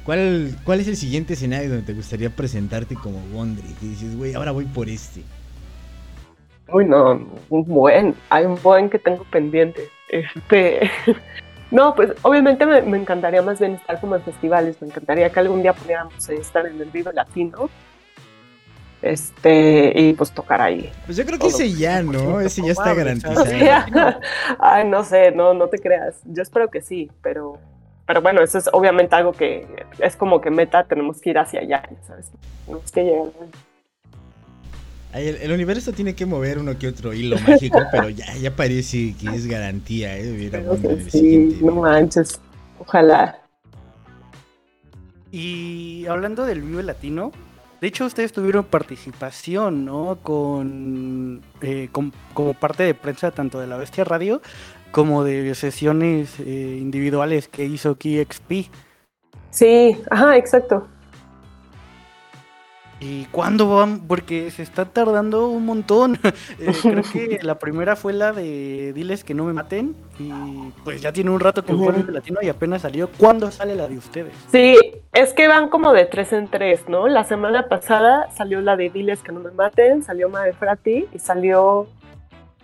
¿Cuál, 0.04 0.56
¿Cuál 0.64 0.80
es 0.80 0.88
el 0.88 0.96
siguiente 0.96 1.34
escenario 1.34 1.70
donde 1.70 1.86
te 1.86 1.94
gustaría 1.94 2.30
presentarte 2.30 2.94
como 2.94 3.20
Wondry? 3.32 3.74
Que 3.80 3.86
dices, 3.86 4.16
güey, 4.16 4.34
ahora 4.34 4.50
voy 4.50 4.64
por 4.64 4.88
este. 4.88 5.22
Uy, 6.72 6.84
no, 6.84 7.26
un 7.50 7.64
buen, 7.64 8.14
hay 8.28 8.44
un 8.44 8.58
buen 8.60 8.90
que 8.90 8.98
tengo 8.98 9.24
pendiente. 9.30 9.88
Este, 10.08 10.90
no, 11.70 11.94
pues 11.94 12.10
obviamente 12.22 12.66
me, 12.66 12.82
me, 12.82 12.98
encantaría 12.98 13.40
más 13.40 13.60
bien 13.60 13.74
estar 13.74 14.00
como 14.00 14.16
en 14.16 14.22
festivales, 14.22 14.76
me 14.80 14.88
encantaría 14.88 15.30
que 15.30 15.40
algún 15.40 15.62
día 15.62 15.72
pudiéramos 15.72 16.28
estar 16.28 16.66
en 16.66 16.80
el 16.80 16.90
Vivo 16.90 17.12
Latino 17.12 17.70
este, 19.04 19.92
y 19.94 20.14
pues 20.14 20.32
tocar 20.32 20.62
ahí. 20.62 20.90
Pues 21.04 21.18
yo 21.18 21.26
creo 21.26 21.38
que 21.38 21.48
ese 21.48 21.70
ya, 21.72 22.02
¿no? 22.02 22.40
Ese 22.40 22.62
ya 22.62 22.72
está 22.72 22.94
garantizado. 22.94 23.44
Ay, 24.58 24.88
no 24.88 25.04
sé, 25.04 25.30
no, 25.30 25.52
no 25.52 25.68
te 25.68 25.78
creas. 25.78 26.16
Yo 26.24 26.42
espero 26.42 26.70
que 26.70 26.80
sí, 26.80 27.10
pero, 27.22 27.58
pero 28.06 28.22
bueno, 28.22 28.42
eso 28.42 28.56
es 28.56 28.70
obviamente 28.72 29.14
algo 29.14 29.32
que 29.32 29.66
es 29.98 30.16
como 30.16 30.40
que 30.40 30.50
meta, 30.50 30.84
tenemos 30.84 31.20
que 31.20 31.30
ir 31.30 31.38
hacia 31.38 31.60
allá, 31.60 31.82
¿sabes? 32.06 32.30
Tenemos 32.64 32.90
que 32.90 33.04
llegar. 33.04 33.26
El, 35.12 35.36
el, 35.36 35.52
universo 35.52 35.92
tiene 35.92 36.14
que 36.14 36.24
mover 36.24 36.58
uno 36.58 36.76
que 36.78 36.88
otro 36.88 37.12
hilo 37.12 37.36
mágico, 37.46 37.78
pero 37.92 38.08
ya, 38.08 38.34
ya 38.36 38.56
parece 38.56 39.14
que 39.20 39.28
es 39.28 39.46
garantía, 39.46 40.16
¿eh? 40.16 41.04
sí, 41.10 41.58
no 41.62 41.72
manches. 41.72 42.40
Ojalá. 42.78 43.38
Y 45.30 46.06
hablando 46.06 46.46
del 46.46 46.62
Vive 46.62 46.82
Latino, 46.82 47.32
de 47.84 47.88
hecho, 47.88 48.06
ustedes 48.06 48.32
tuvieron 48.32 48.64
participación, 48.64 49.84
¿no? 49.84 50.16
Con, 50.22 51.42
eh, 51.60 51.90
como 52.32 52.54
parte 52.54 52.82
de 52.82 52.94
prensa 52.94 53.30
tanto 53.30 53.60
de 53.60 53.66
la 53.66 53.76
Bestia 53.76 54.04
Radio 54.04 54.40
como 54.90 55.22
de 55.22 55.54
sesiones 55.54 56.40
eh, 56.40 56.78
individuales 56.80 57.46
que 57.46 57.66
hizo 57.66 57.96
KXP. 57.96 58.70
Sí, 59.50 59.98
ajá, 60.10 60.38
exacto. 60.38 60.88
¿Y 63.00 63.24
cuándo 63.26 63.68
van? 63.68 64.00
Porque 64.06 64.50
se 64.50 64.62
está 64.62 64.84
tardando 64.86 65.48
un 65.48 65.66
montón. 65.66 66.18
Eh, 66.58 66.72
creo 66.82 67.02
que 67.02 67.38
la 67.42 67.58
primera 67.58 67.96
fue 67.96 68.12
la 68.12 68.32
de 68.32 68.92
Diles 68.92 69.24
que 69.24 69.34
no 69.34 69.44
me 69.44 69.52
maten. 69.52 69.94
Y 70.18 70.30
pues 70.84 71.00
ya 71.00 71.12
tiene 71.12 71.30
un 71.30 71.40
rato 71.40 71.64
que 71.64 71.74
fue 71.74 71.94
en 71.94 72.12
latino 72.12 72.40
y 72.42 72.48
apenas 72.48 72.82
salió. 72.82 73.08
¿Cuándo 73.18 73.50
sale 73.50 73.74
la 73.74 73.88
de 73.88 73.98
ustedes? 73.98 74.32
Sí, 74.50 74.76
es 75.12 75.32
que 75.32 75.48
van 75.48 75.68
como 75.68 75.92
de 75.92 76.06
tres 76.06 76.32
en 76.32 76.48
tres, 76.48 76.88
¿no? 76.88 77.08
La 77.08 77.24
semana 77.24 77.68
pasada 77.68 78.30
salió 78.34 78.60
la 78.60 78.76
de 78.76 78.90
Diles 78.90 79.22
que 79.22 79.32
no 79.32 79.40
me 79.40 79.50
maten, 79.50 80.02
salió 80.02 80.28
Madre 80.28 80.52
Frati 80.52 81.06
y 81.12 81.18
salió 81.18 81.88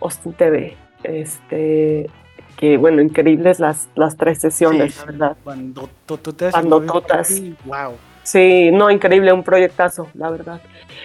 Austin 0.01 0.33
TV. 0.33 0.77
Este. 1.03 2.11
Que 2.57 2.77
bueno, 2.77 3.01
increíbles 3.01 3.59
las, 3.59 3.88
las 3.95 4.16
tres 4.16 4.38
sesiones, 4.38 4.99
la 4.99 5.05
verdad. 5.05 5.37
Cuando 5.43 5.88
totas. 6.07 6.53
Cuando 6.53 6.81
totas. 6.83 7.43
Wow. 7.64 7.95
Sí, 8.22 8.70
no, 8.70 8.90
increíble, 8.90 9.33
un 9.33 9.42
proyectazo, 9.42 10.09
la 10.14 10.30
verdad. 10.30 10.61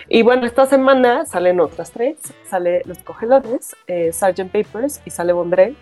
Y 0.10 0.22
bueno, 0.22 0.46
esta 0.46 0.66
semana 0.66 1.26
salen 1.26 1.60
otras 1.60 1.92
tres. 1.92 2.18
Sale 2.48 2.82
Los 2.86 3.00
Cogelones, 3.00 3.76
eh, 3.88 4.12
Sgt. 4.12 4.52
Papers 4.52 5.02
y 5.06 5.10
sale 5.10 5.34
Bondré. 5.34 5.76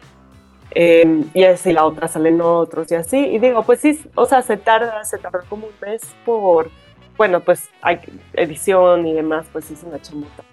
Eh, 0.76 1.24
y 1.34 1.44
así 1.44 1.72
la 1.72 1.86
otra 1.86 2.08
salen 2.08 2.42
otros 2.42 2.92
y 2.92 2.96
así. 2.96 3.18
Y 3.18 3.40
digo, 3.40 3.64
pues 3.64 3.80
sí, 3.80 4.00
o 4.16 4.26
sea, 4.26 4.42
se 4.42 4.58
tarda, 4.58 5.04
se 5.04 5.18
tarda 5.18 5.42
como 5.50 5.68
un 5.68 5.74
mes 5.82 6.02
por, 6.26 6.70
bueno, 7.18 7.42
pues 7.42 7.70
hay 7.82 8.00
edición 8.34 9.06
y 9.06 9.14
demás, 9.14 9.46
pues 9.52 9.70
es 9.72 9.84
una 9.84 10.02
chamota. 10.02 10.44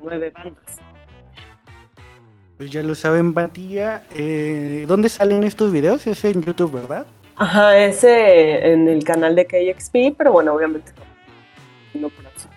Nueve 0.00 0.30
bandas. 0.30 0.78
Pues 2.56 2.70
ya 2.70 2.82
lo 2.82 2.94
saben, 2.94 3.34
Batía. 3.34 4.04
Eh, 4.14 4.84
¿Dónde 4.88 5.08
salen 5.08 5.44
estos 5.44 5.72
videos? 5.72 6.06
Es 6.06 6.24
en 6.24 6.42
YouTube, 6.42 6.72
¿verdad? 6.72 7.06
Ajá, 7.38 7.78
ese 7.78 8.72
en 8.72 8.88
el 8.88 9.04
canal 9.04 9.36
de 9.36 9.46
KXP, 9.46 10.16
pero 10.16 10.32
bueno, 10.32 10.52
obviamente 10.54 10.92
no, 11.94 12.08
por 12.10 12.24
eso. 12.24 12.48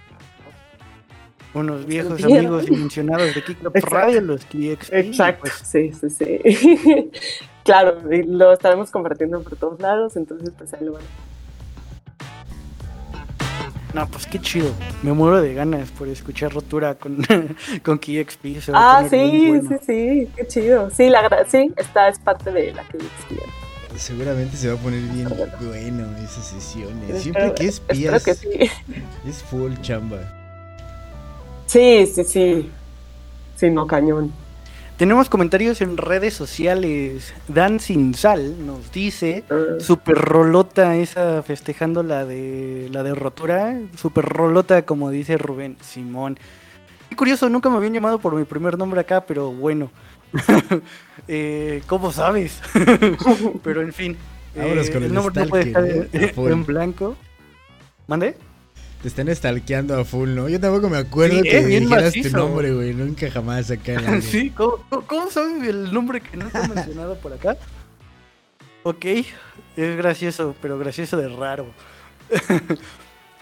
Unos 1.53 1.85
viejos 1.85 2.23
amigos 2.23 2.69
mencionados 2.69 3.35
de 3.35 3.43
Kicklop 3.43 3.75
Radio, 3.75 4.21
los 4.21 4.45
KXP. 4.45 4.93
Exacto, 4.93 5.41
pues. 5.41 5.53
sí, 5.63 5.91
sí, 5.91 6.09
sí. 6.09 7.11
claro, 7.63 8.01
lo 8.09 8.53
estaremos 8.53 8.89
compartiendo 8.89 9.41
por 9.43 9.55
todos 9.55 9.79
lados, 9.79 10.15
entonces 10.15 10.51
pues 10.57 10.73
ahí 10.73 10.85
lo 10.85 10.93
van 10.93 11.03
no, 13.93 14.07
pues 14.07 14.25
qué 14.25 14.39
chido. 14.39 14.71
Me 15.03 15.11
muero 15.11 15.41
de 15.41 15.53
ganas 15.53 15.91
por 15.91 16.07
escuchar 16.07 16.53
Rotura 16.53 16.95
con, 16.95 17.17
con 17.83 17.97
KXP. 17.97 18.69
ah, 18.73 19.05
sí, 19.09 19.59
sí, 19.67 19.75
sí, 19.85 20.29
qué 20.33 20.47
chido. 20.47 20.89
Sí, 20.91 21.09
la 21.09 21.45
sí, 21.45 21.73
esta 21.75 22.07
es 22.07 22.17
parte 22.17 22.51
de 22.51 22.73
la 22.73 22.83
KXP 22.83 23.60
seguramente 23.97 24.57
se 24.57 24.69
va 24.69 24.75
a 24.75 24.77
poner 24.77 25.01
bien 25.01 25.27
bueno 25.27 26.17
esas 26.17 26.47
sesiones. 26.47 27.21
Siempre 27.21 27.53
que 27.53 27.67
es 27.67 27.79
pías, 27.79 28.27
es 28.27 29.43
full 29.43 29.73
chamba. 29.81 30.19
Sí, 31.67 32.05
sí, 32.07 32.23
sí. 32.23 32.71
Sí, 33.55 33.69
no, 33.69 33.87
cañón. 33.87 34.33
Tenemos 34.97 35.29
comentarios 35.29 35.81
en 35.81 35.97
redes 35.97 36.33
sociales. 36.33 37.33
Dan 37.47 37.79
Sin 37.79 38.13
Sal 38.13 38.65
nos 38.65 38.91
dice, 38.91 39.43
uh. 39.49 39.79
super 39.79 40.15
rolota 40.15 40.95
esa 40.95 41.41
festejando 41.43 42.03
la 42.03 42.25
de 42.25 42.87
la 42.91 43.01
de 43.01 43.15
rotura, 43.15 43.79
super 43.97 44.25
rolota 44.25 44.83
como 44.83 45.09
dice 45.09 45.37
Rubén 45.37 45.77
Simón. 45.81 46.37
Qué 47.09 47.15
curioso, 47.15 47.49
nunca 47.49 47.69
me 47.69 47.77
habían 47.77 47.93
llamado 47.93 48.19
por 48.19 48.35
mi 48.35 48.43
primer 48.43 48.77
nombre 48.77 49.01
acá, 49.01 49.21
pero 49.21 49.51
bueno. 49.51 49.89
eh, 51.33 51.81
¿Cómo 51.87 52.11
sabes? 52.11 52.61
Pero 53.63 53.81
en 53.81 53.93
fin. 53.93 54.17
Eh, 54.53 54.89
con 54.91 55.01
el, 55.01 55.13
nombre 55.13 55.41
no 55.41 55.47
puede 55.47 55.67
estar 55.67 55.85
en, 55.87 56.65
blanco. 56.65 57.15
¿Mande? 58.05 58.35
Te 59.01 59.07
están 59.07 59.33
stalkeando 59.33 59.97
a 59.97 60.03
full, 60.03 60.31
¿no? 60.31 60.49
Yo 60.49 60.59
tampoco 60.59 60.89
me 60.89 60.97
acuerdo 60.97 61.41
que 61.41 61.65
dijeras 61.65 62.13
tu 62.13 62.29
nombre, 62.31 62.73
güey. 62.73 62.93
Nunca 62.93 63.31
jamás 63.31 63.71
acá 63.71 63.93
en 63.93 64.03
la 64.03 64.21
Sí, 64.21 64.49
¿Cómo, 64.49 64.83
¿Cómo, 65.07 65.31
sabes 65.31 65.65
el 65.69 65.93
nombre 65.93 66.19
que 66.19 66.35
no 66.35 66.47
está 66.47 66.67
mencionado 66.67 67.15
por 67.15 67.31
acá? 67.31 67.55
Ok, 68.83 69.05
es 69.77 69.97
gracioso, 69.97 70.53
pero 70.61 70.77
gracioso 70.77 71.15
de 71.15 71.29
raro. 71.29 71.67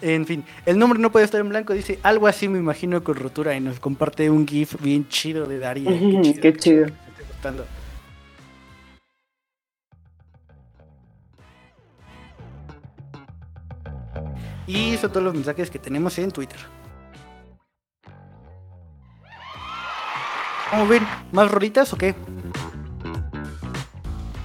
En 0.02 0.26
fin, 0.26 0.46
el 0.66 0.80
nombre 0.80 0.98
no 0.98 1.12
puede 1.12 1.26
estar 1.26 1.42
en 1.42 1.50
blanco, 1.50 1.74
dice 1.74 2.00
algo 2.04 2.28
así 2.28 2.48
me 2.48 2.58
imagino 2.58 3.04
con 3.04 3.16
rotura 3.16 3.54
y 3.58 3.60
nos 3.60 3.82
comparte 3.82 4.30
un 4.30 4.48
GIF 4.48 4.82
bien 4.82 5.06
chido 5.10 5.46
de 5.46 5.60
Daria. 5.60 5.92
Qué 6.42 6.54
chido. 6.54 6.88
Y 14.70 14.96
son 14.98 15.10
todos 15.10 15.24
los 15.24 15.34
mensajes 15.34 15.72
que 15.72 15.80
tenemos 15.80 16.16
en 16.20 16.30
Twitter. 16.30 16.60
¿Cómo 20.70 20.88
ven? 20.88 21.08
¿Más 21.32 21.50
rolitas 21.50 21.92
o 21.92 21.98
qué? 21.98 22.14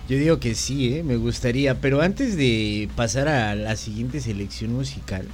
Yo 0.08 0.16
digo 0.16 0.40
que 0.40 0.54
sí, 0.54 0.96
¿eh? 0.96 1.02
me 1.02 1.16
gustaría, 1.16 1.74
pero 1.74 2.00
antes 2.00 2.38
de 2.38 2.88
pasar 2.96 3.28
a 3.28 3.54
la 3.54 3.76
siguiente 3.76 4.18
selección 4.20 4.72
musical, 4.72 5.28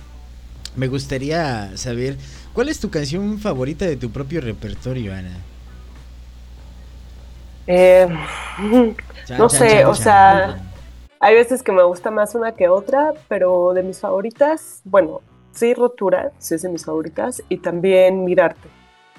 me 0.75 0.89
gustaría 0.89 1.77
saber, 1.77 2.17
¿cuál 2.53 2.69
es 2.69 2.81
tu 2.81 2.91
canción 2.91 3.39
favorita 3.39 3.85
de 3.85 3.97
tu 3.97 4.11
propio 4.11 4.41
repertorio, 4.41 5.15
Ana? 5.15 5.39
Eh, 7.69 8.09
no 9.39 9.49
sé, 9.49 9.85
o 9.85 9.95
sea, 9.95 10.70
hay 11.21 11.35
veces 11.35 11.63
que 11.63 11.71
me 11.71 11.83
gusta 11.83 12.11
más 12.11 12.35
una 12.35 12.53
que 12.53 12.69
otra, 12.69 13.13
pero 13.29 13.75
de 13.75 13.83
mis 13.83 14.01
favoritas, 14.01 14.81
bueno, 14.85 15.21
sí, 15.53 15.75
Rotura, 15.75 16.33
sí 16.39 16.55
es 16.55 16.63
de 16.63 16.71
mis 16.71 16.87
favoritas, 16.87 17.43
y 17.51 17.59
también 17.59 18.25
Mirarte, 18.25 18.69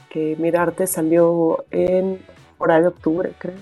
que 0.10 0.36
Mirarte 0.40 0.88
salió 0.88 1.64
en 1.70 2.20
de 2.60 2.88
octubre, 2.88 3.34
creo. 3.38 3.56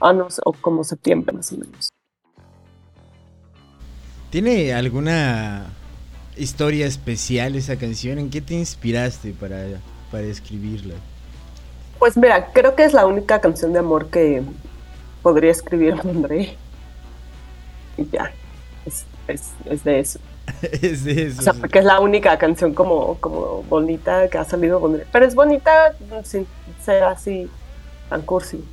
Ah, 0.00 0.12
no, 0.12 0.28
o 0.44 0.52
como 0.52 0.84
septiembre 0.84 1.34
más 1.34 1.52
o 1.52 1.56
menos. 1.56 1.88
¿Tiene 4.30 4.72
alguna 4.72 5.66
historia 6.36 6.86
especial 6.86 7.56
esa 7.56 7.76
canción? 7.76 8.18
¿En 8.18 8.30
qué 8.30 8.40
te 8.40 8.54
inspiraste 8.54 9.32
para, 9.32 9.80
para 10.12 10.24
escribirla? 10.24 10.94
Pues 11.98 12.16
mira, 12.16 12.52
creo 12.52 12.76
que 12.76 12.84
es 12.84 12.92
la 12.92 13.06
única 13.06 13.40
canción 13.40 13.72
de 13.72 13.80
amor 13.80 14.08
que 14.08 14.42
podría 15.22 15.50
escribir 15.50 15.94
André. 16.04 16.56
Y 17.98 18.08
ya, 18.10 18.32
es, 18.86 19.04
es, 19.26 19.84
de 19.84 20.00
eso. 20.00 20.18
es 20.62 21.04
de 21.04 21.26
eso. 21.26 21.40
O 21.40 21.42
sea, 21.42 21.52
porque 21.52 21.80
es 21.80 21.84
la 21.84 22.00
única 22.00 22.38
canción 22.38 22.72
como, 22.72 23.16
como 23.16 23.62
bonita 23.64 24.28
que 24.28 24.38
ha 24.38 24.44
salido 24.44 24.80
con 24.80 25.02
Pero 25.12 25.26
es 25.26 25.34
bonita 25.34 25.94
sin 26.24 26.46
ser 26.82 27.04
así 27.04 27.50
tan 28.08 28.22
cursi. 28.22 28.64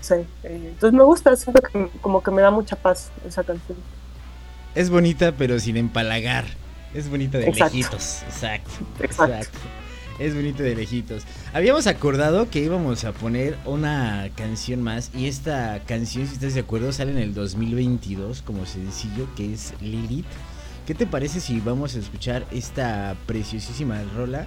Sí. 0.00 0.14
Eh, 0.14 0.26
entonces 0.44 0.92
me 0.96 1.04
gusta, 1.04 1.34
siento 1.36 1.60
que 1.60 1.88
como 2.00 2.22
que 2.22 2.30
me 2.30 2.42
da 2.42 2.50
mucha 2.50 2.76
paz 2.76 3.10
esa 3.26 3.42
canción. 3.42 3.78
Es 4.74 4.88
bonita, 4.88 5.32
pero 5.36 5.58
sin 5.58 5.76
empalagar. 5.76 6.44
Es 6.94 7.08
bonita 7.08 7.38
de 7.38 7.50
lejitos. 7.50 8.22
Exacto. 8.22 8.70
Exacto. 9.00 9.58
Es 10.20 10.34
bonito 10.34 10.62
de 10.62 10.76
lejitos. 10.76 11.22
Habíamos 11.54 11.86
acordado 11.86 12.50
que 12.50 12.60
íbamos 12.60 13.04
a 13.04 13.12
poner 13.12 13.56
una 13.64 14.28
canción 14.36 14.82
más. 14.82 15.10
Y 15.14 15.28
esta 15.28 15.80
canción, 15.86 16.26
si 16.26 16.34
estás 16.34 16.52
de 16.52 16.60
acuerdo, 16.60 16.92
sale 16.92 17.12
en 17.12 17.18
el 17.18 17.32
2022 17.32 18.42
como 18.42 18.66
sencillo, 18.66 19.26
que 19.34 19.54
es 19.54 19.72
Lilith. 19.80 20.26
¿Qué 20.86 20.94
te 20.94 21.06
parece 21.06 21.40
si 21.40 21.58
vamos 21.60 21.96
a 21.96 22.00
escuchar 22.00 22.44
esta 22.50 23.16
preciosísima 23.24 24.02
rola? 24.14 24.46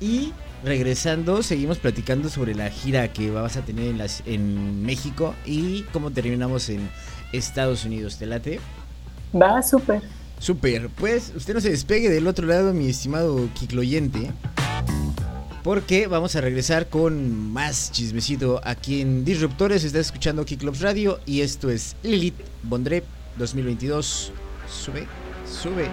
Y 0.00 0.32
regresando, 0.64 1.44
seguimos 1.44 1.78
platicando 1.78 2.28
sobre 2.28 2.56
la 2.56 2.68
gira 2.68 3.12
que 3.12 3.30
vas 3.30 3.56
a 3.56 3.64
tener 3.64 3.90
en, 3.90 3.98
las, 3.98 4.24
en 4.26 4.82
México 4.84 5.36
y 5.46 5.82
cómo 5.92 6.10
terminamos 6.10 6.68
en 6.68 6.90
Estados 7.32 7.84
Unidos. 7.84 8.18
¿Te 8.18 8.26
late? 8.26 8.58
Va, 9.40 9.62
súper. 9.62 10.02
Súper. 10.40 10.88
Pues 10.88 11.32
usted 11.36 11.54
no 11.54 11.60
se 11.60 11.70
despegue 11.70 12.10
del 12.10 12.26
otro 12.26 12.48
lado, 12.48 12.74
mi 12.74 12.88
estimado 12.88 13.48
Kikloyente. 13.54 14.32
Porque 15.62 16.08
vamos 16.08 16.34
a 16.34 16.40
regresar 16.40 16.88
con 16.88 17.52
más 17.52 17.92
chismecito 17.92 18.60
aquí 18.64 19.00
en 19.00 19.24
Disruptores. 19.24 19.84
Está 19.84 20.00
escuchando 20.00 20.44
Kiklops 20.44 20.80
Radio 20.80 21.20
y 21.24 21.42
esto 21.42 21.70
es 21.70 21.94
Lilith 22.02 22.34
Bondrep 22.64 23.04
2022. 23.38 24.32
Sube, 24.68 25.06
sube. 25.46 25.88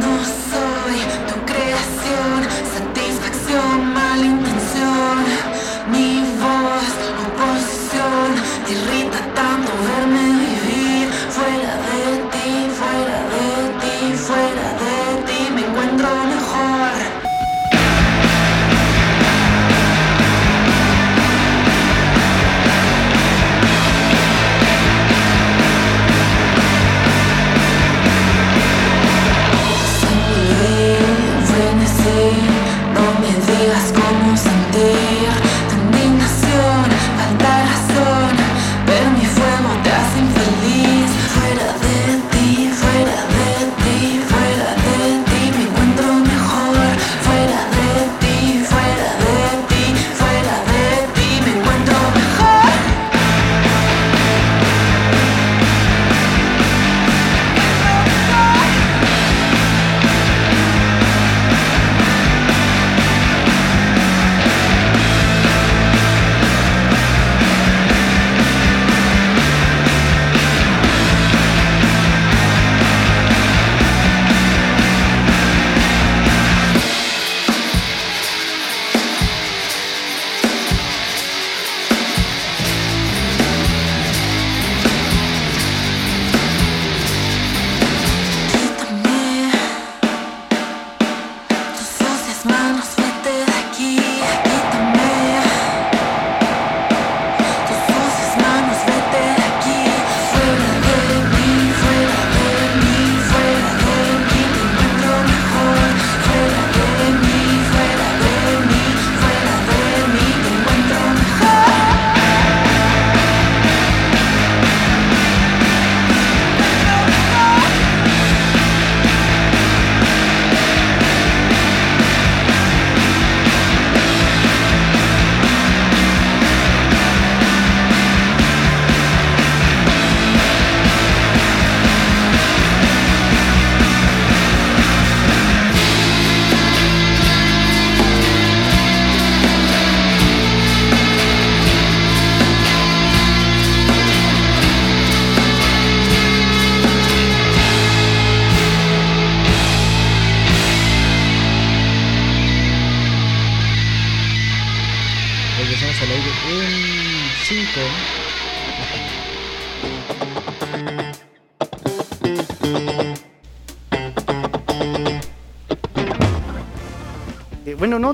No 0.00 0.24
soy 0.24 0.98
tu 1.28 1.38
creación, 1.46 2.42
satisfacción, 2.74 3.92
mala 3.94 4.26
intención. 4.26 5.18
Mi 5.92 6.20
voz, 6.40 6.94
oposición, 7.28 8.34
irrita 8.68 9.34
tanto 9.34 9.77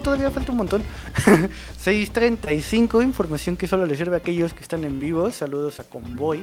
todavía 0.05 0.31
falta 0.31 0.53
un 0.53 0.59
montón. 0.59 0.83
6.35, 1.85 3.03
información 3.03 3.57
que 3.57 3.67
solo 3.67 3.87
le 3.87 3.97
sirve 3.97 4.15
a 4.15 4.19
aquellos 4.19 4.55
que 4.55 4.63
están 4.63 4.85
en 4.85 5.01
vivo. 5.01 5.29
Saludos 5.33 5.81
a 5.81 5.85
Convoy. 5.85 6.43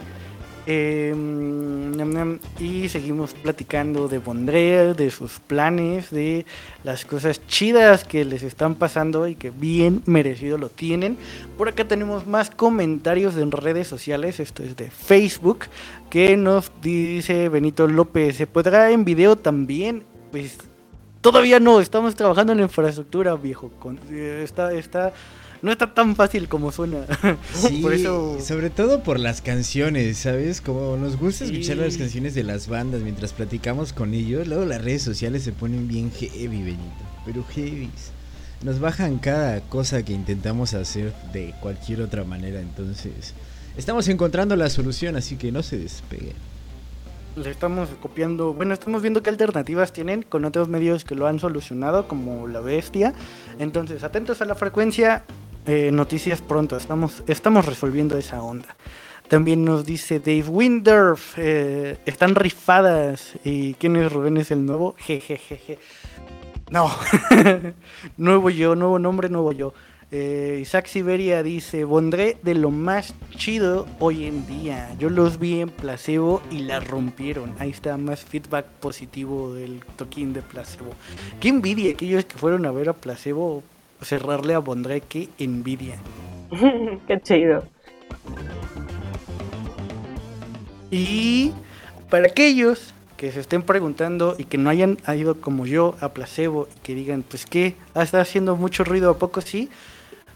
Nam, 0.68 2.39
y 2.59 2.88
seguimos 2.89 3.34
platicando 3.34 4.07
de 4.07 4.20
Bondrel, 4.20 4.95
de 4.95 5.09
sus 5.09 5.39
planes, 5.39 6.12
de 6.12 6.45
las 6.84 7.03
cosas 7.03 7.45
chidas 7.47 8.03
que 8.03 8.26
les 8.26 8.43
están 8.43 8.76
pasando 8.76 9.28
y 9.28 9.36
que 9.36 9.49
bien 9.49 10.03
merecido 10.05 10.57
lo 10.57 10.70
tienen. 10.70 11.18
Por 11.57 11.70
acá 11.70 11.88
tenemos 11.88 12.28
más 12.28 12.51
comentarios 12.51 13.36
en 13.38 13.51
redes 13.51 13.88
sociales. 13.88 14.39
Esto 14.39 14.64
es 14.64 14.76
de 14.76 14.91
Facebook. 14.91 15.66
Que 16.09 16.38
nos 16.38 16.72
dice 16.82 17.49
Benito 17.49 17.88
López: 17.88 18.36
¿Se 18.36 18.45
podrá 18.47 18.91
en 18.91 19.03
video 19.03 19.38
también? 19.38 20.03
Pues 20.32 20.57
Todavía 21.22 21.59
no, 21.59 21.80
estamos 21.82 22.15
trabajando 22.15 22.51
en 22.53 22.59
la 22.59 22.63
infraestructura, 22.65 23.36
viejo. 23.36 23.69
Con- 23.80 23.99
eh, 24.09 24.41
está, 24.43 24.74
está, 24.74 25.13
no 25.61 25.72
está 25.72 25.93
tan 25.93 26.15
fácil 26.15 26.47
como 26.49 26.72
suena. 26.72 27.05
Sí, 27.53 27.80
por 27.82 27.93
eso. 27.93 28.39
sobre 28.41 28.69
todo 28.72 29.03
por 29.03 29.19
las 29.19 29.41
canciones, 29.41 30.17
¿sabes? 30.17 30.61
Como 30.61 30.97
nos 30.97 31.17
gusta 31.17 31.45
Sí. 31.45 31.51
escuchar 31.53 31.78
las 31.78 31.97
canciones 31.97 32.34
de 32.34 32.43
las 32.43 32.67
bandas 32.67 33.01
mientras 33.01 33.34
platicamos 33.34 33.93
con 33.93 34.13
ellos, 34.15 34.47
luego 34.47 34.65
las 34.65 34.84
redes 34.84 35.03
sociales 35.03 35.43
se 35.43 35.51
ponen 35.51 35.88
bien 35.88 36.11
heavy, 36.11 36.47
Benito. 36.63 37.05
Pero 37.26 37.43
heavy. 37.43 37.89
Nos 38.63 38.80
bajan 38.80 39.17
cada 39.19 39.61
cosa 39.61 40.03
que 40.03 40.13
intentamos 40.13 40.74
hacer 40.74 41.13
de 41.34 41.53
cualquier 41.61 42.01
otra 42.01 42.24
manera, 42.24 42.59
entonces 42.61 43.34
estamos 43.78 44.07
encontrando 44.07 44.55
la 44.55 44.69
solución, 44.69 45.15
así 45.15 45.36
que 45.36 45.51
no 45.51 45.61
se 45.63 45.78
despeguen. 45.78 46.34
Le 47.36 47.49
estamos 47.49 47.89
copiando, 48.01 48.53
bueno, 48.53 48.73
estamos 48.73 49.01
viendo 49.01 49.23
qué 49.23 49.29
alternativas 49.29 49.93
tienen 49.93 50.23
con 50.23 50.45
otros 50.45 50.67
medios 50.67 51.05
que 51.05 51.15
lo 51.15 51.27
han 51.27 51.39
solucionado, 51.39 52.07
como 52.07 52.47
La 52.47 52.59
Bestia. 52.59 53.13
Entonces, 53.59 54.03
atentos 54.03 54.41
a 54.41 54.45
la 54.45 54.55
frecuencia, 54.55 55.23
eh, 55.65 55.91
noticias 55.91 56.41
pronto, 56.41 56.75
estamos, 56.75 57.23
estamos 57.27 57.65
resolviendo 57.65 58.17
esa 58.17 58.41
onda. 58.41 58.75
También 59.27 59.63
nos 59.63 59.86
dice 59.86 60.19
Dave 60.19 60.43
Windorf, 60.49 61.38
eh, 61.38 61.97
están 62.05 62.36
rifadas. 62.36 63.34
¿Y 63.45 63.75
quién 63.75 63.95
es 63.95 64.11
Rubén? 64.11 64.36
¿Es 64.36 64.51
el 64.51 64.65
nuevo? 64.65 64.95
Jejejeje. 64.97 65.79
No, 66.69 66.91
nuevo 68.17 68.49
yo, 68.49 68.75
nuevo 68.75 68.99
nombre, 68.99 69.29
nuevo 69.29 69.53
yo. 69.53 69.73
Eh, 70.14 70.59
Isaac 70.62 70.88
Siberia 70.88 71.41
dice, 71.41 71.86
Bondré 71.86 72.36
de 72.43 72.53
lo 72.53 72.70
más 72.70 73.16
chido 73.38 73.88
hoy 73.99 74.26
en 74.26 74.45
día. 74.45 74.93
Yo 74.99 75.09
los 75.09 75.39
vi 75.39 75.62
en 75.62 75.70
placebo 75.70 76.41
y 76.51 76.64
la 76.64 76.82
rompieron. 76.82 77.55
Ahí 77.59 77.70
está 77.70 77.95
más 77.95 78.26
feedback 78.26 78.66
positivo 78.66 79.53
del 79.53 79.80
toquín 79.95 80.34
de 80.34 80.41
placebo. 80.41 80.91
Qué 81.39 81.47
envidia 81.47 81.91
aquellos 81.93 82.26
que 82.26 82.38
fueron 82.38 82.66
a 82.66 82.72
ver 82.72 82.89
a 82.89 82.93
placebo 82.93 83.64
cerrarle 84.01 84.53
a 84.53 84.59
Bondré, 84.59 84.99
qué 84.99 85.30
envidia. 85.38 85.95
Qué 87.07 87.22
chido. 87.22 87.64
Y 90.89 91.53
para 92.09 92.28
aquellos 92.28 92.93
que 93.16 93.32
se 93.32 93.39
estén 93.39 93.62
preguntando 93.62 94.36
y 94.38 94.43
que 94.43 94.57
no 94.57 94.70
hayan 94.70 94.97
ido 95.16 95.39
como 95.39 95.66
yo 95.66 95.95
a 96.01 96.09
placebo 96.09 96.68
y 96.76 96.80
que 96.82 96.95
digan, 96.95 97.24
pues 97.24 97.45
qué, 97.45 97.76
está 97.95 98.20
haciendo 98.20 98.57
mucho 98.57 98.84
ruido, 98.84 99.12
¿a 99.12 99.18
poco 99.18 99.39
sí? 99.39 99.70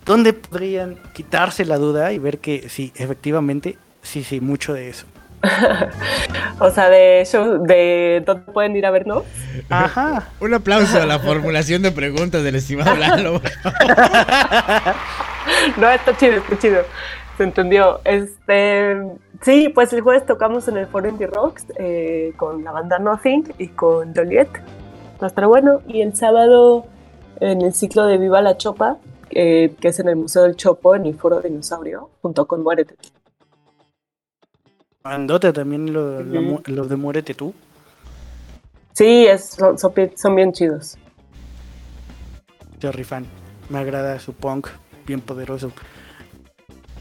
¿Dónde 0.06 0.34
podrían 0.34 0.98
quitarse 1.14 1.66
la 1.66 1.78
duda 1.78 2.14
y 2.14 2.20
ver 2.20 2.38
que 2.38 2.70
sí, 2.70 2.94
efectivamente, 2.96 3.78
sí, 4.04 4.24
sí, 4.24 4.40
mucho 4.40 4.74
de 4.74 4.90
eso? 4.90 5.08
o 6.60 6.70
sea, 6.70 6.90
de 6.90 7.24
show, 7.26 7.64
de 7.66 8.24
dónde 8.26 8.52
pueden 8.52 8.76
ir 8.76 8.86
a 8.86 8.92
vernos. 8.92 9.24
Ajá. 9.70 10.28
Un 10.40 10.54
aplauso 10.54 11.02
a 11.02 11.06
la 11.08 11.18
formulación 11.18 11.82
de 11.82 11.92
preguntas 11.92 12.44
del 12.44 12.56
estimado 12.56 12.96
Lalo. 13.00 13.42
no, 15.78 15.90
está 15.90 16.16
chido, 16.18 16.34
está 16.34 16.60
chido. 16.60 16.82
Se 17.38 17.44
entendió. 17.44 18.00
Este, 18.06 18.98
sí, 19.42 19.70
pues 19.70 19.92
el 19.92 20.02
jueves 20.02 20.26
tocamos 20.26 20.68
en 20.68 20.78
el 20.78 20.88
Foro 20.88 21.10
Indie 21.10 21.28
Rocks 21.28 21.66
eh, 21.78 22.34
con 22.38 22.64
la 22.64 22.72
banda 22.72 23.00
Nothing 23.00 23.54
y 23.58 23.70
con 23.70 24.14
Joliet. 24.16 24.50
Va 25.22 25.26
a 25.26 25.28
estar 25.28 25.48
bueno. 25.48 25.82
Y 25.88 26.02
el 26.02 26.16
sábado 26.16 26.86
en 27.40 27.62
el 27.62 27.74
ciclo 27.74 28.06
de 28.06 28.18
Viva 28.18 28.42
la 28.42 28.58
Chopa, 28.58 28.98
eh, 29.30 29.76
que 29.80 29.88
es 29.90 30.00
en 30.00 30.10
el 30.10 30.16
Museo 30.16 30.44
del 30.44 30.56
Chopo, 30.56 30.96
en 30.96 31.06
el 31.06 31.16
Foro 31.18 31.42
Dinosaurio, 31.42 32.10
junto 32.22 32.46
con 32.46 32.64
Muérete. 32.64 32.96
Mandote 35.04 35.54
también 35.54 35.94
lo- 35.94 36.22
lo 36.24 36.62
los 36.66 36.90
de 36.90 36.96
Muérete 36.96 37.34
tú. 37.34 37.54
Sí, 38.94 39.26
es, 39.28 39.46
son, 39.52 39.78
son 39.78 39.94
bien- 39.94 40.14
son 40.18 40.36
bien 40.36 40.52
chidos. 40.54 40.98
Yo 42.80 42.92
rifan. 42.92 43.26
Me 43.70 43.80
agrada 43.80 44.20
su 44.20 44.34
punk, 44.34 44.68
bien 45.06 45.22
poderoso. 45.22 45.72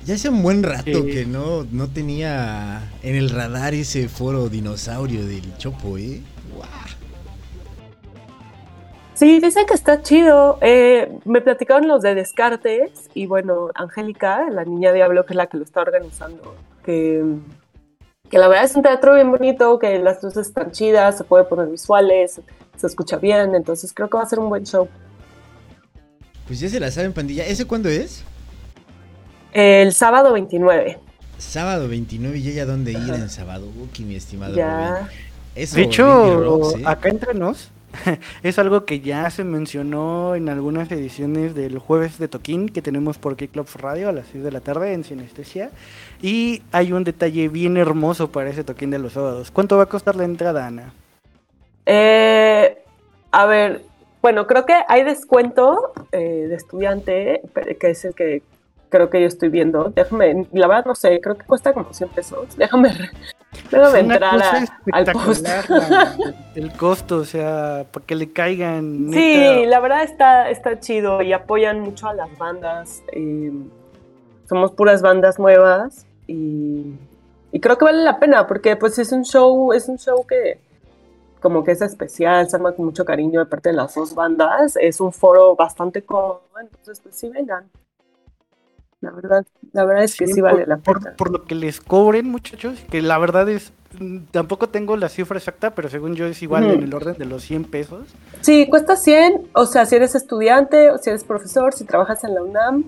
Ya 0.04 0.14
hace 0.16 0.28
un 0.28 0.42
buen 0.42 0.62
rato 0.62 0.84
Sí. 1.02 1.06
que 1.06 1.24
no, 1.24 1.64
no 1.70 1.88
tenía 1.88 2.92
en 3.02 3.16
el 3.16 3.30
radar 3.30 3.72
ese 3.74 4.08
foro 4.08 4.48
dinosaurio 4.50 5.26
del 5.26 5.56
Chopo, 5.56 5.96
¿eh? 5.96 6.20
Sí, 9.14 9.38
dicen 9.40 9.64
que 9.66 9.74
está 9.74 10.02
chido. 10.02 10.58
Eh, 10.60 11.18
me 11.24 11.40
platicaron 11.40 11.86
los 11.86 12.02
de 12.02 12.14
Descartes 12.14 12.90
y 13.14 13.26
bueno, 13.26 13.70
Angélica, 13.74 14.50
la 14.50 14.64
niña 14.64 14.92
Diablo, 14.92 15.24
que 15.24 15.32
es 15.32 15.36
la 15.36 15.46
que 15.46 15.56
lo 15.56 15.64
está 15.64 15.82
organizando, 15.82 16.56
que, 16.84 17.24
que 18.28 18.38
la 18.38 18.48
verdad 18.48 18.64
es 18.64 18.74
un 18.74 18.82
teatro 18.82 19.14
bien 19.14 19.30
bonito, 19.30 19.78
que 19.78 19.98
las 20.00 20.22
luces 20.22 20.48
están 20.48 20.72
chidas, 20.72 21.16
se 21.16 21.24
puede 21.24 21.44
poner 21.44 21.68
visuales, 21.68 22.40
se 22.76 22.86
escucha 22.86 23.16
bien, 23.16 23.54
entonces 23.54 23.92
creo 23.94 24.08
que 24.08 24.16
va 24.16 24.24
a 24.24 24.28
ser 24.28 24.40
un 24.40 24.48
buen 24.48 24.64
show. 24.64 24.88
Pues 26.46 26.60
ya 26.60 26.68
se 26.68 26.80
la 26.80 26.90
saben, 26.90 27.12
pandilla. 27.12 27.46
¿Ese 27.46 27.66
cuándo 27.66 27.88
es? 27.88 28.24
El 29.52 29.92
sábado 29.92 30.32
29. 30.32 30.98
Sábado 31.38 31.88
29 31.88 32.38
y 32.38 32.48
ella 32.50 32.66
dónde 32.66 32.92
ir 32.92 33.14
en 33.14 33.28
sábado. 33.30 33.68
Uki, 33.80 34.04
mi 34.04 34.16
estimado 34.16 34.56
Ya. 34.56 35.08
Eso, 35.54 35.76
De 35.76 35.82
hecho, 35.82 36.40
Rocks, 36.42 36.80
¿eh? 36.80 36.82
acá 36.84 37.08
entre 37.08 37.32
nos, 37.32 37.70
es 38.42 38.58
algo 38.58 38.84
que 38.84 39.00
ya 39.00 39.28
se 39.30 39.44
mencionó 39.44 40.34
en 40.34 40.48
algunas 40.48 40.90
ediciones 40.90 41.54
del 41.54 41.78
jueves 41.78 42.18
de 42.18 42.28
Toquín 42.28 42.68
que 42.68 42.82
tenemos 42.82 43.18
por 43.18 43.36
K-Clubs 43.36 43.76
Radio 43.76 44.08
a 44.08 44.12
las 44.12 44.26
6 44.28 44.44
de 44.44 44.50
la 44.50 44.60
tarde 44.60 44.92
en 44.92 45.04
Sinestesia. 45.04 45.70
Y 46.22 46.62
hay 46.72 46.92
un 46.92 47.04
detalle 47.04 47.48
bien 47.48 47.76
hermoso 47.76 48.30
para 48.30 48.50
ese 48.50 48.64
Toquín 48.64 48.90
de 48.90 48.98
los 48.98 49.12
sábados. 49.12 49.50
¿Cuánto 49.50 49.76
va 49.76 49.84
a 49.84 49.86
costar 49.86 50.16
la 50.16 50.24
entrada, 50.24 50.66
Ana? 50.66 50.92
Eh, 51.86 52.78
a 53.30 53.46
ver, 53.46 53.82
bueno, 54.22 54.46
creo 54.46 54.64
que 54.64 54.74
hay 54.88 55.04
descuento 55.04 55.92
eh, 56.12 56.46
de 56.48 56.54
estudiante, 56.54 57.42
que 57.78 57.90
es 57.90 58.04
el 58.04 58.14
que 58.14 58.42
creo 58.88 59.10
que 59.10 59.20
yo 59.20 59.26
estoy 59.26 59.48
viendo. 59.48 59.92
Déjame, 59.94 60.46
la 60.52 60.68
verdad 60.68 60.84
no 60.86 60.94
sé, 60.94 61.20
creo 61.20 61.36
que 61.36 61.44
cuesta 61.44 61.72
como 61.72 61.92
100 61.92 62.08
pesos. 62.10 62.56
Déjame, 62.56 62.90
Es 63.66 63.72
una 63.72 63.98
entrar 63.98 64.42
a- 64.42 64.64
al 64.92 65.04
post. 65.12 65.46
la- 65.68 66.14
el 66.54 66.72
costo, 66.72 67.16
o 67.18 67.24
sea, 67.24 67.84
para 67.90 68.06
que 68.06 68.14
le 68.14 68.30
caigan. 68.32 69.08
Sí, 69.12 69.36
neta. 69.38 69.66
la 69.68 69.80
verdad 69.80 70.02
está, 70.04 70.50
está 70.50 70.78
chido 70.80 71.22
y 71.22 71.32
apoyan 71.32 71.80
mucho 71.80 72.06
a 72.08 72.14
las 72.14 72.36
bandas. 72.38 73.02
eh, 73.12 73.52
somos 74.48 74.72
puras 74.72 75.00
bandas 75.02 75.38
nuevas 75.38 76.04
y, 76.26 76.94
y 77.50 77.60
creo 77.60 77.78
que 77.78 77.84
vale 77.86 78.02
la 78.02 78.18
pena 78.18 78.46
porque 78.46 78.76
pues 78.76 78.98
es 78.98 79.10
un 79.12 79.24
show, 79.24 79.72
es 79.72 79.88
un 79.88 79.98
show 79.98 80.26
que 80.26 80.60
como 81.40 81.62
que 81.64 81.72
es 81.72 81.82
especial, 81.82 82.48
se 82.48 82.56
arma 82.56 82.72
con 82.72 82.86
mucho 82.86 83.04
cariño 83.04 83.40
de 83.40 83.46
parte 83.46 83.68
de 83.70 83.74
las 83.76 83.94
dos 83.94 84.14
bandas. 84.14 84.76
Es 84.80 85.00
un 85.00 85.12
foro 85.12 85.54
bastante 85.56 86.02
cómodo, 86.02 86.40
entonces 86.60 87.00
pues 87.00 87.14
sí 87.16 87.28
vengan. 87.28 87.64
La 89.04 89.10
verdad, 89.10 89.44
la 89.72 89.84
verdad 89.84 90.04
es 90.04 90.16
que 90.16 90.26
sí, 90.26 90.40
por- 90.40 90.52
vale 90.52 90.66
la 90.66 90.78
pena. 90.78 91.12
por 91.16 91.30
lo 91.30 91.44
que 91.44 91.54
les 91.54 91.80
cobren, 91.80 92.26
muchachos, 92.30 92.78
que 92.90 93.02
la 93.02 93.18
verdad 93.18 93.46
es. 93.50 93.72
mm, 94.00 94.18
Tampoco 94.30 94.68
tengo 94.70 94.96
la 94.96 95.08
cifra 95.10 95.36
exacta, 95.36 95.74
pero 95.74 95.88
según 95.90 96.14
yo 96.14 96.26
es 96.26 96.42
igual 96.42 96.64
en 96.64 96.82
el 96.82 96.94
orden 96.94 97.16
de 97.18 97.26
los 97.26 97.42
100 97.42 97.64
pesos. 97.64 98.06
Sí, 98.40 98.66
cuesta 98.68 98.96
100, 98.96 99.42
o 99.52 99.66
sea, 99.66 99.84
si 99.86 99.96
eres 99.96 100.14
estudiante, 100.14 100.90
o 100.90 100.98
si 100.98 101.10
eres 101.10 101.22
profesor, 101.22 101.74
si 101.74 101.84
trabajas 101.84 102.24
en 102.24 102.34
la 102.34 102.42
UNAM, 102.42 102.84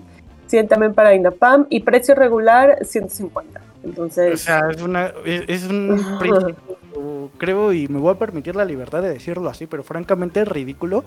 100 0.47 0.67
también 0.67 0.93
para 0.95 1.13
INAPAM, 1.13 1.67
y 1.69 1.81
precio 1.81 2.15
regular, 2.15 2.79
150. 2.83 3.61
Entonces, 3.83 4.33
O 4.33 4.37
sea, 4.37 4.69
es, 4.69 4.81
una, 4.81 5.13
es, 5.23 5.43
es 5.47 5.63
un 5.69 6.03
principio, 6.19 7.29
creo, 7.37 7.71
y 7.73 7.87
me 7.87 7.99
voy 7.99 8.13
a 8.13 8.17
permitir 8.19 8.55
la 8.55 8.65
libertad 8.65 9.01
de 9.01 9.09
decirlo 9.09 9.49
así, 9.49 9.67
pero 9.67 9.83
francamente 9.83 10.41
es 10.41 10.47
ridículo 10.47 11.03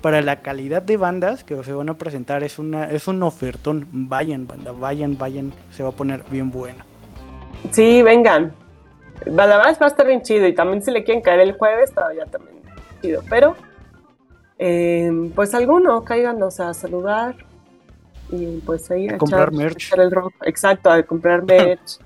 para 0.00 0.22
la 0.22 0.40
calidad 0.42 0.82
de 0.82 0.96
bandas 0.96 1.44
que 1.44 1.62
se 1.64 1.72
van 1.72 1.88
a 1.88 1.94
presentar. 1.98 2.42
Es 2.42 2.58
una 2.58 2.84
es 2.90 3.08
un 3.08 3.22
ofertón. 3.22 3.86
Vayan, 3.92 4.46
banda, 4.46 4.72
vayan, 4.72 5.16
vayan. 5.18 5.52
Se 5.72 5.82
va 5.82 5.90
a 5.90 5.92
poner 5.92 6.22
bien 6.30 6.50
bueno. 6.50 6.84
sí, 7.72 8.02
vengan. 8.02 8.52
La 9.26 9.46
verdad 9.46 9.76
va 9.82 9.86
a 9.86 9.88
estar 9.88 10.06
bien 10.06 10.22
chido, 10.22 10.46
y 10.46 10.54
también 10.54 10.80
si 10.82 10.92
le 10.92 11.02
quieren 11.02 11.22
caer 11.22 11.40
el 11.40 11.52
jueves, 11.52 11.92
todavía 11.92 12.24
también 12.26 12.56
chido. 13.02 13.20
Pero, 13.28 13.56
eh, 14.58 15.10
pues 15.34 15.54
alguno, 15.54 16.04
cáiganos 16.04 16.60
a 16.60 16.72
saludar, 16.74 17.34
y 18.30 18.58
pues 18.60 18.90
ahí 18.90 19.08
a, 19.08 19.14
A 19.14 19.18
comprar 19.18 19.48
echar- 19.50 19.56
merch. 19.56 19.86
echar 19.86 20.00
el 20.00 20.10
rock. 20.12 20.32
Exacto, 20.42 20.90
a 20.90 21.02
comprar 21.02 21.42
merch. 21.46 21.98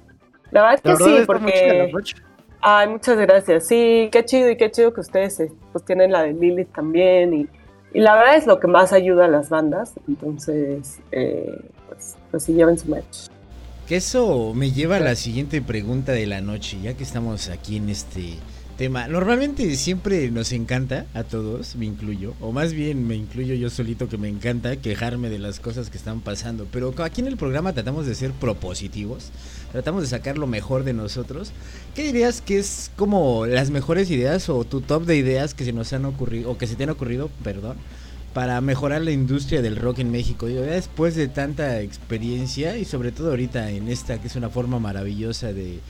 La 0.51 0.63
verdad 0.63 0.75
es 0.77 0.81
que 0.83 0.89
La 0.89 0.95
verdad 0.95 1.07
sí, 1.07 1.19
la 1.21 1.27
porque... 1.27 1.93
Ay, 2.65 2.89
muchas 2.89 3.19
gracias. 3.19 3.67
Sí, 3.67 4.09
qué 4.13 4.25
chido 4.25 4.49
y 4.49 4.57
qué 4.57 4.71
chido 4.71 4.95
que 4.95 5.01
ustedes 5.01 5.39
eh, 5.41 5.53
pues 5.73 5.85
tienen 5.85 6.13
la 6.13 6.23
de 6.23 6.33
Lilith 6.33 6.73
también 6.73 7.35
y, 7.35 7.49
y 7.95 8.01
la 8.01 8.17
verdad 8.17 8.37
es 8.37 8.47
lo 8.47 8.61
que 8.61 8.67
más 8.67 8.93
ayuda 8.93 9.27
a 9.27 9.29
las 9.29 9.49
bandas. 9.49 9.93
Entonces, 10.09 11.01
eh, 11.11 11.61
pues, 11.89 12.17
pues 12.31 12.43
sí, 12.43 12.55
lleven 12.55 12.79
su 12.79 12.89
merch. 12.89 13.29
Que 13.87 13.97
eso 13.97 14.55
me 14.55 14.71
lleva 14.71 14.97
a 14.97 15.01
la 15.01 15.17
siguiente 15.17 15.61
pregunta 15.61 16.13
de 16.13 16.27
la 16.27 16.41
noche, 16.41 16.79
ya 16.81 16.95
que 16.95 17.03
estamos 17.03 17.49
aquí 17.49 17.77
en 17.77 17.89
este 17.89 18.39
tema. 18.77 19.07
Normalmente 19.09 19.77
siempre 19.77 20.31
nos 20.31 20.53
encanta, 20.53 21.07
a 21.15 21.25
todos, 21.25 21.77
me 21.77 21.87
incluyo, 21.87 22.35
o 22.41 22.53
más 22.53 22.73
bien 22.73 23.07
me 23.07 23.15
incluyo 23.15 23.55
yo 23.55 23.71
solito 23.71 24.09
que 24.09 24.19
me 24.19 24.29
encanta 24.29 24.77
quejarme 24.77 25.29
de 25.29 25.39
las 25.39 25.61
cosas 25.61 25.91
que 25.91 25.97
están 25.97 26.21
pasando, 26.21 26.67
pero 26.71 26.95
aquí 27.03 27.21
en 27.21 27.29
el 27.29 27.37
programa 27.37 27.73
tratamos 27.73 28.07
de 28.07 28.15
ser 28.15 28.33
propositivos, 28.33 29.31
tratamos 29.73 30.03
de 30.03 30.09
sacar 30.09 30.39
lo 30.39 30.47
mejor 30.47 30.85
de 30.85 30.93
nosotros. 30.93 31.53
¿Qué 31.95 32.03
dirías 32.03 32.41
que 32.41 32.59
es 32.59 32.91
como 32.97 33.47
las 33.47 33.71
mejores 33.71 34.11
ideas 34.11 34.49
o 34.49 34.65
tu 34.65 34.81
top 34.81 35.05
de 35.05 35.17
ideas 35.17 35.55
que 35.55 35.65
se 35.65 35.73
nos 35.73 35.93
han 35.93 36.05
ocurrido, 36.05 36.51
o 36.51 36.59
que 36.59 36.67
se 36.67 36.77
te 36.77 36.85
han 36.85 36.91
ocurrido, 36.91 37.31
perdón, 37.45 37.77
para 38.35 38.61
mejorar 38.61 39.03
la 39.03 39.11
industria 39.11 39.63
del 39.63 39.77
rock 39.77 39.99
en 39.99 40.11
México. 40.11 40.47
Digo, 40.47 40.65
ya 40.65 40.73
después 40.73 41.15
de 41.15 41.29
tanta 41.29 41.81
experiencia 41.81 42.79
y 42.79 42.85
sobre 42.85 43.13
todo 43.13 43.31
ahorita 43.31 43.71
en 43.71 43.89
esta 43.89 44.21
que 44.21 44.29
es 44.29 44.37
una 44.37 44.49
forma 44.49 44.79
maravillosa 44.79 45.53
de, 45.53 45.81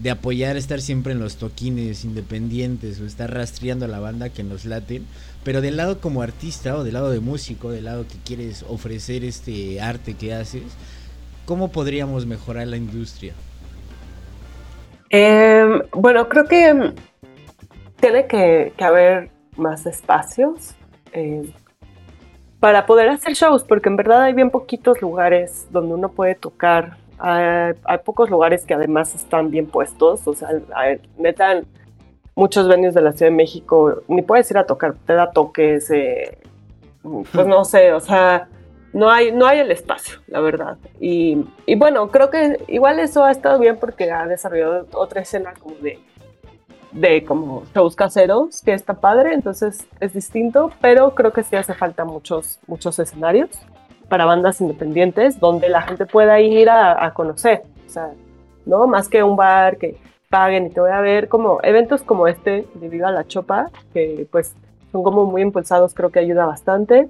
de 0.00 0.10
apoyar, 0.10 0.56
estar 0.56 0.80
siempre 0.80 1.12
en 1.12 1.20
los 1.20 1.36
toquines 1.36 2.04
independientes 2.04 3.00
o 3.00 3.06
estar 3.06 3.32
rastreando 3.32 3.84
a 3.84 3.88
la 3.88 4.00
banda 4.00 4.30
que 4.30 4.42
nos 4.42 4.64
laten, 4.64 5.06
pero 5.44 5.60
del 5.60 5.76
lado 5.76 6.00
como 6.00 6.22
artista 6.22 6.76
o 6.76 6.84
del 6.84 6.94
lado 6.94 7.10
de 7.10 7.20
músico, 7.20 7.70
del 7.70 7.84
lado 7.84 8.06
que 8.08 8.16
quieres 8.24 8.64
ofrecer 8.68 9.24
este 9.24 9.80
arte 9.80 10.14
que 10.14 10.34
haces, 10.34 10.64
¿cómo 11.44 11.70
podríamos 11.70 12.26
mejorar 12.26 12.66
la 12.66 12.76
industria? 12.78 13.34
Em, 15.10 15.82
bueno, 15.92 16.28
creo 16.28 16.46
que 16.46 16.94
tiene 18.00 18.26
que, 18.26 18.72
que 18.76 18.84
haber 18.84 19.30
más 19.56 19.84
espacios 19.84 20.74
eh, 21.12 21.52
para 22.58 22.86
poder 22.86 23.08
hacer 23.08 23.32
shows, 23.34 23.64
porque 23.64 23.88
en 23.88 23.96
verdad 23.96 24.22
hay 24.22 24.34
bien 24.34 24.50
poquitos 24.50 25.00
lugares 25.00 25.66
donde 25.70 25.94
uno 25.94 26.10
puede 26.10 26.34
tocar. 26.34 26.96
Hay, 27.20 27.74
hay 27.84 27.98
pocos 28.04 28.30
lugares 28.30 28.64
que 28.64 28.74
además 28.74 29.14
están 29.14 29.50
bien 29.50 29.66
puestos, 29.66 30.26
o 30.26 30.34
sea, 30.34 30.48
hay- 30.74 31.00
neta, 31.18 31.60
muchos 32.34 32.66
venues 32.68 32.94
de 32.94 33.02
la 33.02 33.12
Ciudad 33.12 33.30
de 33.30 33.36
México 33.36 34.02
ni 34.08 34.22
puedes 34.22 34.50
ir 34.50 34.58
a 34.58 34.64
tocar, 34.66 34.94
te 35.06 35.12
da 35.14 35.30
toques, 35.30 35.90
eh, 35.90 36.38
pues 37.32 37.46
no 37.46 37.64
sé, 37.64 37.92
o 37.92 38.00
sea, 38.00 38.48
no 38.92 39.10
hay, 39.10 39.32
no 39.32 39.46
hay 39.46 39.58
el 39.60 39.70
espacio, 39.70 40.18
la 40.26 40.40
verdad. 40.40 40.76
Y, 40.98 41.44
y 41.66 41.74
bueno, 41.76 42.08
creo 42.10 42.30
que 42.30 42.58
igual 42.68 42.98
eso 42.98 43.24
ha 43.24 43.30
estado 43.30 43.58
bien 43.58 43.76
porque 43.78 44.10
ha 44.10 44.26
desarrollado 44.26 44.86
otra 44.94 45.20
escena 45.20 45.52
como 45.60 45.76
de, 45.76 45.98
de 46.92 47.24
como 47.24 47.64
shows 47.74 47.94
caseros, 47.94 48.62
que 48.62 48.72
está 48.74 48.94
padre, 48.94 49.32
entonces 49.34 49.86
es 50.00 50.12
distinto, 50.12 50.70
pero 50.80 51.14
creo 51.14 51.32
que 51.32 51.42
sí 51.44 51.54
hace 51.56 51.74
falta 51.74 52.04
muchos, 52.04 52.58
muchos 52.66 52.98
escenarios 52.98 53.50
para 54.10 54.26
bandas 54.26 54.60
independientes 54.60 55.40
donde 55.40 55.70
la 55.70 55.82
gente 55.82 56.04
pueda 56.04 56.40
ir 56.40 56.68
a, 56.68 57.14
conocer, 57.14 57.62
o 57.86 57.88
sea, 57.88 58.10
¿no? 58.66 58.86
Más 58.86 59.08
que 59.08 59.22
un 59.22 59.36
bar 59.36 59.78
que 59.78 59.96
paguen 60.28 60.66
y 60.66 60.70
te 60.70 60.80
voy 60.80 60.90
a 60.90 61.00
ver, 61.00 61.28
como 61.28 61.60
eventos 61.62 62.02
como 62.02 62.26
este 62.26 62.66
de 62.74 62.88
Viva 62.88 63.10
la 63.12 63.26
Chopa, 63.26 63.70
que 63.94 64.26
pues 64.30 64.54
son 64.90 65.04
como 65.04 65.26
muy 65.26 65.42
impulsados, 65.42 65.94
creo 65.94 66.10
que 66.10 66.18
ayuda 66.18 66.44
bastante. 66.44 67.08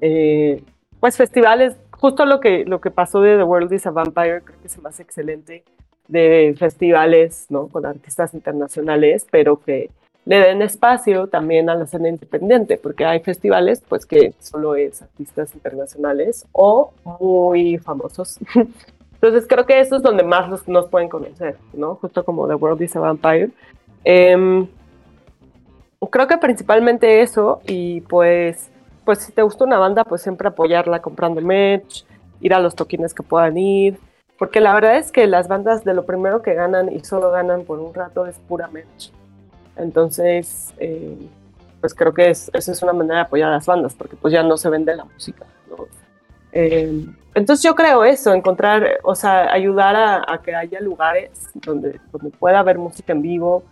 Eh, 0.00 0.62
pues 0.98 1.16
festivales, 1.16 1.76
justo 1.92 2.26
lo 2.26 2.40
que, 2.40 2.64
lo 2.64 2.80
que 2.80 2.90
pasó 2.90 3.20
de 3.20 3.36
The 3.36 3.44
World 3.44 3.72
is 3.72 3.86
a 3.86 3.92
Vampire, 3.92 4.42
creo 4.42 4.60
que 4.60 4.68
se 4.68 4.80
me 4.80 4.88
hace 4.88 5.04
excelente, 5.04 5.62
de 6.08 6.54
festivales, 6.58 7.46
¿no? 7.48 7.68
Con 7.68 7.86
artistas 7.86 8.34
internacionales, 8.34 9.24
pero 9.30 9.60
que 9.60 9.90
le 10.24 10.38
den 10.38 10.62
espacio 10.62 11.28
también 11.28 11.70
a 11.70 11.74
la 11.74 11.84
escena 11.84 12.08
independiente, 12.08 12.76
porque 12.76 13.04
hay 13.04 13.20
festivales, 13.20 13.82
pues, 13.88 14.06
que 14.06 14.34
solo 14.38 14.74
es 14.74 15.02
artistas 15.02 15.54
internacionales 15.54 16.46
o 16.52 16.92
muy 17.04 17.78
famosos. 17.78 18.38
Entonces 19.14 19.46
creo 19.46 19.66
que 19.66 19.80
eso 19.80 19.96
es 19.96 20.02
donde 20.02 20.22
más 20.22 20.66
nos, 20.66 20.88
pueden 20.88 21.08
conocer, 21.08 21.56
¿no? 21.74 21.96
Justo 21.96 22.24
como 22.24 22.48
The 22.48 22.54
World 22.54 22.80
is 22.82 22.96
a 22.96 23.00
Vampire. 23.00 23.50
Em, 24.02 24.66
creo 26.10 26.26
que 26.26 26.38
principalmente 26.38 27.20
eso 27.20 27.60
y 27.66 28.00
pues, 28.02 28.70
pues 29.04 29.18
si 29.18 29.32
te 29.32 29.42
gusta 29.42 29.64
una 29.64 29.78
banda, 29.78 30.04
pues 30.04 30.22
siempre 30.22 30.48
apoyarla 30.48 31.02
comprando 31.02 31.42
merch, 31.42 32.06
ir 32.40 32.54
a 32.54 32.60
los 32.60 32.74
toquines 32.74 33.12
que 33.12 33.22
puedan 33.22 33.58
ir, 33.58 33.98
porque 34.38 34.60
la 34.60 34.72
verdad 34.72 34.96
es 34.96 35.12
que 35.12 35.26
las 35.26 35.48
bandas 35.48 35.84
de 35.84 35.92
lo 35.92 36.06
primero 36.06 36.40
que 36.40 36.54
ganan 36.54 36.90
y 36.90 37.00
solo 37.00 37.30
ganan 37.30 37.64
por 37.64 37.78
un 37.78 37.92
rato 37.92 38.24
es 38.26 38.38
pura 38.38 38.68
merch. 38.68 39.12
Entonces, 39.76 40.72
eh, 40.78 41.16
pues 41.80 41.94
creo 41.94 42.12
que 42.12 42.30
es, 42.30 42.50
esa 42.52 42.72
es 42.72 42.82
una 42.82 42.92
manera 42.92 43.16
de 43.16 43.20
apoyar 43.22 43.48
a 43.48 43.52
las 43.52 43.66
bandas, 43.66 43.94
porque 43.94 44.16
pues 44.16 44.32
ya 44.32 44.42
no 44.42 44.56
se 44.56 44.68
vende 44.68 44.94
la 44.94 45.04
música, 45.04 45.46
¿no? 45.70 45.86
Eh, 46.52 47.06
entonces 47.34 47.62
yo 47.62 47.74
creo 47.74 48.04
eso, 48.04 48.34
encontrar, 48.34 48.98
o 49.04 49.14
sea, 49.14 49.52
ayudar 49.52 49.94
a, 49.96 50.24
a 50.34 50.42
que 50.42 50.54
haya 50.54 50.80
lugares 50.80 51.30
donde, 51.54 52.00
donde 52.12 52.30
pueda 52.30 52.58
haber 52.58 52.76
música 52.78 53.12
en 53.12 53.22
vivo, 53.22 53.62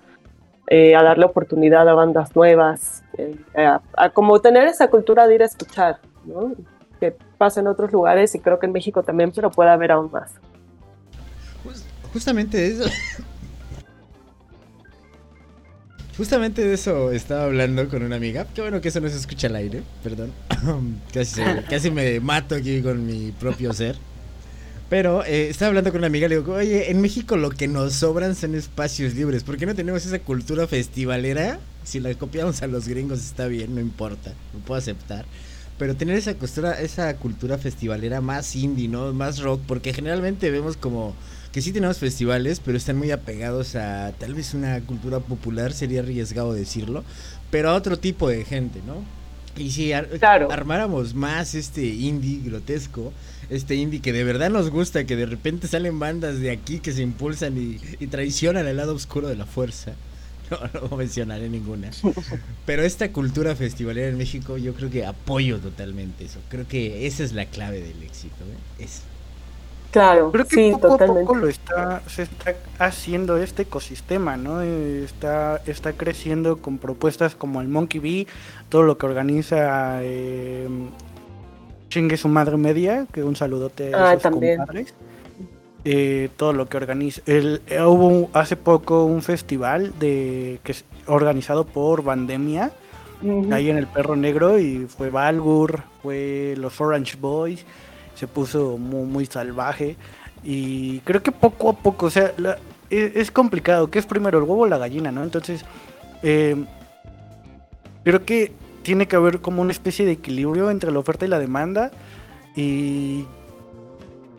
eh, 0.69 0.95
a 0.95 1.03
darle 1.03 1.25
oportunidad 1.25 1.89
a 1.89 1.95
bandas 1.95 2.35
nuevas, 2.37 3.03
eh, 3.17 3.37
a, 3.57 3.81
a 3.97 4.11
como 4.11 4.41
tener 4.41 4.69
esa 4.69 4.89
cultura 4.89 5.27
de 5.27 5.35
ir 5.35 5.43
a 5.43 5.47
escuchar, 5.47 5.99
¿no? 6.25 6.53
Que 7.01 7.17
pasa 7.37 7.61
en 7.61 7.67
otros 7.67 7.91
lugares 7.93 8.35
y 8.35 8.39
creo 8.39 8.59
que 8.59 8.67
en 8.67 8.73
México 8.73 9.03
también, 9.03 9.33
pero 9.35 9.51
puede 9.51 9.71
haber 9.71 9.93
aún 9.93 10.11
más. 10.13 10.33
Jus- 11.65 11.85
justamente 12.13 12.67
eso. 12.67 12.85
Justamente 16.19 16.65
de 16.65 16.75
eso 16.75 17.13
estaba 17.13 17.45
hablando 17.45 17.89
con 17.89 18.03
una 18.03 18.17
amiga. 18.17 18.45
Qué 18.53 18.61
bueno 18.61 18.81
que 18.81 18.89
eso 18.89 19.01
no 19.01 19.09
se 19.09 19.17
escucha 19.17 19.47
al 19.47 19.55
aire, 19.55 19.85
perdón. 20.03 20.33
casi, 21.71 21.93
me 21.93 22.19
mato 22.19 22.57
aquí 22.57 22.83
con 22.83 23.07
mi 23.07 23.31
propio 23.31 23.73
ser. 23.73 23.95
Pero 24.91 25.25
eh, 25.25 25.49
estaba 25.49 25.69
hablando 25.69 25.93
con 25.93 25.99
una 25.99 26.09
amiga, 26.09 26.27
le 26.27 26.39
digo, 26.39 26.55
oye, 26.55 26.91
en 26.91 27.01
México 27.01 27.37
lo 27.37 27.51
que 27.51 27.69
nos 27.69 27.93
sobran 27.93 28.35
son 28.35 28.57
espacios 28.57 29.15
libres. 29.15 29.45
¿Por 29.45 29.59
qué 29.59 29.67
no 29.67 29.77
tenemos 29.77 30.05
esa 30.05 30.19
cultura 30.19 30.67
festivalera? 30.67 31.61
Si 31.85 32.01
la 32.01 32.13
copiamos 32.15 32.63
a 32.63 32.67
los 32.67 32.89
gringos 32.89 33.21
está 33.21 33.47
bien, 33.47 33.77
no 33.77 33.81
importa, 33.81 34.33
lo 34.55 34.59
puedo 34.59 34.77
aceptar. 34.77 35.25
Pero 35.79 35.95
tener 35.95 36.17
esa 36.17 36.35
cultura, 36.35 36.81
esa 36.81 37.15
cultura 37.17 37.59
festivalera 37.59 38.21
más 38.21 38.57
indie, 38.57 38.89
¿no? 38.89 39.13
Más 39.13 39.39
rock, 39.39 39.61
porque 39.69 39.95
generalmente 39.95 40.51
vemos 40.51 40.77
como 40.77 41.15
que 41.53 41.63
sí 41.63 41.73
tenemos 41.73 41.99
festivales, 41.99 42.61
pero 42.65 42.77
están 42.77 42.97
muy 42.99 43.11
apegados 43.11 43.75
a 43.77 44.13
tal 44.19 44.35
vez 44.35 44.55
una 44.55 44.81
cultura 44.83 45.21
popular, 45.21 45.73
sería 45.73 46.01
arriesgado 46.01 46.53
decirlo, 46.53 47.05
pero 47.51 47.71
a 47.71 47.75
otro 47.75 47.99
tipo 47.99 48.29
de 48.29 48.45
gente, 48.45 48.81
¿no? 48.87 48.97
Y 49.57 49.71
si 49.71 49.93
ar- 49.93 50.09
Claro. 50.19 50.53
armáramos 50.53 51.15
más 51.15 51.55
este 51.55 51.85
indie 51.87 52.41
grotesco, 52.45 53.13
este 53.51 53.75
indie 53.77 54.01
que 54.01 54.13
de 54.13 54.23
verdad 54.25 54.51
nos 54.51 54.71
gusta, 54.71 55.05
que 55.05 55.17
de 55.17 55.27
repente 55.27 55.67
salen 55.67 55.99
bandas 55.99 56.39
de 56.39 56.51
aquí 56.51 56.79
que 56.79 56.93
se 56.93 57.03
impulsan 57.03 57.57
y, 57.57 57.81
y 57.99 58.07
traicionan 58.09 58.67
el 58.69 58.77
lado 58.77 58.95
oscuro 58.95 59.29
de 59.29 59.37
la 59.37 59.47
fuerza. 59.47 59.93
No, 60.51 60.89
no 60.89 60.97
mencionaré 60.97 61.51
ninguna. 61.51 61.91
Pero 62.65 62.83
esta 62.83 63.13
cultura 63.13 63.55
festivalera 63.55 64.09
en 64.09 64.17
México, 64.17 64.57
yo 64.57 64.73
creo 64.73 64.89
que 64.89 65.05
apoyo 65.05 65.59
totalmente 65.59 66.25
eso. 66.25 66.39
Creo 66.49 66.67
que 66.67 67.07
esa 67.07 67.23
es 67.23 67.33
la 67.35 67.45
clave 67.45 67.83
del 67.83 68.03
éxito. 68.03 68.35
¿eh? 68.79 68.85
Eso. 68.85 69.03
Claro, 69.99 70.31
Creo 70.33 70.45
que 70.47 70.55
sí, 70.55 70.71
poco 70.73 70.89
totalmente. 70.89 71.23
a 71.23 71.27
poco 71.27 71.35
lo 71.39 71.49
está, 71.49 72.03
se 72.07 72.23
está 72.23 72.55
haciendo 72.79 73.37
este 73.37 73.63
ecosistema, 73.63 74.37
¿no? 74.37 74.61
Está, 74.63 75.61
está 75.67 75.93
creciendo 75.95 76.59
con 76.59 76.79
propuestas 76.79 77.35
como 77.35 77.61
el 77.61 77.67
Monkey 77.69 78.01
Bee, 78.01 78.27
todo 78.69 78.83
lo 78.85 78.97
que 78.97 79.07
organiza 79.07 79.99
eh, 80.03 80.69
Chingue 81.89 82.17
su 82.17 82.29
madre 82.29 82.57
media, 82.59 83.07
que 83.13 83.25
un 83.25 83.35
saludote 83.35 83.95
a 83.95 84.11
Ah, 84.11 84.13
esos 84.13 84.23
también. 84.23 84.59
compadres. 84.59 84.95
Eh, 85.85 86.29
todo 86.37 86.53
lo 86.53 86.67
que 86.69 86.77
organiza. 86.77 87.23
El, 87.27 87.63
eh, 87.67 87.81
hubo 87.83 88.29
hace 88.35 88.57
poco 88.57 89.05
un 89.05 89.23
festival 89.23 89.95
de 89.99 90.61
que 90.63 90.73
es 90.73 90.85
organizado 91.07 91.65
por 91.65 92.03
Vandemia, 92.05 92.71
Ujú. 93.23 93.53
ahí 93.53 93.71
en 93.71 93.79
el 93.79 93.87
Perro 93.87 94.15
Negro, 94.17 94.59
y 94.59 94.87
fue 94.87 95.09
Valgur, 95.11 95.83
fue 96.03 96.55
los 96.59 96.81
Orange 96.81 97.17
Boys, 97.21 97.65
se 98.19 98.27
puso 98.27 98.77
muy, 98.79 99.05
muy 99.07 99.27
salvaje. 99.27 99.97
Y 100.45 101.01
creo 101.01 101.23
que 101.23 101.33
poco 101.33 101.71
a 101.71 101.73
poco, 101.75 102.07
o 102.07 102.11
sea, 102.11 102.33
la- 102.37 102.59
es, 102.91 103.17
es 103.17 103.31
complicado. 103.31 103.91
¿Qué 103.91 103.99
es 103.99 104.07
primero, 104.07 104.39
el 104.39 104.45
huevo 104.45 104.63
o 104.63 104.67
la 104.67 104.79
gallina, 104.79 105.11
no? 105.13 105.23
Entonces, 105.23 105.65
eh, 106.23 106.57
creo 108.05 108.25
que 108.25 108.53
tiene 108.83 109.07
que 109.07 109.17
haber 109.17 109.41
como 109.41 109.63
una 109.63 109.73
especie 109.73 110.07
de 110.07 110.13
equilibrio 110.13 110.71
entre 110.71 110.91
la 110.93 110.99
oferta 110.99 111.25
y 111.27 111.29
la 111.29 111.39
demanda. 111.39 111.91
Y 112.57 113.25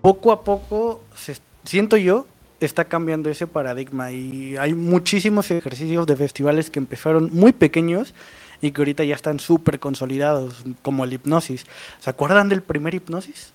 poco 0.02 0.32
a 0.32 0.44
poco, 0.44 1.02
siento 1.64 1.98
yo, 1.98 2.26
está 2.60 2.86
cambiando 2.86 3.30
ese 3.30 3.48
paradigma. 3.48 4.12
Y 4.12 4.58
hay 4.58 4.74
muchísimos 4.74 5.52
ejercicios 5.52 6.08
de 6.08 6.16
festivales 6.16 6.70
que 6.70 6.80
empezaron 6.80 7.30
muy 7.32 7.54
pequeños 7.54 8.14
y 8.62 8.72
que 8.72 8.82
ahorita 8.82 9.04
ya 9.04 9.16
están 9.16 9.40
súper 9.40 9.80
consolidados, 9.80 10.64
como 10.82 11.04
el 11.06 11.14
hipnosis. 11.14 11.66
¿Se 12.00 12.10
acuerdan 12.10 12.50
del 12.50 12.62
primer 12.62 12.94
hipnosis? 12.96 13.54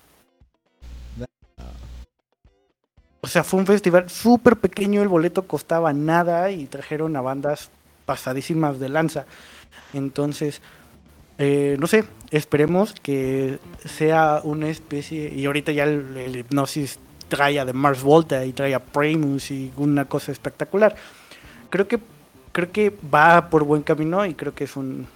O 3.25 3.27
sea, 3.27 3.43
fue 3.43 3.59
un 3.59 3.65
festival 3.65 4.07
súper 4.07 4.57
pequeño, 4.57 5.01
el 5.01 5.07
boleto 5.07 5.47
costaba 5.47 5.91
nada 5.93 6.51
y 6.51 6.67
trajeron 6.67 7.15
a 7.15 7.21
bandas 7.21 7.71
pasadísimas 8.05 8.79
de 8.79 8.87
lanza. 8.87 9.25
Entonces, 9.95 10.61
eh, 11.39 11.75
no 11.79 11.87
sé, 11.87 12.03
esperemos 12.29 12.93
que 12.93 13.57
sea 13.83 14.41
una 14.43 14.67
especie, 14.69 15.33
y 15.33 15.43
ahorita 15.47 15.71
ya 15.71 15.85
el, 15.85 16.35
hipnosis 16.35 16.99
trae 17.27 17.59
a 17.59 17.65
The 17.65 17.73
Mars 17.73 18.03
Volta 18.03 18.45
y 18.45 18.53
trae 18.53 18.75
a 18.75 18.79
Primus 18.79 19.49
y 19.49 19.73
una 19.75 20.05
cosa 20.05 20.31
espectacular. 20.31 20.95
Creo 21.71 21.87
que, 21.87 21.97
creo 22.51 22.71
que 22.71 22.95
va 23.11 23.49
por 23.49 23.63
buen 23.63 23.81
camino 23.81 24.23
y 24.27 24.35
creo 24.35 24.53
que 24.53 24.65
es 24.65 24.77
un 24.77 25.07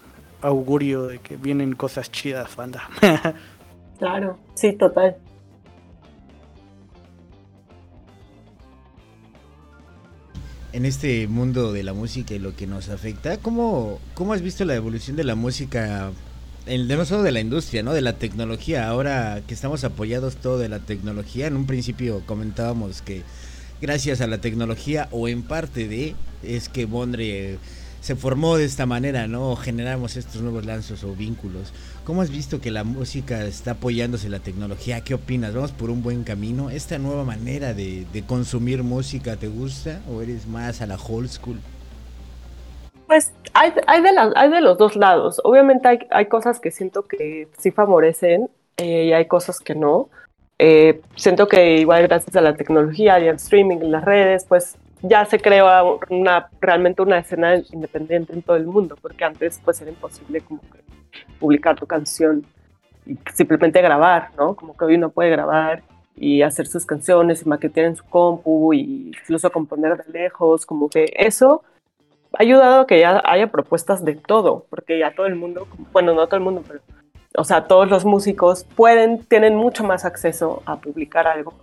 augurio 0.41 1.03
de 1.03 1.19
que 1.19 1.37
vienen 1.37 1.75
cosas 1.75 2.11
chidas, 2.11 2.55
banda. 2.55 2.89
Claro, 3.99 4.39
sí, 4.55 4.71
total. 4.77 5.17
En 10.71 10.85
este 10.85 11.27
mundo 11.27 11.73
de 11.73 11.83
la 11.83 11.93
música 11.93 12.35
y 12.35 12.39
lo 12.39 12.55
que 12.55 12.67
nos 12.67 12.89
afecta, 12.89 13.37
¿cómo, 13.37 13.99
cómo 14.13 14.33
has 14.33 14.41
visto 14.41 14.65
la 14.65 14.75
evolución 14.75 15.15
de 15.15 15.23
la 15.23 15.33
música? 15.33 16.11
El, 16.67 16.87
no 16.87 17.05
solo 17.05 17.23
de 17.23 17.31
la 17.31 17.39
industria, 17.39 17.81
¿no? 17.81 17.93
De 17.93 18.01
la 18.01 18.13
tecnología. 18.13 18.87
Ahora 18.87 19.41
que 19.47 19.55
estamos 19.55 19.83
apoyados 19.83 20.35
todo 20.35 20.59
de 20.59 20.69
la 20.69 20.79
tecnología, 20.79 21.47
en 21.47 21.55
un 21.55 21.65
principio 21.65 22.21
comentábamos 22.25 23.01
que 23.01 23.23
gracias 23.81 24.21
a 24.21 24.27
la 24.27 24.41
tecnología 24.41 25.07
o 25.11 25.27
en 25.27 25.41
parte 25.41 25.87
de 25.87 26.15
es 26.43 26.69
que 26.69 26.85
Bondre 26.85 27.57
se 28.01 28.15
formó 28.15 28.57
de 28.57 28.65
esta 28.65 28.85
manera, 28.85 29.27
¿no? 29.27 29.55
generamos 29.55 30.15
estos 30.15 30.41
nuevos 30.41 30.65
lanzos 30.65 31.03
o 31.03 31.15
vínculos. 31.15 31.73
¿Cómo 32.09 32.23
has 32.23 32.31
visto 32.31 32.59
que 32.59 32.71
la 32.71 32.83
música 32.83 33.43
está 33.43 33.73
apoyándose 33.73 34.29
la 34.29 34.39
tecnología? 34.39 35.01
¿Qué 35.01 35.13
opinas? 35.13 35.53
¿Vamos 35.53 35.71
por 35.71 35.91
un 35.91 36.01
buen 36.01 36.23
camino? 36.23 36.71
¿Esta 36.71 36.97
nueva 36.97 37.23
manera 37.23 37.75
de, 37.75 38.07
consumir 38.25 38.81
música 38.81 39.35
te 39.35 39.47
gusta 39.47 40.01
o 40.11 40.23
eres 40.23 40.47
más 40.47 40.81
a 40.81 40.87
la 40.87 40.95
old 40.95 41.29
school? 41.29 41.59
Pues 43.05 43.31
hay, 43.53 43.71
de 44.49 44.61
los 44.61 44.79
dos 44.79 44.95
lados. 44.95 45.39
Obviamente 45.43 45.87
hay, 45.87 45.99
hay 46.09 46.25
cosas 46.25 46.59
que 46.59 46.71
siento 46.71 47.03
que 47.03 47.47
sí 47.59 47.69
favorecen 47.69 48.49
eh, 48.77 49.03
y 49.03 49.13
hay 49.13 49.27
cosas 49.27 49.59
que 49.59 49.75
no. 49.75 50.09
Eh, 50.57 51.01
siento 51.15 51.47
que 51.47 51.77
igual 51.77 52.07
gracias 52.07 52.35
a 52.35 52.41
la 52.41 52.55
tecnología 52.55 53.19
y 53.19 53.27
al 53.27 53.35
streaming 53.35 53.77
y 53.83 53.87
las 53.87 54.03
redes, 54.03 54.45
pues 54.49 54.77
ya 55.01 55.25
se 55.25 55.39
crea 55.39 55.83
una, 56.09 56.49
realmente 56.59 57.01
una 57.01 57.19
escena 57.19 57.55
independiente 57.71 58.33
en 58.33 58.41
todo 58.41 58.57
el 58.57 58.65
mundo, 58.65 58.97
porque 59.01 59.23
antes 59.23 59.61
pues 59.63 59.81
era 59.81 59.91
imposible 59.91 60.41
como 60.41 60.61
que 60.61 60.79
publicar 61.39 61.75
tu 61.77 61.87
canción 61.87 62.45
y 63.05 63.17
simplemente 63.33 63.81
grabar, 63.81 64.29
¿no? 64.37 64.55
Como 64.55 64.75
que 64.75 64.85
hoy 64.85 64.95
uno 64.95 65.09
puede 65.09 65.29
grabar 65.29 65.83
y 66.15 66.41
hacer 66.41 66.67
sus 66.67 66.85
canciones 66.85 67.41
y 67.41 67.49
maquetear 67.49 67.87
en 67.87 67.95
su 67.95 68.03
compu 68.05 68.73
y 68.73 69.11
incluso 69.17 69.51
componer 69.51 70.03
de 70.03 70.11
lejos, 70.11 70.65
como 70.65 70.89
que 70.89 71.13
eso 71.15 71.63
ha 72.33 72.43
ayudado 72.43 72.81
a 72.81 72.87
que 72.87 72.99
ya 72.99 73.21
haya 73.25 73.47
propuestas 73.47 74.03
de 74.03 74.15
todo, 74.15 74.65
porque 74.69 74.99
ya 74.99 75.15
todo 75.15 75.27
el 75.27 75.35
mundo, 75.35 75.67
bueno, 75.93 76.13
no 76.13 76.27
todo 76.27 76.35
el 76.35 76.43
mundo, 76.43 76.63
pero, 76.67 76.81
o 77.37 77.43
sea, 77.45 77.67
todos 77.67 77.89
los 77.89 78.03
músicos 78.03 78.65
pueden, 78.75 79.23
tienen 79.23 79.55
mucho 79.55 79.83
más 79.83 80.03
acceso 80.03 80.61
a 80.65 80.75
publicar 80.75 81.25
algo 81.25 81.53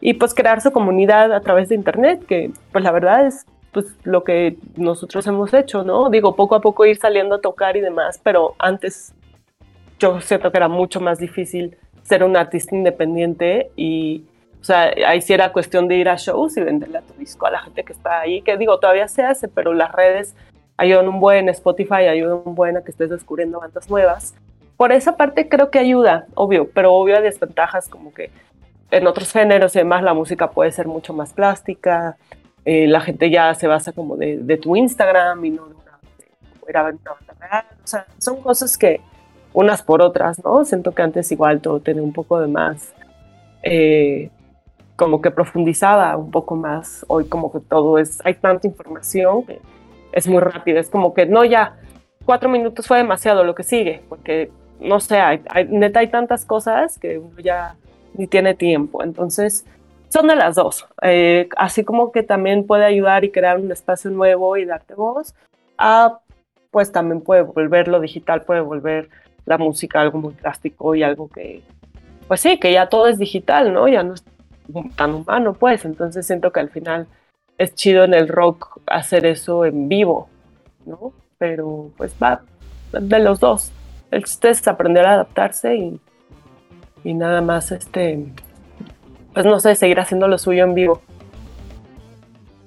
y 0.00 0.14
pues 0.14 0.34
crear 0.34 0.60
su 0.60 0.72
comunidad 0.72 1.32
a 1.32 1.40
través 1.40 1.68
de 1.68 1.74
internet, 1.74 2.24
que 2.26 2.50
pues 2.72 2.84
la 2.84 2.92
verdad 2.92 3.26
es 3.26 3.46
pues 3.72 3.86
lo 4.04 4.24
que 4.24 4.56
nosotros 4.76 5.26
hemos 5.26 5.52
hecho, 5.52 5.84
¿no? 5.84 6.08
Digo, 6.08 6.34
poco 6.34 6.54
a 6.54 6.60
poco 6.60 6.86
ir 6.86 6.96
saliendo 6.96 7.34
a 7.34 7.40
tocar 7.40 7.76
y 7.76 7.80
demás, 7.80 8.18
pero 8.22 8.54
antes 8.58 9.12
yo 9.98 10.20
siento 10.20 10.50
que 10.50 10.56
era 10.56 10.68
mucho 10.68 11.00
más 11.00 11.18
difícil 11.18 11.76
ser 12.02 12.24
un 12.24 12.36
artista 12.36 12.74
independiente 12.74 13.70
y, 13.76 14.24
o 14.60 14.64
sea, 14.64 14.92
ahí 15.06 15.20
sí 15.20 15.34
era 15.34 15.52
cuestión 15.52 15.88
de 15.88 15.96
ir 15.96 16.08
a 16.08 16.16
shows 16.16 16.56
y 16.56 16.62
venderle 16.62 16.98
a 16.98 17.02
tu 17.02 17.12
disco 17.14 17.46
a 17.46 17.50
la 17.50 17.60
gente 17.60 17.84
que 17.84 17.92
está 17.92 18.20
ahí, 18.20 18.42
que 18.42 18.56
digo, 18.56 18.78
todavía 18.78 19.08
se 19.08 19.22
hace, 19.22 19.48
pero 19.48 19.74
las 19.74 19.92
redes 19.92 20.34
ayudan 20.76 21.08
un 21.08 21.20
buen, 21.20 21.48
Spotify 21.48 22.06
ayuda 22.08 22.34
un 22.34 22.54
buen 22.54 22.76
a 22.76 22.82
que 22.82 22.90
estés 22.90 23.10
descubriendo 23.10 23.60
bandas 23.60 23.90
nuevas. 23.90 24.34
Por 24.76 24.92
esa 24.92 25.16
parte 25.16 25.48
creo 25.48 25.70
que 25.70 25.78
ayuda, 25.78 26.26
obvio, 26.34 26.70
pero 26.72 26.94
obvio 26.94 27.16
hay 27.16 27.22
desventajas 27.22 27.88
como 27.88 28.12
que 28.12 28.30
en 28.90 29.06
otros 29.06 29.32
géneros 29.32 29.74
y 29.74 29.80
demás 29.80 30.02
la 30.02 30.14
música 30.14 30.50
puede 30.50 30.72
ser 30.72 30.86
mucho 30.86 31.12
más 31.12 31.32
plástica, 31.32 32.16
eh, 32.64 32.86
la 32.86 33.00
gente 33.00 33.30
ya 33.30 33.54
se 33.54 33.66
basa 33.66 33.92
como 33.92 34.16
de, 34.16 34.38
de 34.38 34.56
tu 34.56 34.76
Instagram 34.76 35.44
y 35.44 35.50
no 35.50 35.66
de 35.66 35.74
una, 35.74 35.98
de, 36.18 36.72
una 36.72 36.82
banda 36.82 37.16
real, 37.40 37.64
o 37.82 37.86
sea, 37.86 38.06
son 38.18 38.40
cosas 38.40 38.76
que 38.76 39.00
unas 39.52 39.82
por 39.82 40.02
otras, 40.02 40.42
¿no? 40.44 40.64
Siento 40.64 40.92
que 40.92 41.02
antes 41.02 41.30
igual 41.32 41.60
todo 41.60 41.80
tenía 41.80 42.02
un 42.02 42.12
poco 42.12 42.40
de 42.40 42.46
más, 42.46 42.92
eh, 43.62 44.30
como 44.96 45.20
que 45.20 45.30
profundizada 45.30 46.16
un 46.16 46.30
poco 46.30 46.56
más, 46.56 47.04
hoy 47.08 47.26
como 47.26 47.52
que 47.52 47.60
todo 47.60 47.98
es, 47.98 48.20
hay 48.24 48.34
tanta 48.34 48.66
información 48.66 49.44
que 49.44 49.60
es 50.12 50.26
muy 50.26 50.40
rápido, 50.40 50.78
es 50.78 50.90
como 50.90 51.14
que 51.14 51.26
no 51.26 51.44
ya, 51.44 51.76
cuatro 52.24 52.48
minutos 52.48 52.86
fue 52.86 52.98
demasiado 52.98 53.44
lo 53.44 53.54
que 53.54 53.62
sigue, 53.62 54.02
porque 54.08 54.50
no 54.80 55.00
sé, 55.00 55.20
hay, 55.20 55.40
hay, 55.48 55.66
neta 55.66 56.00
hay 56.00 56.08
tantas 56.08 56.44
cosas 56.44 56.98
que 56.98 57.18
uno 57.18 57.38
ya 57.38 57.76
ni 58.16 58.26
tiene 58.26 58.54
tiempo. 58.54 59.02
Entonces, 59.02 59.64
son 60.08 60.28
de 60.28 60.36
las 60.36 60.56
dos. 60.56 60.86
Eh, 61.02 61.48
así 61.56 61.84
como 61.84 62.12
que 62.12 62.22
también 62.22 62.66
puede 62.66 62.84
ayudar 62.84 63.24
y 63.24 63.30
crear 63.30 63.58
un 63.58 63.70
espacio 63.70 64.10
nuevo 64.10 64.56
y 64.56 64.64
darte 64.64 64.94
voz, 64.94 65.34
a, 65.78 66.20
pues 66.70 66.92
también 66.92 67.20
puede 67.20 67.42
volver 67.42 67.88
lo 67.88 68.00
digital, 68.00 68.42
puede 68.42 68.60
volver 68.60 69.08
la 69.44 69.58
música 69.58 70.00
algo 70.00 70.18
muy 70.18 70.34
plástico 70.34 70.94
y 70.94 71.02
algo 71.02 71.28
que, 71.28 71.62
pues 72.28 72.40
sí, 72.40 72.58
que 72.58 72.72
ya 72.72 72.88
todo 72.88 73.06
es 73.08 73.18
digital, 73.18 73.72
¿no? 73.72 73.88
Ya 73.88 74.02
no 74.02 74.14
es 74.14 74.24
tan 74.96 75.14
humano, 75.14 75.54
pues. 75.54 75.84
Entonces 75.84 76.26
siento 76.26 76.52
que 76.52 76.60
al 76.60 76.70
final 76.70 77.06
es 77.58 77.74
chido 77.74 78.04
en 78.04 78.14
el 78.14 78.28
rock 78.28 78.80
hacer 78.86 79.26
eso 79.26 79.64
en 79.64 79.88
vivo, 79.88 80.28
¿no? 80.84 81.12
Pero 81.38 81.90
pues 81.96 82.14
va 82.22 82.42
de 82.92 83.18
los 83.18 83.40
dos. 83.40 83.72
El 84.10 84.24
chiste 84.24 84.50
es 84.50 84.66
aprender 84.68 85.04
a 85.06 85.14
adaptarse 85.14 85.76
y 85.76 86.00
y 87.06 87.14
nada 87.14 87.40
más, 87.40 87.70
este, 87.70 88.26
pues 89.32 89.46
no 89.46 89.60
sé, 89.60 89.76
seguir 89.76 90.00
haciendo 90.00 90.26
lo 90.26 90.38
suyo 90.38 90.64
en 90.64 90.74
vivo. 90.74 91.00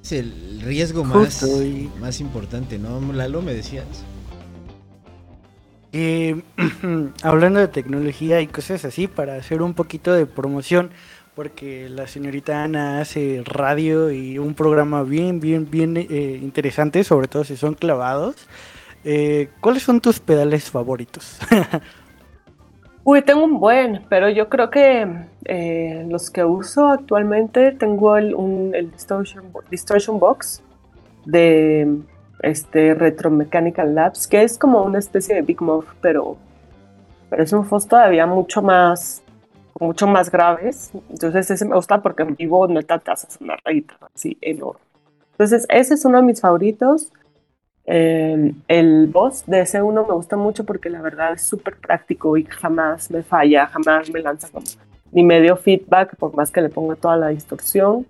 Es 0.01 0.13
el 0.13 0.61
riesgo 0.61 1.03
más, 1.03 1.45
más 1.99 2.21
importante, 2.21 2.79
¿no? 2.79 3.01
Lalo, 3.11 3.41
me 3.41 3.53
decías. 3.53 3.85
Eh, 5.91 6.41
hablando 7.21 7.59
de 7.59 7.67
tecnología 7.67 8.39
y 8.39 8.47
cosas 8.47 8.85
así, 8.85 9.09
para 9.09 9.35
hacer 9.35 9.61
un 9.61 9.73
poquito 9.73 10.13
de 10.13 10.25
promoción, 10.25 10.91
porque 11.35 11.89
la 11.89 12.07
señorita 12.07 12.63
Ana 12.63 13.01
hace 13.01 13.43
radio 13.43 14.09
y 14.09 14.39
un 14.39 14.53
programa 14.53 15.03
bien, 15.03 15.41
bien, 15.41 15.69
bien 15.69 15.97
eh, 15.97 16.39
interesante, 16.41 17.03
sobre 17.03 17.27
todo 17.27 17.43
si 17.43 17.57
son 17.57 17.73
clavados. 17.73 18.37
Eh, 19.03 19.49
¿Cuáles 19.59 19.83
son 19.83 19.99
tus 19.99 20.21
pedales 20.21 20.71
favoritos? 20.71 21.39
Uy, 23.03 23.21
tengo 23.21 23.43
un 23.43 23.59
buen, 23.59 24.05
pero 24.09 24.29
yo 24.29 24.49
creo 24.49 24.69
que 24.69 25.07
eh, 25.45 26.05
los 26.09 26.29
que 26.29 26.43
uso 26.43 26.87
actualmente 26.87 27.71
tengo 27.71 28.17
el, 28.17 28.35
un, 28.35 28.75
el 28.75 28.91
Distortion, 28.91 29.45
Distortion 29.69 30.19
Box 30.19 30.61
de 31.25 32.01
este 32.41 32.93
Retro 32.93 33.31
Mechanical 33.31 33.95
Labs, 33.95 34.27
que 34.27 34.43
es 34.43 34.57
como 34.57 34.83
una 34.83 34.99
especie 34.99 35.35
de 35.35 35.41
Big 35.41 35.61
Muff, 35.61 35.85
pero, 36.01 36.37
pero 37.29 37.43
es 37.43 37.53
un 37.53 37.65
Foss 37.65 37.87
todavía 37.87 38.25
mucho 38.25 38.61
más, 38.61 39.23
mucho 39.79 40.07
más 40.07 40.29
graves. 40.29 40.91
Entonces 41.09 41.49
ese 41.51 41.65
me 41.65 41.75
gusta 41.75 42.01
porque 42.01 42.23
en 42.23 42.35
vivo 42.35 42.67
neta 42.67 42.99
te 42.99 43.11
haces 43.11 43.37
una 43.39 43.55
rayita 43.63 43.95
así 44.13 44.37
enorme. 44.41 44.81
Entonces 45.31 45.65
ese 45.69 45.93
es 45.93 46.05
uno 46.05 46.17
de 46.17 46.23
mis 46.23 46.41
favoritos. 46.41 47.11
Eh, 47.91 48.53
el 48.67 49.07
boss 49.07 49.45
de 49.47 49.61
ese 49.61 49.81
1 49.81 50.05
me 50.05 50.13
gusta 50.13 50.37
mucho 50.37 50.63
porque 50.63 50.91
la 50.91 51.01
verdad 51.01 51.33
es 51.33 51.41
súper 51.41 51.75
práctico 51.75 52.37
y 52.37 52.43
jamás 52.45 53.09
me 53.09 53.23
falla, 53.23 53.65
jamás 53.65 54.11
me 54.11 54.21
lanza 54.21 54.47
como 54.49 54.67
ni 55.11 55.23
medio 55.23 55.57
feedback 55.57 56.15
por 56.15 56.35
más 56.35 56.51
que 56.51 56.61
le 56.61 56.69
ponga 56.69 56.95
toda 56.95 57.17
la 57.17 57.29
distorsión. 57.29 58.05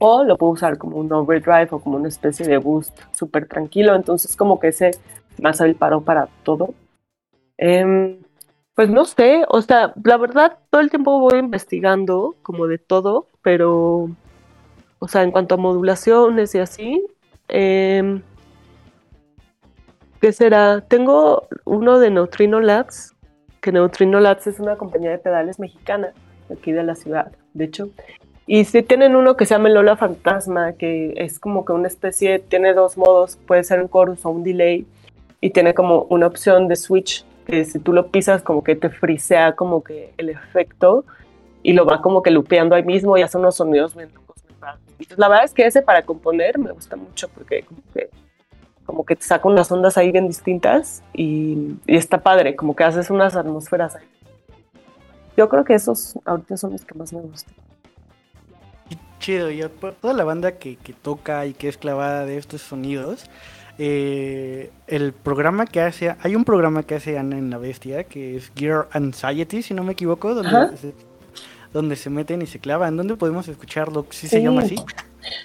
O 0.00 0.24
lo 0.24 0.36
puedo 0.36 0.52
usar 0.52 0.78
como 0.78 0.96
un 0.96 1.12
overdrive 1.12 1.68
o 1.70 1.78
como 1.78 1.96
una 1.96 2.08
especie 2.08 2.44
de 2.44 2.58
boost 2.58 2.98
súper 3.12 3.46
tranquilo. 3.46 3.94
Entonces 3.94 4.34
como 4.34 4.58
que 4.58 4.68
ese 4.68 4.90
más 5.40 5.60
el 5.60 5.76
paro 5.76 6.00
para 6.00 6.28
todo. 6.42 6.74
Eh, 7.58 8.18
pues 8.74 8.90
no 8.90 9.04
sé, 9.04 9.44
o 9.48 9.62
sea, 9.62 9.94
la 10.02 10.16
verdad 10.16 10.58
todo 10.70 10.80
el 10.80 10.90
tiempo 10.90 11.20
voy 11.20 11.38
investigando 11.38 12.34
como 12.42 12.66
de 12.66 12.78
todo, 12.78 13.28
pero, 13.42 14.10
o 14.98 15.08
sea, 15.08 15.22
en 15.22 15.30
cuanto 15.30 15.54
a 15.54 15.58
modulaciones 15.58 16.54
y 16.54 16.58
así, 16.58 17.06
eh, 17.48 18.20
¿Qué 20.20 20.32
será? 20.32 20.80
Tengo 20.80 21.46
uno 21.64 21.98
de 21.98 22.10
Neutrino 22.10 22.60
Labs, 22.60 23.14
que 23.60 23.70
Neutrino 23.70 24.18
Labs 24.20 24.46
es 24.46 24.58
una 24.60 24.76
compañía 24.76 25.10
de 25.10 25.18
pedales 25.18 25.58
mexicana, 25.58 26.12
aquí 26.50 26.72
de 26.72 26.82
la 26.82 26.94
ciudad, 26.94 27.32
de 27.52 27.64
hecho. 27.64 27.90
Y 28.46 28.64
sí 28.64 28.82
tienen 28.82 29.14
uno 29.16 29.36
que 29.36 29.44
se 29.44 29.54
llama 29.54 29.68
Lola 29.68 29.96
Fantasma, 29.96 30.72
que 30.72 31.12
es 31.16 31.38
como 31.38 31.64
que 31.64 31.72
una 31.72 31.88
especie, 31.88 32.38
tiene 32.38 32.72
dos 32.72 32.96
modos, 32.96 33.36
puede 33.46 33.64
ser 33.64 33.82
un 33.82 33.90
chorus 33.90 34.24
o 34.24 34.30
un 34.30 34.42
delay, 34.42 34.86
y 35.40 35.50
tiene 35.50 35.74
como 35.74 36.02
una 36.08 36.26
opción 36.26 36.66
de 36.68 36.76
switch, 36.76 37.24
que 37.44 37.64
si 37.64 37.78
tú 37.78 37.92
lo 37.92 38.08
pisas 38.08 38.42
como 38.42 38.64
que 38.64 38.74
te 38.74 38.88
frisea 38.88 39.54
como 39.54 39.84
que 39.84 40.14
el 40.16 40.30
efecto, 40.30 41.04
y 41.62 41.72
lo 41.72 41.84
va 41.84 42.00
como 42.00 42.22
que 42.22 42.30
lupeando 42.30 42.74
ahí 42.74 42.84
mismo 42.84 43.18
y 43.18 43.22
hace 43.22 43.36
unos 43.36 43.56
sonidos 43.56 43.94
bien 43.94 44.14
locos. 44.14 44.36
La 45.16 45.28
verdad 45.28 45.44
es 45.44 45.52
que 45.52 45.66
ese 45.66 45.82
para 45.82 46.02
componer 46.02 46.58
me 46.58 46.70
gusta 46.70 46.96
mucho 46.96 47.28
porque 47.28 47.64
como 47.64 47.80
que 47.92 48.08
como 48.86 49.04
que 49.04 49.16
te 49.16 49.24
saca 49.24 49.48
unas 49.48 49.70
ondas 49.70 49.98
ahí 49.98 50.12
bien 50.12 50.28
distintas 50.28 51.02
y, 51.12 51.76
y, 51.86 51.96
está 51.96 52.22
padre, 52.22 52.56
como 52.56 52.74
que 52.74 52.84
haces 52.84 53.10
unas 53.10 53.36
atmósferas 53.36 53.96
ahí. 53.96 54.06
Yo 55.36 55.48
creo 55.48 55.64
que 55.64 55.74
esos 55.74 56.18
ahorita 56.24 56.56
son 56.56 56.72
los 56.72 56.84
que 56.84 56.94
más 56.94 57.12
me 57.12 57.20
gustan. 57.20 57.54
Chido, 59.18 59.50
y 59.50 59.62
toda 60.00 60.14
la 60.14 60.24
banda 60.24 60.52
que, 60.52 60.76
que, 60.76 60.92
toca 60.92 61.46
y 61.46 61.54
que 61.54 61.68
es 61.68 61.76
clavada 61.76 62.24
de 62.24 62.36
estos 62.36 62.62
sonidos, 62.62 63.28
eh, 63.78 64.70
el 64.86 65.12
programa 65.12 65.66
que 65.66 65.80
hace, 65.80 66.14
hay 66.20 66.36
un 66.36 66.44
programa 66.44 66.82
que 66.84 66.94
hace 66.94 67.18
Ana 67.18 67.36
en 67.36 67.50
la 67.50 67.58
Bestia, 67.58 68.04
que 68.04 68.36
es 68.36 68.52
Gear 68.54 68.88
Anxiety, 68.92 69.62
si 69.62 69.74
no 69.74 69.82
me 69.84 69.92
equivoco, 69.92 70.34
donde, 70.34 70.76
se, 70.76 70.94
donde 71.72 71.96
se 71.96 72.08
meten 72.08 72.40
y 72.42 72.46
se 72.46 72.58
clavan. 72.58 72.96
¿Dónde 72.96 73.16
podemos 73.16 73.48
escucharlo? 73.48 74.06
¿Sí, 74.10 74.28
sí. 74.28 74.28
se 74.28 74.42
llama 74.42 74.62
así? 74.62 74.76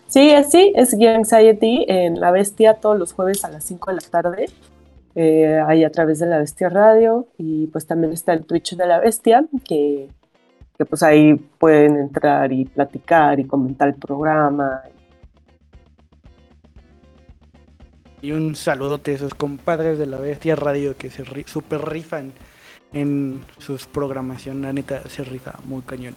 Sí, 0.07 0.31
sí, 0.49 0.73
es 0.75 0.91
Gear 0.97 1.15
Anxiety 1.15 1.85
en 1.87 2.19
La 2.19 2.31
Bestia 2.31 2.75
todos 2.75 2.97
los 2.99 3.13
jueves 3.13 3.43
a 3.45 3.49
las 3.49 3.63
5 3.63 3.91
de 3.91 3.95
la 3.95 4.01
tarde. 4.09 4.45
Eh, 5.15 5.61
ahí 5.67 5.83
a 5.83 5.91
través 5.91 6.19
de 6.19 6.25
La 6.27 6.37
Bestia 6.37 6.69
Radio 6.69 7.27
y 7.37 7.67
pues 7.67 7.85
también 7.85 8.13
está 8.13 8.33
el 8.33 8.45
Twitch 8.45 8.75
de 8.77 8.85
La 8.87 8.99
Bestia 8.99 9.43
que, 9.67 10.07
que 10.77 10.85
pues 10.85 11.03
ahí 11.03 11.33
pueden 11.35 11.97
entrar 11.97 12.51
y 12.53 12.65
platicar 12.65 13.39
y 13.39 13.45
comentar 13.45 13.87
el 13.89 13.95
programa. 13.95 14.83
Y 18.21 18.31
un 18.33 18.55
saludote 18.55 19.11
a 19.11 19.15
esos 19.15 19.33
compadres 19.33 19.97
de 19.97 20.05
la 20.05 20.17
Bestia 20.17 20.55
Radio 20.55 20.95
que 20.95 21.09
se 21.09 21.23
ri- 21.25 21.47
super 21.47 21.81
rifan 21.81 22.31
en 22.93 23.41
sus 23.57 23.87
programación. 23.87 24.61
La 24.61 24.71
neta 24.73 25.01
se 25.09 25.23
rifa 25.23 25.55
muy 25.65 25.81
cañón. 25.81 26.15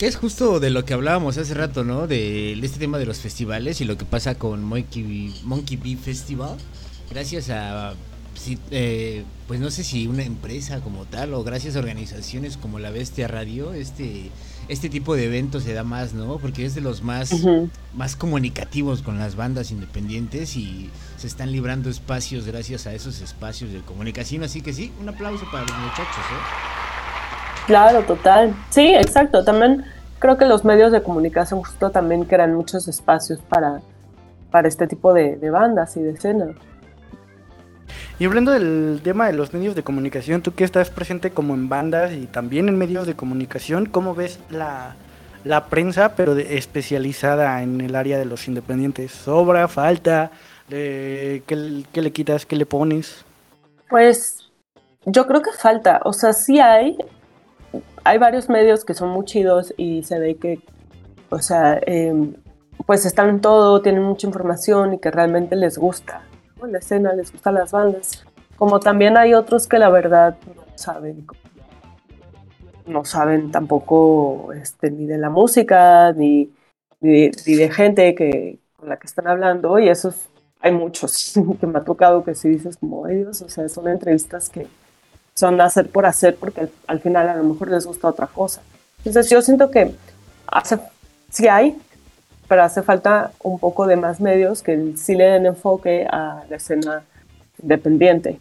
Que 0.00 0.06
es 0.06 0.16
justo 0.16 0.60
de 0.60 0.70
lo 0.70 0.86
que 0.86 0.94
hablábamos 0.94 1.36
hace 1.36 1.52
rato, 1.52 1.84
¿no? 1.84 2.06
De 2.06 2.54
este 2.54 2.78
tema 2.78 2.96
de 2.96 3.04
los 3.04 3.18
festivales 3.18 3.82
y 3.82 3.84
lo 3.84 3.98
que 3.98 4.06
pasa 4.06 4.34
con 4.34 4.64
Monkey, 4.64 5.34
Monkey 5.44 5.76
Bee 5.76 5.96
Festival. 5.96 6.56
Gracias 7.10 7.50
a, 7.50 7.92
eh, 8.70 9.24
pues 9.46 9.60
no 9.60 9.70
sé 9.70 9.84
si 9.84 10.06
una 10.06 10.22
empresa 10.22 10.80
como 10.80 11.04
tal 11.04 11.34
o 11.34 11.44
gracias 11.44 11.76
a 11.76 11.80
organizaciones 11.80 12.56
como 12.56 12.78
la 12.78 12.90
Bestia 12.90 13.28
Radio, 13.28 13.74
este, 13.74 14.30
este 14.68 14.88
tipo 14.88 15.14
de 15.16 15.26
eventos 15.26 15.64
se 15.64 15.74
da 15.74 15.84
más, 15.84 16.14
¿no? 16.14 16.38
Porque 16.38 16.64
es 16.64 16.74
de 16.74 16.80
los 16.80 17.02
más, 17.02 17.34
más 17.94 18.16
comunicativos 18.16 19.02
con 19.02 19.18
las 19.18 19.36
bandas 19.36 19.70
independientes 19.70 20.56
y 20.56 20.88
se 21.20 21.26
están 21.26 21.52
librando 21.52 21.90
espacios 21.90 22.46
gracias 22.46 22.86
a 22.86 22.94
esos 22.94 23.20
espacios 23.20 23.70
de 23.72 23.80
comunicación. 23.80 24.42
Así 24.42 24.62
que 24.62 24.72
sí, 24.72 24.90
un 24.98 25.10
aplauso 25.10 25.44
para 25.52 25.64
los 25.64 25.76
muchachos, 25.76 26.16
¿eh? 26.16 27.66
Claro, 27.66 28.00
total. 28.04 28.54
Sí, 28.70 28.94
exacto. 28.94 29.44
También 29.44 29.84
creo 30.18 30.38
que 30.38 30.46
los 30.46 30.64
medios 30.64 30.92
de 30.92 31.02
comunicación 31.02 31.60
justo 31.60 31.90
también 31.90 32.24
crean 32.24 32.54
muchos 32.54 32.88
espacios 32.88 33.38
para, 33.40 33.82
para 34.50 34.66
este 34.66 34.86
tipo 34.86 35.12
de, 35.12 35.36
de 35.36 35.50
bandas 35.50 35.94
y 35.98 36.00
de 36.00 36.12
escena. 36.12 36.46
Y 38.18 38.24
hablando 38.24 38.52
del 38.52 39.00
tema 39.04 39.26
de 39.26 39.34
los 39.34 39.52
medios 39.52 39.74
de 39.74 39.82
comunicación, 39.82 40.40
tú 40.40 40.54
que 40.54 40.64
estás 40.64 40.88
presente 40.88 41.32
como 41.32 41.52
en 41.52 41.68
bandas 41.68 42.12
y 42.12 42.26
también 42.26 42.68
en 42.70 42.78
medios 42.78 43.06
de 43.06 43.14
comunicación, 43.14 43.84
¿cómo 43.84 44.14
ves 44.14 44.38
la, 44.50 44.94
la 45.44 45.66
prensa, 45.66 46.14
pero 46.16 46.34
de- 46.34 46.56
especializada 46.56 47.62
en 47.62 47.82
el 47.82 47.94
área 47.94 48.18
de 48.18 48.24
los 48.24 48.48
independientes? 48.48 49.12
¿Sobra? 49.12 49.68
¿Falta? 49.68 50.30
Eh, 50.70 51.42
¿qué, 51.46 52.00
le 52.02 52.12
quitas? 52.12 52.46
¿Qué 52.46 52.56
le 52.56 52.66
pones? 52.66 53.24
Pues 53.88 54.50
yo 55.04 55.26
creo 55.26 55.42
que 55.42 55.52
falta, 55.52 56.00
o 56.04 56.12
sea, 56.12 56.32
sí 56.32 56.60
hay, 56.60 56.96
hay 58.04 58.18
varios 58.18 58.48
medios 58.48 58.84
que 58.84 58.94
son 58.94 59.08
muy 59.08 59.24
chidos 59.24 59.74
y 59.76 60.02
se 60.02 60.18
ve 60.18 60.36
que, 60.36 60.60
o 61.30 61.38
sea, 61.38 61.80
em, 61.86 62.34
pues 62.86 63.04
están 63.06 63.28
en 63.28 63.40
todo, 63.40 63.82
tienen 63.82 64.02
mucha 64.02 64.26
información 64.26 64.94
y 64.94 64.98
que 64.98 65.10
realmente 65.10 65.56
les 65.56 65.78
gusta 65.78 66.22
¿no? 66.60 66.66
la 66.66 66.78
escena, 66.78 67.12
les 67.14 67.32
gustan 67.32 67.54
las 67.54 67.72
bandas. 67.72 68.24
Como 68.56 68.78
también 68.78 69.16
hay 69.16 69.34
otros 69.34 69.66
que 69.66 69.78
la 69.78 69.90
verdad 69.90 70.36
no 70.46 70.64
saben, 70.76 71.26
no 72.86 73.04
saben 73.04 73.50
tampoco 73.50 74.52
este, 74.52 74.90
ni 74.90 75.06
de 75.06 75.18
la 75.18 75.30
música, 75.30 76.12
ni, 76.12 76.52
ni, 77.00 77.30
ni 77.46 77.54
de 77.54 77.70
gente 77.70 78.14
que, 78.14 78.60
con 78.76 78.88
la 78.88 78.98
que 78.98 79.06
están 79.06 79.26
hablando 79.26 79.78
y 79.78 79.88
esos 79.88 80.29
hay 80.60 80.72
muchos 80.72 81.34
que 81.60 81.66
me 81.66 81.78
ha 81.78 81.84
tocado 81.84 82.24
que 82.24 82.34
si 82.34 82.48
dices 82.48 82.76
como 82.76 83.06
ellos, 83.08 83.42
o 83.42 83.48
sea, 83.48 83.68
son 83.68 83.88
entrevistas 83.88 84.48
que 84.48 84.66
son 85.34 85.60
hacer 85.60 85.88
por 85.88 86.06
hacer 86.06 86.36
porque 86.36 86.62
al, 86.62 86.70
al 86.86 87.00
final 87.00 87.28
a 87.28 87.36
lo 87.36 87.44
mejor 87.44 87.70
les 87.70 87.86
gusta 87.86 88.08
otra 88.08 88.26
cosa. 88.26 88.60
Entonces 88.98 89.30
yo 89.30 89.40
siento 89.40 89.70
que 89.70 89.94
hace, 90.46 90.78
sí 91.30 91.48
hay, 91.48 91.76
pero 92.48 92.64
hace 92.64 92.82
falta 92.82 93.32
un 93.42 93.58
poco 93.58 93.86
de 93.86 93.96
más 93.96 94.20
medios 94.20 94.62
que 94.62 94.94
sí 94.96 95.14
le 95.14 95.24
den 95.24 95.46
enfoque 95.46 96.06
a 96.10 96.42
la 96.50 96.56
escena 96.56 97.04
independiente. 97.62 98.38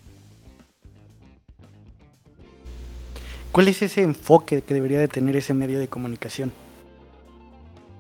¿Cuál 3.52 3.68
es 3.68 3.82
ese 3.82 4.02
enfoque 4.02 4.62
que 4.62 4.74
debería 4.74 5.00
de 5.00 5.08
tener 5.08 5.36
ese 5.36 5.54
medio 5.54 5.80
de 5.80 5.88
comunicación? 5.88 6.52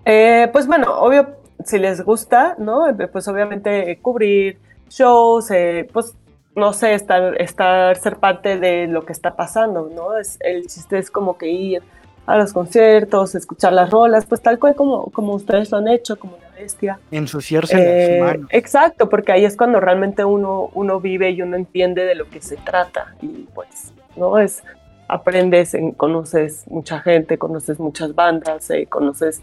Eh, 0.05 0.47
pues 0.51 0.67
bueno, 0.67 0.99
obvio, 0.99 1.35
si 1.65 1.77
les 1.79 2.01
gusta, 2.03 2.55
¿no? 2.57 2.87
Eh, 2.89 3.07
Pues 3.07 3.27
obviamente 3.27 3.91
eh, 3.91 3.99
cubrir 4.01 4.57
shows, 4.89 5.51
eh, 5.51 5.87
pues 5.93 6.15
no 6.55 6.73
sé, 6.73 6.93
estar, 6.93 7.39
estar, 7.41 7.95
ser 7.97 8.17
parte 8.17 8.59
de 8.59 8.87
lo 8.87 9.05
que 9.05 9.13
está 9.13 9.35
pasando, 9.35 9.89
¿no? 9.95 10.17
Es, 10.17 10.37
el 10.41 10.67
chiste 10.67 10.97
es 10.97 11.09
como 11.11 11.37
que 11.37 11.47
ir 11.47 11.81
a 12.25 12.37
los 12.37 12.53
conciertos, 12.53 13.33
escuchar 13.35 13.73
las 13.73 13.89
rolas, 13.89 14.25
pues 14.25 14.41
tal 14.41 14.59
cual 14.59 14.75
como, 14.75 15.05
como 15.11 15.33
ustedes 15.33 15.71
lo 15.71 15.77
han 15.77 15.87
hecho, 15.87 16.17
como 16.19 16.37
la 16.41 16.49
bestia. 16.59 16.99
Ensuciarse 17.11 17.77
Eh, 17.77 18.19
las 18.19 18.27
manos. 18.35 18.49
exacto, 18.51 19.09
porque 19.09 19.31
ahí 19.31 19.45
es 19.45 19.55
cuando 19.57 19.79
realmente 19.79 20.25
uno, 20.25 20.69
uno 20.73 20.99
vive 20.99 21.29
y 21.31 21.41
uno 21.41 21.55
entiende 21.55 22.03
de 22.05 22.15
lo 22.15 22.29
que 22.29 22.41
se 22.41 22.57
trata. 22.57 23.15
Y 23.21 23.47
pues, 23.55 23.93
¿no? 24.15 24.37
Es, 24.37 24.63
aprendes, 25.07 25.73
en- 25.73 25.91
conoces 25.93 26.65
mucha 26.67 26.99
gente, 26.99 27.37
conoces 27.37 27.79
muchas 27.79 28.13
bandas, 28.13 28.69
eh, 28.69 28.85
conoces 28.87 29.41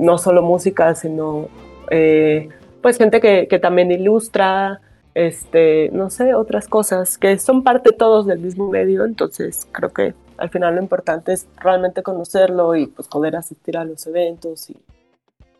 no 0.00 0.18
solo 0.18 0.42
música, 0.42 0.94
sino 0.94 1.48
eh, 1.90 2.48
pues 2.82 2.96
gente 2.96 3.20
que, 3.20 3.46
que 3.48 3.58
también 3.58 3.90
ilustra, 3.90 4.80
este, 5.14 5.90
no 5.92 6.10
sé, 6.10 6.34
otras 6.34 6.68
cosas 6.68 7.18
que 7.18 7.38
son 7.38 7.62
parte 7.62 7.92
todos 7.92 8.26
del 8.26 8.38
mismo 8.38 8.68
medio. 8.68 9.04
Entonces 9.04 9.66
creo 9.72 9.92
que 9.92 10.14
al 10.38 10.48
final 10.48 10.76
lo 10.76 10.82
importante 10.82 11.32
es 11.32 11.46
realmente 11.56 12.02
conocerlo 12.02 12.74
y 12.74 12.86
pues 12.86 13.08
poder 13.08 13.36
asistir 13.36 13.76
a 13.76 13.84
los 13.84 14.06
eventos 14.06 14.70
y 14.70 14.76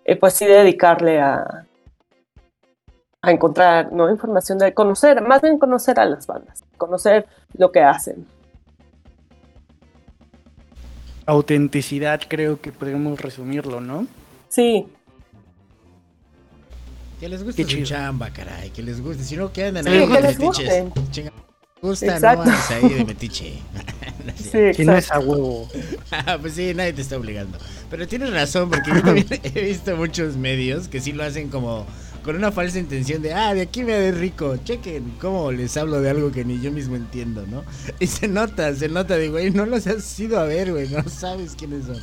eh, 0.04 0.16
pues 0.16 0.34
sí 0.34 0.46
dedicarle 0.46 1.20
a, 1.20 1.66
a 3.22 3.30
encontrar 3.30 3.92
¿no? 3.92 4.10
información 4.10 4.58
de 4.58 4.72
conocer, 4.72 5.20
más 5.20 5.42
bien 5.42 5.58
conocer 5.58 6.00
a 6.00 6.06
las 6.06 6.26
bandas, 6.26 6.64
conocer 6.78 7.26
lo 7.56 7.70
que 7.70 7.80
hacen. 7.80 8.26
Autenticidad, 11.26 12.22
creo 12.26 12.60
que 12.60 12.72
podemos 12.72 13.20
resumirlo, 13.20 13.80
¿no? 13.80 14.06
Sí, 14.50 14.86
Que 17.20 17.28
les 17.28 17.44
guste 17.44 17.64
su 17.68 17.82
chamba, 17.84 18.30
caray, 18.30 18.70
que 18.70 18.82
les 18.82 19.00
guste. 19.00 19.22
Si 19.24 19.36
no, 19.36 19.52
que 19.52 19.64
andan 19.66 19.84
Sí, 19.84 19.90
ahí 19.90 20.08
que 20.08 20.20
les 20.20 20.38
metiches. 20.38 20.84
gusta, 21.80 22.06
Exacto. 22.06 22.44
no 22.44 22.50
andes 22.50 22.70
ahí 22.70 22.88
de 22.88 23.04
metiche. 23.04 23.54
sí, 24.36 24.74
Si 24.74 24.84
no 24.84 24.96
es 24.96 25.10
a 25.12 25.20
huevo. 25.20 25.68
Ah, 26.10 26.36
pues 26.42 26.54
sí, 26.54 26.72
nadie 26.74 26.92
te 26.92 27.02
está 27.02 27.16
obligando. 27.16 27.58
Pero 27.90 28.08
tienes 28.08 28.32
razón, 28.32 28.70
porque 28.70 28.90
yo 28.90 29.02
también 29.02 29.26
he 29.30 29.60
visto 29.62 29.96
muchos 29.96 30.36
medios 30.36 30.88
que 30.88 31.00
sí 31.00 31.12
lo 31.12 31.24
hacen 31.24 31.48
como 31.48 31.86
con 32.24 32.36
una 32.36 32.52
falsa 32.52 32.78
intención 32.78 33.22
de, 33.22 33.32
ah, 33.32 33.54
de 33.54 33.62
aquí 33.62 33.82
me 33.82 33.92
de 33.92 34.12
rico, 34.12 34.56
chequen 34.58 35.14
cómo 35.20 35.52
les 35.52 35.76
hablo 35.76 36.02
de 36.02 36.10
algo 36.10 36.30
que 36.32 36.44
ni 36.44 36.60
yo 36.60 36.70
mismo 36.70 36.96
entiendo, 36.96 37.46
¿no? 37.46 37.64
Y 37.98 38.08
se 38.08 38.28
nota, 38.28 38.74
se 38.74 38.88
nota 38.88 39.16
güey, 39.28 39.50
no 39.50 39.64
los 39.64 39.86
has 39.86 40.20
ido 40.20 40.38
a 40.38 40.44
ver, 40.44 40.70
güey, 40.72 40.88
no 40.88 41.02
sabes 41.08 41.54
quiénes 41.56 41.86
son. 41.86 42.02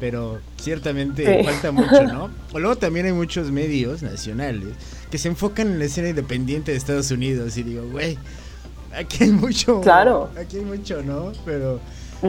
Pero 0.00 0.40
ciertamente 0.60 1.24
Sí. 1.40 1.44
falta 1.44 1.70
mucho, 1.72 2.02
¿no? 2.04 2.30
O 2.52 2.58
luego 2.58 2.76
también 2.76 3.06
hay 3.06 3.12
muchos 3.12 3.50
medios 3.50 4.02
nacionales 4.02 4.68
que 5.10 5.18
se 5.18 5.28
enfocan 5.28 5.68
en 5.68 5.78
la 5.78 5.84
escena 5.84 6.08
independiente 6.08 6.72
de 6.72 6.76
Estados 6.78 7.10
Unidos 7.10 7.56
y 7.56 7.62
digo, 7.62 7.86
güey, 7.90 8.18
aquí 8.96 9.24
hay 9.24 9.30
mucho. 9.30 9.80
Claro. 9.80 10.30
Aquí 10.38 10.56
hay 10.58 10.64
mucho, 10.64 11.02
¿no? 11.02 11.32
Pero. 11.44 11.80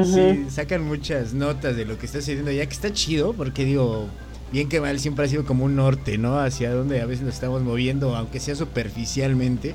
Sí, 0.04 0.46
sacan 0.50 0.84
muchas 0.84 1.34
notas 1.34 1.78
de 1.78 1.86
lo 1.86 1.98
que 1.98 2.06
está 2.06 2.20
sucediendo 2.20 2.52
ya 2.52 2.66
que 2.66 2.74
está 2.74 2.92
chido, 2.92 3.32
porque 3.32 3.64
digo, 3.64 4.08
bien 4.52 4.68
que 4.68 4.82
mal 4.82 5.00
siempre 5.00 5.24
ha 5.26 5.28
sido 5.30 5.46
como 5.46 5.64
un 5.64 5.78
norte, 5.78 6.18
¿no? 6.18 6.38
Hacia 6.38 6.74
donde 6.74 7.00
a 7.00 7.06
veces 7.06 7.24
nos 7.26 7.36
estamos 7.36 7.62
moviendo, 7.64 8.14
aunque 8.16 8.42
sea 8.42 8.56
superficialmente. 8.56 9.74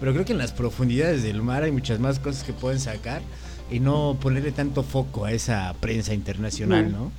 Pero 0.00 0.12
creo 0.12 0.24
que 0.24 0.32
en 0.32 0.38
las 0.38 0.52
profundidades 0.52 1.22
del 1.22 1.40
mar 1.42 1.62
hay 1.62 1.70
muchas 1.72 2.00
más 2.00 2.18
cosas 2.18 2.42
que 2.42 2.52
pueden 2.52 2.80
sacar 2.80 3.22
y 3.70 3.78
no 3.80 4.16
ponerle 4.20 4.50
tanto 4.50 4.82
foco 4.82 5.24
a 5.24 5.32
esa 5.32 5.72
prensa 5.78 6.14
internacional, 6.14 6.86
Mm. 6.88 6.92
¿no? 6.92 7.12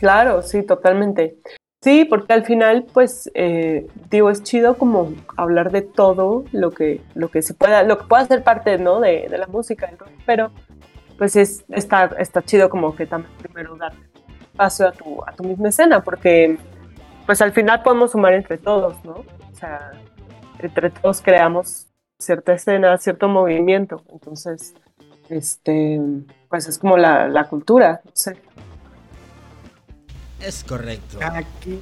Claro, 0.00 0.40
sí, 0.40 0.62
totalmente. 0.62 1.36
Sí, 1.82 2.06
porque 2.06 2.32
al 2.32 2.44
final, 2.44 2.86
pues, 2.92 3.30
eh, 3.34 3.86
digo, 4.10 4.30
es 4.30 4.42
chido 4.42 4.76
como 4.76 5.12
hablar 5.36 5.70
de 5.70 5.82
todo 5.82 6.44
lo 6.52 6.70
que, 6.70 7.02
lo 7.14 7.30
que 7.30 7.42
se 7.42 7.54
pueda, 7.54 7.82
lo 7.82 7.98
que 7.98 8.06
pueda 8.06 8.24
ser 8.26 8.42
parte, 8.42 8.78
¿no? 8.78 9.00
De, 9.00 9.28
de 9.28 9.38
la 9.38 9.46
música, 9.46 9.86
del 9.86 9.98
pero 10.26 10.50
pues 11.18 11.36
es, 11.36 11.64
está, 11.68 12.06
está 12.18 12.42
chido 12.42 12.70
como 12.70 12.96
que 12.96 13.06
también 13.06 13.30
primero 13.42 13.76
dar 13.76 13.92
espacio 14.40 14.88
a 14.88 14.92
tu, 14.92 15.22
a 15.26 15.32
tu 15.32 15.44
misma 15.44 15.68
escena, 15.68 16.02
porque 16.02 16.56
pues 17.26 17.42
al 17.42 17.52
final 17.52 17.82
podemos 17.82 18.12
sumar 18.12 18.32
entre 18.32 18.56
todos, 18.56 19.04
¿no? 19.04 19.12
O 19.12 19.54
sea, 19.54 19.92
entre 20.58 20.90
todos 20.90 21.20
creamos 21.20 21.88
cierta 22.18 22.54
escena, 22.54 22.96
cierto 22.96 23.28
movimiento, 23.28 24.02
entonces, 24.08 24.74
este, 25.28 26.00
pues 26.48 26.68
es 26.68 26.78
como 26.78 26.96
la, 26.96 27.28
la 27.28 27.48
cultura, 27.48 28.00
no 28.02 28.12
sé. 28.14 28.36
Es 30.40 30.64
correcto. 30.64 31.18
Ah, 31.22 31.42
qué, 31.60 31.78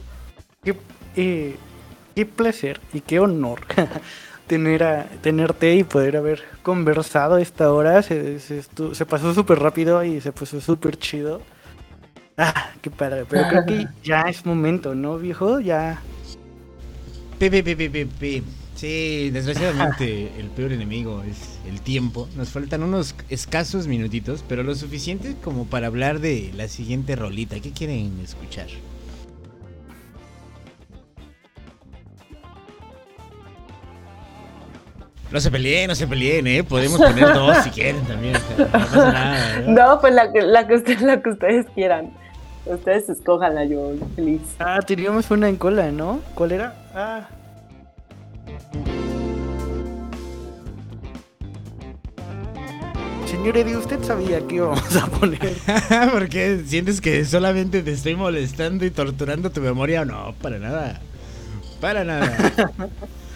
qué, 0.64 0.76
eh, 1.16 1.56
qué 2.14 2.26
placer 2.26 2.80
y 2.92 3.00
qué 3.00 3.20
honor 3.20 3.60
tener 4.46 4.82
a, 4.82 5.04
tenerte 5.22 5.74
y 5.76 5.84
poder 5.84 6.16
haber 6.16 6.42
conversado 6.62 7.38
esta 7.38 7.72
hora. 7.72 8.02
Se, 8.02 8.40
se, 8.40 9.06
pasó 9.06 9.32
súper 9.34 9.60
rápido 9.60 10.02
y 10.02 10.20
se 10.20 10.32
puso 10.32 10.60
súper 10.60 10.98
chido. 10.98 11.40
Ah, 12.36 12.72
qué 12.82 12.90
padre. 12.90 13.24
Pero 13.28 13.48
creo 13.48 13.66
que 13.66 13.86
ya 14.02 14.22
es 14.22 14.44
momento, 14.44 14.94
¿no, 14.94 15.18
viejo? 15.18 15.60
Ya. 15.60 16.00
Pi, 17.38 17.50
pi, 17.50 17.62
pi, 17.62 17.74
pi, 17.76 17.88
pi, 17.88 18.04
pi. 18.04 18.44
Sí, 18.78 19.30
desgraciadamente 19.30 20.30
el 20.38 20.50
peor 20.50 20.70
enemigo 20.70 21.24
es 21.24 21.58
el 21.68 21.80
tiempo. 21.80 22.28
Nos 22.36 22.50
faltan 22.50 22.84
unos 22.84 23.16
escasos 23.28 23.88
minutitos, 23.88 24.44
pero 24.48 24.62
lo 24.62 24.72
suficiente 24.76 25.34
como 25.42 25.64
para 25.64 25.88
hablar 25.88 26.20
de 26.20 26.52
la 26.56 26.68
siguiente 26.68 27.16
rolita. 27.16 27.58
¿Qué 27.58 27.72
quieren 27.72 28.20
escuchar? 28.22 28.68
No 35.32 35.40
se 35.40 35.50
peleen, 35.50 35.88
no 35.88 35.96
se 35.96 36.06
peleen, 36.06 36.46
¿eh? 36.46 36.62
Podemos 36.62 37.00
poner 37.00 37.24
dos 37.34 37.56
si 37.64 37.70
quieren 37.70 38.04
también. 38.04 38.34
No, 38.56 38.66
pasa 38.68 39.12
nada, 39.12 39.60
¿no? 39.66 40.00
pues 40.00 40.14
la 40.14 40.32
que, 40.32 40.42
la, 40.42 40.68
que 40.68 40.74
usted, 40.76 41.00
la 41.00 41.20
que 41.20 41.30
ustedes 41.30 41.66
quieran. 41.74 42.12
Ustedes 42.64 43.08
escojanla, 43.08 43.64
yo 43.64 43.94
feliz. 44.14 44.42
Ah, 44.60 44.78
teníamos 44.86 45.28
una 45.32 45.48
en 45.48 45.56
cola, 45.56 45.90
¿no? 45.90 46.20
¿Cuál 46.36 46.52
era? 46.52 46.76
Ah. 46.94 47.28
Señor 53.28 53.58
Eddie, 53.58 53.76
¿usted 53.76 54.02
sabía 54.02 54.40
que 54.46 54.54
íbamos 54.54 54.96
a 54.96 55.06
poner? 55.06 55.38
Porque 56.12 56.62
sientes 56.66 57.00
que 57.00 57.24
solamente 57.26 57.82
te 57.82 57.92
estoy 57.92 58.16
molestando 58.16 58.86
y 58.86 58.90
torturando 58.90 59.50
tu 59.50 59.60
memoria. 59.60 60.04
No, 60.06 60.34
para 60.40 60.58
nada. 60.58 61.00
Para 61.80 62.04
nada. 62.04 62.32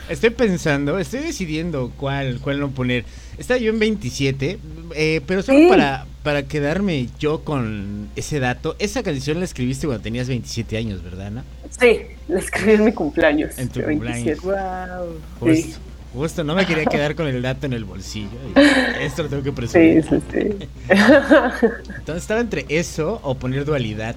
Estoy 0.09 0.31
pensando, 0.31 0.99
estoy 0.99 1.21
decidiendo 1.21 1.93
cuál, 1.97 2.41
cuál 2.41 2.59
no 2.59 2.71
poner. 2.71 3.05
Estaba 3.39 3.59
yo 3.59 3.71
en 3.71 3.79
27, 3.79 4.59
eh, 4.97 5.21
pero 5.27 5.43
solo 5.43 5.69
para, 5.69 6.07
para 6.25 6.43
quedarme 6.43 7.09
yo 7.21 7.45
con 7.45 8.09
ese 8.17 8.41
dato. 8.41 8.75
Esa 8.81 9.03
canción 9.05 9.39
la 9.39 9.45
escribiste 9.45 9.87
cuando 9.87 10.03
tenías 10.03 10.27
27 10.27 10.77
años, 10.77 11.03
¿verdad, 11.05 11.29
Ana? 11.29 11.45
Sí, 11.79 12.01
la 12.29 12.41
escribí 12.41 12.73
en 12.73 12.85
mi 12.85 12.93
cumpleaños. 12.93 13.57
En 13.57 13.69
tu 13.69 13.79
de 13.79 13.87
cumpleaños. 13.87 14.25
27. 14.25 14.41
wow. 14.45 15.07
Justo, 15.39 15.55
Sí. 15.55 15.75
Justo, 16.13 16.45
no 16.45 16.55
me 16.55 16.67
quería 16.67 16.85
quedar 16.87 17.15
con 17.15 17.27
el 17.27 17.43
dato 17.43 17.67
en 17.67 17.73
el 17.73 17.85
bolsillo. 17.85 18.39
y 18.57 19.05
esto 19.05 19.23
lo 19.25 19.29
tengo 19.29 19.43
que 19.43 19.53
presumir. 19.53 20.05
Sí, 20.05 20.09
sí, 20.09 20.23
sí. 20.31 20.69
Entonces 20.91 22.23
estaba 22.23 22.41
entre 22.41 22.67
eso 22.69 23.21
o 23.23 23.35
poner 23.35 23.65
dualidad. 23.65 24.17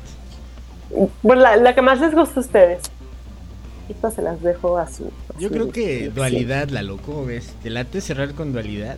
bueno, 1.22 1.42
la, 1.44 1.58
la 1.58 1.74
que 1.76 1.82
más 1.82 2.00
les 2.00 2.14
gusta 2.14 2.40
a 2.40 2.44
ustedes. 2.44 2.84
Estas 3.88 4.16
se 4.16 4.22
las 4.22 4.42
dejo 4.42 4.78
a 4.78 4.88
su. 4.90 5.12
a 5.30 5.40
Yo 5.40 5.50
su 5.50 5.54
creo 5.54 5.72
que 5.72 6.10
dualidad, 6.10 6.70
la 6.70 6.82
loco, 6.82 7.26
¿ves? 7.26 7.54
¿Te 7.62 7.70
late 7.70 8.02
cerrar 8.02 8.34
con 8.34 8.52
dualidad? 8.52 8.98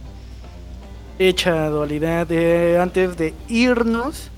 Hecha 1.20 1.68
dualidad. 1.70 2.28
eh, 2.32 2.78
antes 2.80 3.18
de 3.18 3.34
irnos, 3.50 4.30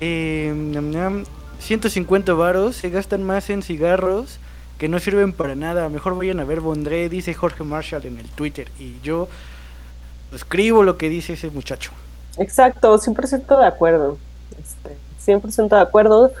eh, 0.00 0.52
ñam, 0.54 0.90
ñam, 0.90 1.24
150 1.60 2.32
varos 2.34 2.76
se 2.76 2.90
gastan 2.90 3.22
más 3.22 3.50
en 3.50 3.62
cigarros 3.62 4.38
que 4.78 4.88
no 4.88 4.98
sirven 5.00 5.32
para 5.32 5.54
nada. 5.54 5.88
Mejor 5.88 6.16
vayan 6.16 6.40
a 6.40 6.44
ver 6.44 6.60
Bondré, 6.60 7.08
dice 7.08 7.34
Jorge 7.34 7.64
Marshall 7.64 8.06
en 8.06 8.18
el 8.18 8.28
Twitter. 8.30 8.68
Y 8.78 9.00
yo 9.02 9.28
escribo 10.32 10.82
lo 10.84 10.96
que 10.96 11.08
dice 11.08 11.34
ese 11.34 11.50
muchacho. 11.50 11.90
Exacto, 12.38 12.96
100% 12.96 13.58
de 13.58 13.66
acuerdo. 13.66 14.18
Este, 14.58 14.96
100% 15.30 15.68
de 15.68 15.80
acuerdo. 15.80 16.32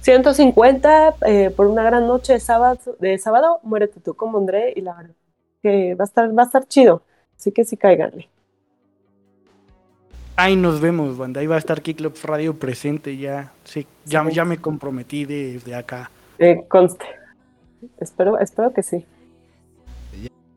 150 0.00 1.14
eh, 1.26 1.50
por 1.50 1.66
una 1.66 1.82
gran 1.82 2.06
noche 2.06 2.34
de 2.34 2.40
sábado, 2.40 2.78
de 2.98 3.18
sábado, 3.18 3.60
muérete 3.62 4.00
tú 4.00 4.14
con 4.14 4.34
André 4.34 4.72
y 4.74 4.80
la 4.80 4.94
verdad 4.94 5.14
que 5.62 5.94
va 5.94 6.04
a 6.04 6.06
estar, 6.06 6.38
va 6.38 6.42
a 6.42 6.46
estar 6.46 6.66
chido. 6.66 7.02
Así 7.36 7.52
que 7.52 7.64
sí 7.64 7.76
cáiganle. 7.76 8.28
Ahí 10.36 10.54
nos 10.54 10.80
vemos, 10.80 11.18
banda. 11.18 11.40
Ahí 11.40 11.48
va 11.48 11.56
a 11.56 11.58
estar 11.58 11.82
Kicklop 11.82 12.16
Radio 12.24 12.54
presente 12.54 13.16
ya. 13.16 13.52
Sí, 13.64 13.86
ya, 14.04 14.24
Sí. 14.24 14.32
ya 14.32 14.44
me 14.44 14.58
comprometí 14.58 15.24
desde 15.24 15.74
acá. 15.74 16.10
Eh, 16.38 16.64
conste. 16.68 17.04
Espero, 18.00 18.38
espero 18.38 18.72
que 18.72 18.82
sí. 18.82 19.04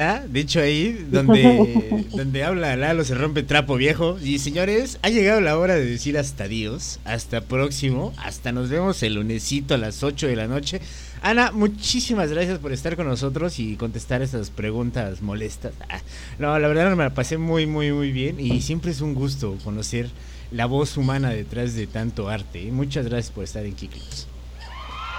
Ah, 0.03 0.23
De 0.27 0.39
hecho 0.39 0.59
ahí 0.59 0.93
donde, 1.11 2.07
donde 2.15 2.43
habla 2.43 2.75
Lalo 2.75 3.03
se 3.03 3.13
rompe 3.13 3.43
trapo 3.43 3.75
viejo. 3.75 4.17
Y 4.19 4.39
señores, 4.39 4.97
ha 5.03 5.09
llegado 5.09 5.41
la 5.41 5.57
hora 5.59 5.75
de 5.75 5.85
decir 5.85 6.17
hasta 6.17 6.47
Dios, 6.47 6.99
hasta 7.05 7.41
próximo, 7.41 8.11
hasta 8.17 8.51
nos 8.51 8.69
vemos 8.69 9.03
el 9.03 9.13
lunesito 9.13 9.75
a 9.75 9.77
las 9.77 10.01
8 10.01 10.25
de 10.25 10.35
la 10.35 10.47
noche. 10.47 10.81
Ana, 11.21 11.51
muchísimas 11.51 12.31
gracias 12.31 12.57
por 12.57 12.71
estar 12.71 12.95
con 12.95 13.05
nosotros 13.05 13.59
y 13.59 13.75
contestar 13.75 14.23
esas 14.23 14.49
preguntas 14.49 15.21
molestas. 15.21 15.73
Ah, 15.87 16.01
no, 16.39 16.57
la 16.57 16.67
verdad 16.67 16.95
me 16.95 17.03
la 17.03 17.13
pasé 17.13 17.37
muy, 17.37 17.67
muy, 17.67 17.91
muy 17.91 18.11
bien 18.11 18.39
y 18.39 18.61
siempre 18.61 18.89
es 18.89 19.01
un 19.01 19.13
gusto 19.13 19.55
conocer 19.63 20.09
la 20.49 20.65
voz 20.65 20.97
humana 20.97 21.29
detrás 21.29 21.75
de 21.75 21.85
tanto 21.85 22.27
arte. 22.27 22.71
Muchas 22.71 23.05
gracias 23.05 23.31
por 23.31 23.43
estar 23.43 23.63
en 23.67 23.75
Kiklos. 23.75 24.30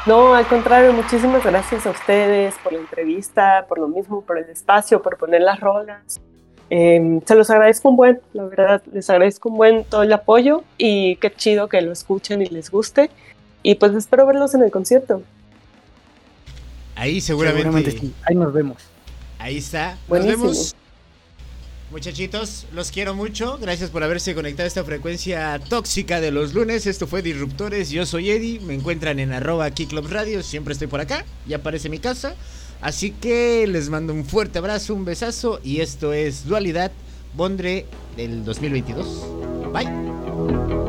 No, 0.04 0.34
al 0.34 0.46
contrario, 0.46 0.92
muchísimas 0.92 1.44
gracias 1.44 1.86
a 1.86 1.90
ustedes 1.90 2.54
por 2.62 2.72
la 2.72 2.80
entrevista, 2.80 3.66
por 3.68 3.78
lo 3.78 3.86
mismo, 3.86 4.22
por 4.22 4.36
el 4.36 4.50
espacio, 4.50 5.00
por 5.00 5.16
poner 5.16 5.42
las 5.42 5.60
rolas. 5.60 6.20
Eh, 6.70 7.20
se 7.24 7.34
los 7.36 7.50
agradezco 7.50 7.90
un 7.90 7.96
buen, 7.96 8.20
la 8.32 8.44
verdad, 8.44 8.82
les 8.92 9.08
agradezco 9.10 9.50
un 9.50 9.56
buen 9.56 9.84
todo 9.84 10.02
el 10.02 10.12
apoyo 10.12 10.64
y 10.76 11.16
qué 11.16 11.32
chido 11.32 11.68
que 11.68 11.80
lo 11.82 11.92
escuchen 11.92 12.42
y 12.42 12.46
les 12.46 12.70
guste. 12.70 13.10
Y 13.62 13.76
pues 13.76 13.94
espero 13.94 14.26
verlos 14.26 14.54
en 14.54 14.64
el 14.64 14.72
concierto. 14.72 15.22
Ahí 16.96 17.20
seguramente, 17.20 17.92
sí. 17.92 18.12
Ahí 18.26 18.34
nos 18.34 18.52
vemos. 18.52 18.78
Ahí 19.38 19.58
está. 19.58 19.92
Nos 19.92 20.08
Buenísimo. 20.08 20.42
vemos. 20.44 20.76
Muchachitos, 21.92 22.64
los 22.72 22.90
quiero 22.90 23.14
mucho. 23.14 23.58
Gracias 23.60 23.90
por 23.90 24.02
haberse 24.02 24.34
conectado 24.34 24.64
a 24.64 24.68
esta 24.68 24.82
frecuencia 24.82 25.60
tóxica 25.68 26.22
de 26.22 26.30
los 26.30 26.54
lunes. 26.54 26.86
Esto 26.86 27.06
fue 27.06 27.20
Disruptores. 27.20 27.90
Yo 27.90 28.06
soy 28.06 28.30
Eddie. 28.30 28.60
Me 28.60 28.72
encuentran 28.72 29.18
en 29.18 29.30
arroba 29.30 29.70
Radio. 30.08 30.42
Siempre 30.42 30.72
estoy 30.72 30.88
por 30.88 31.00
acá. 31.00 31.26
Ya 31.46 31.58
aparece 31.58 31.90
mi 31.90 31.98
casa. 31.98 32.34
Así 32.80 33.10
que 33.10 33.66
les 33.68 33.90
mando 33.90 34.14
un 34.14 34.24
fuerte 34.24 34.58
abrazo, 34.58 34.94
un 34.94 35.04
besazo. 35.04 35.60
Y 35.62 35.80
esto 35.80 36.14
es 36.14 36.46
Dualidad 36.46 36.92
Bondre 37.34 37.84
del 38.16 38.42
2022. 38.42 39.26
Bye. 39.74 40.81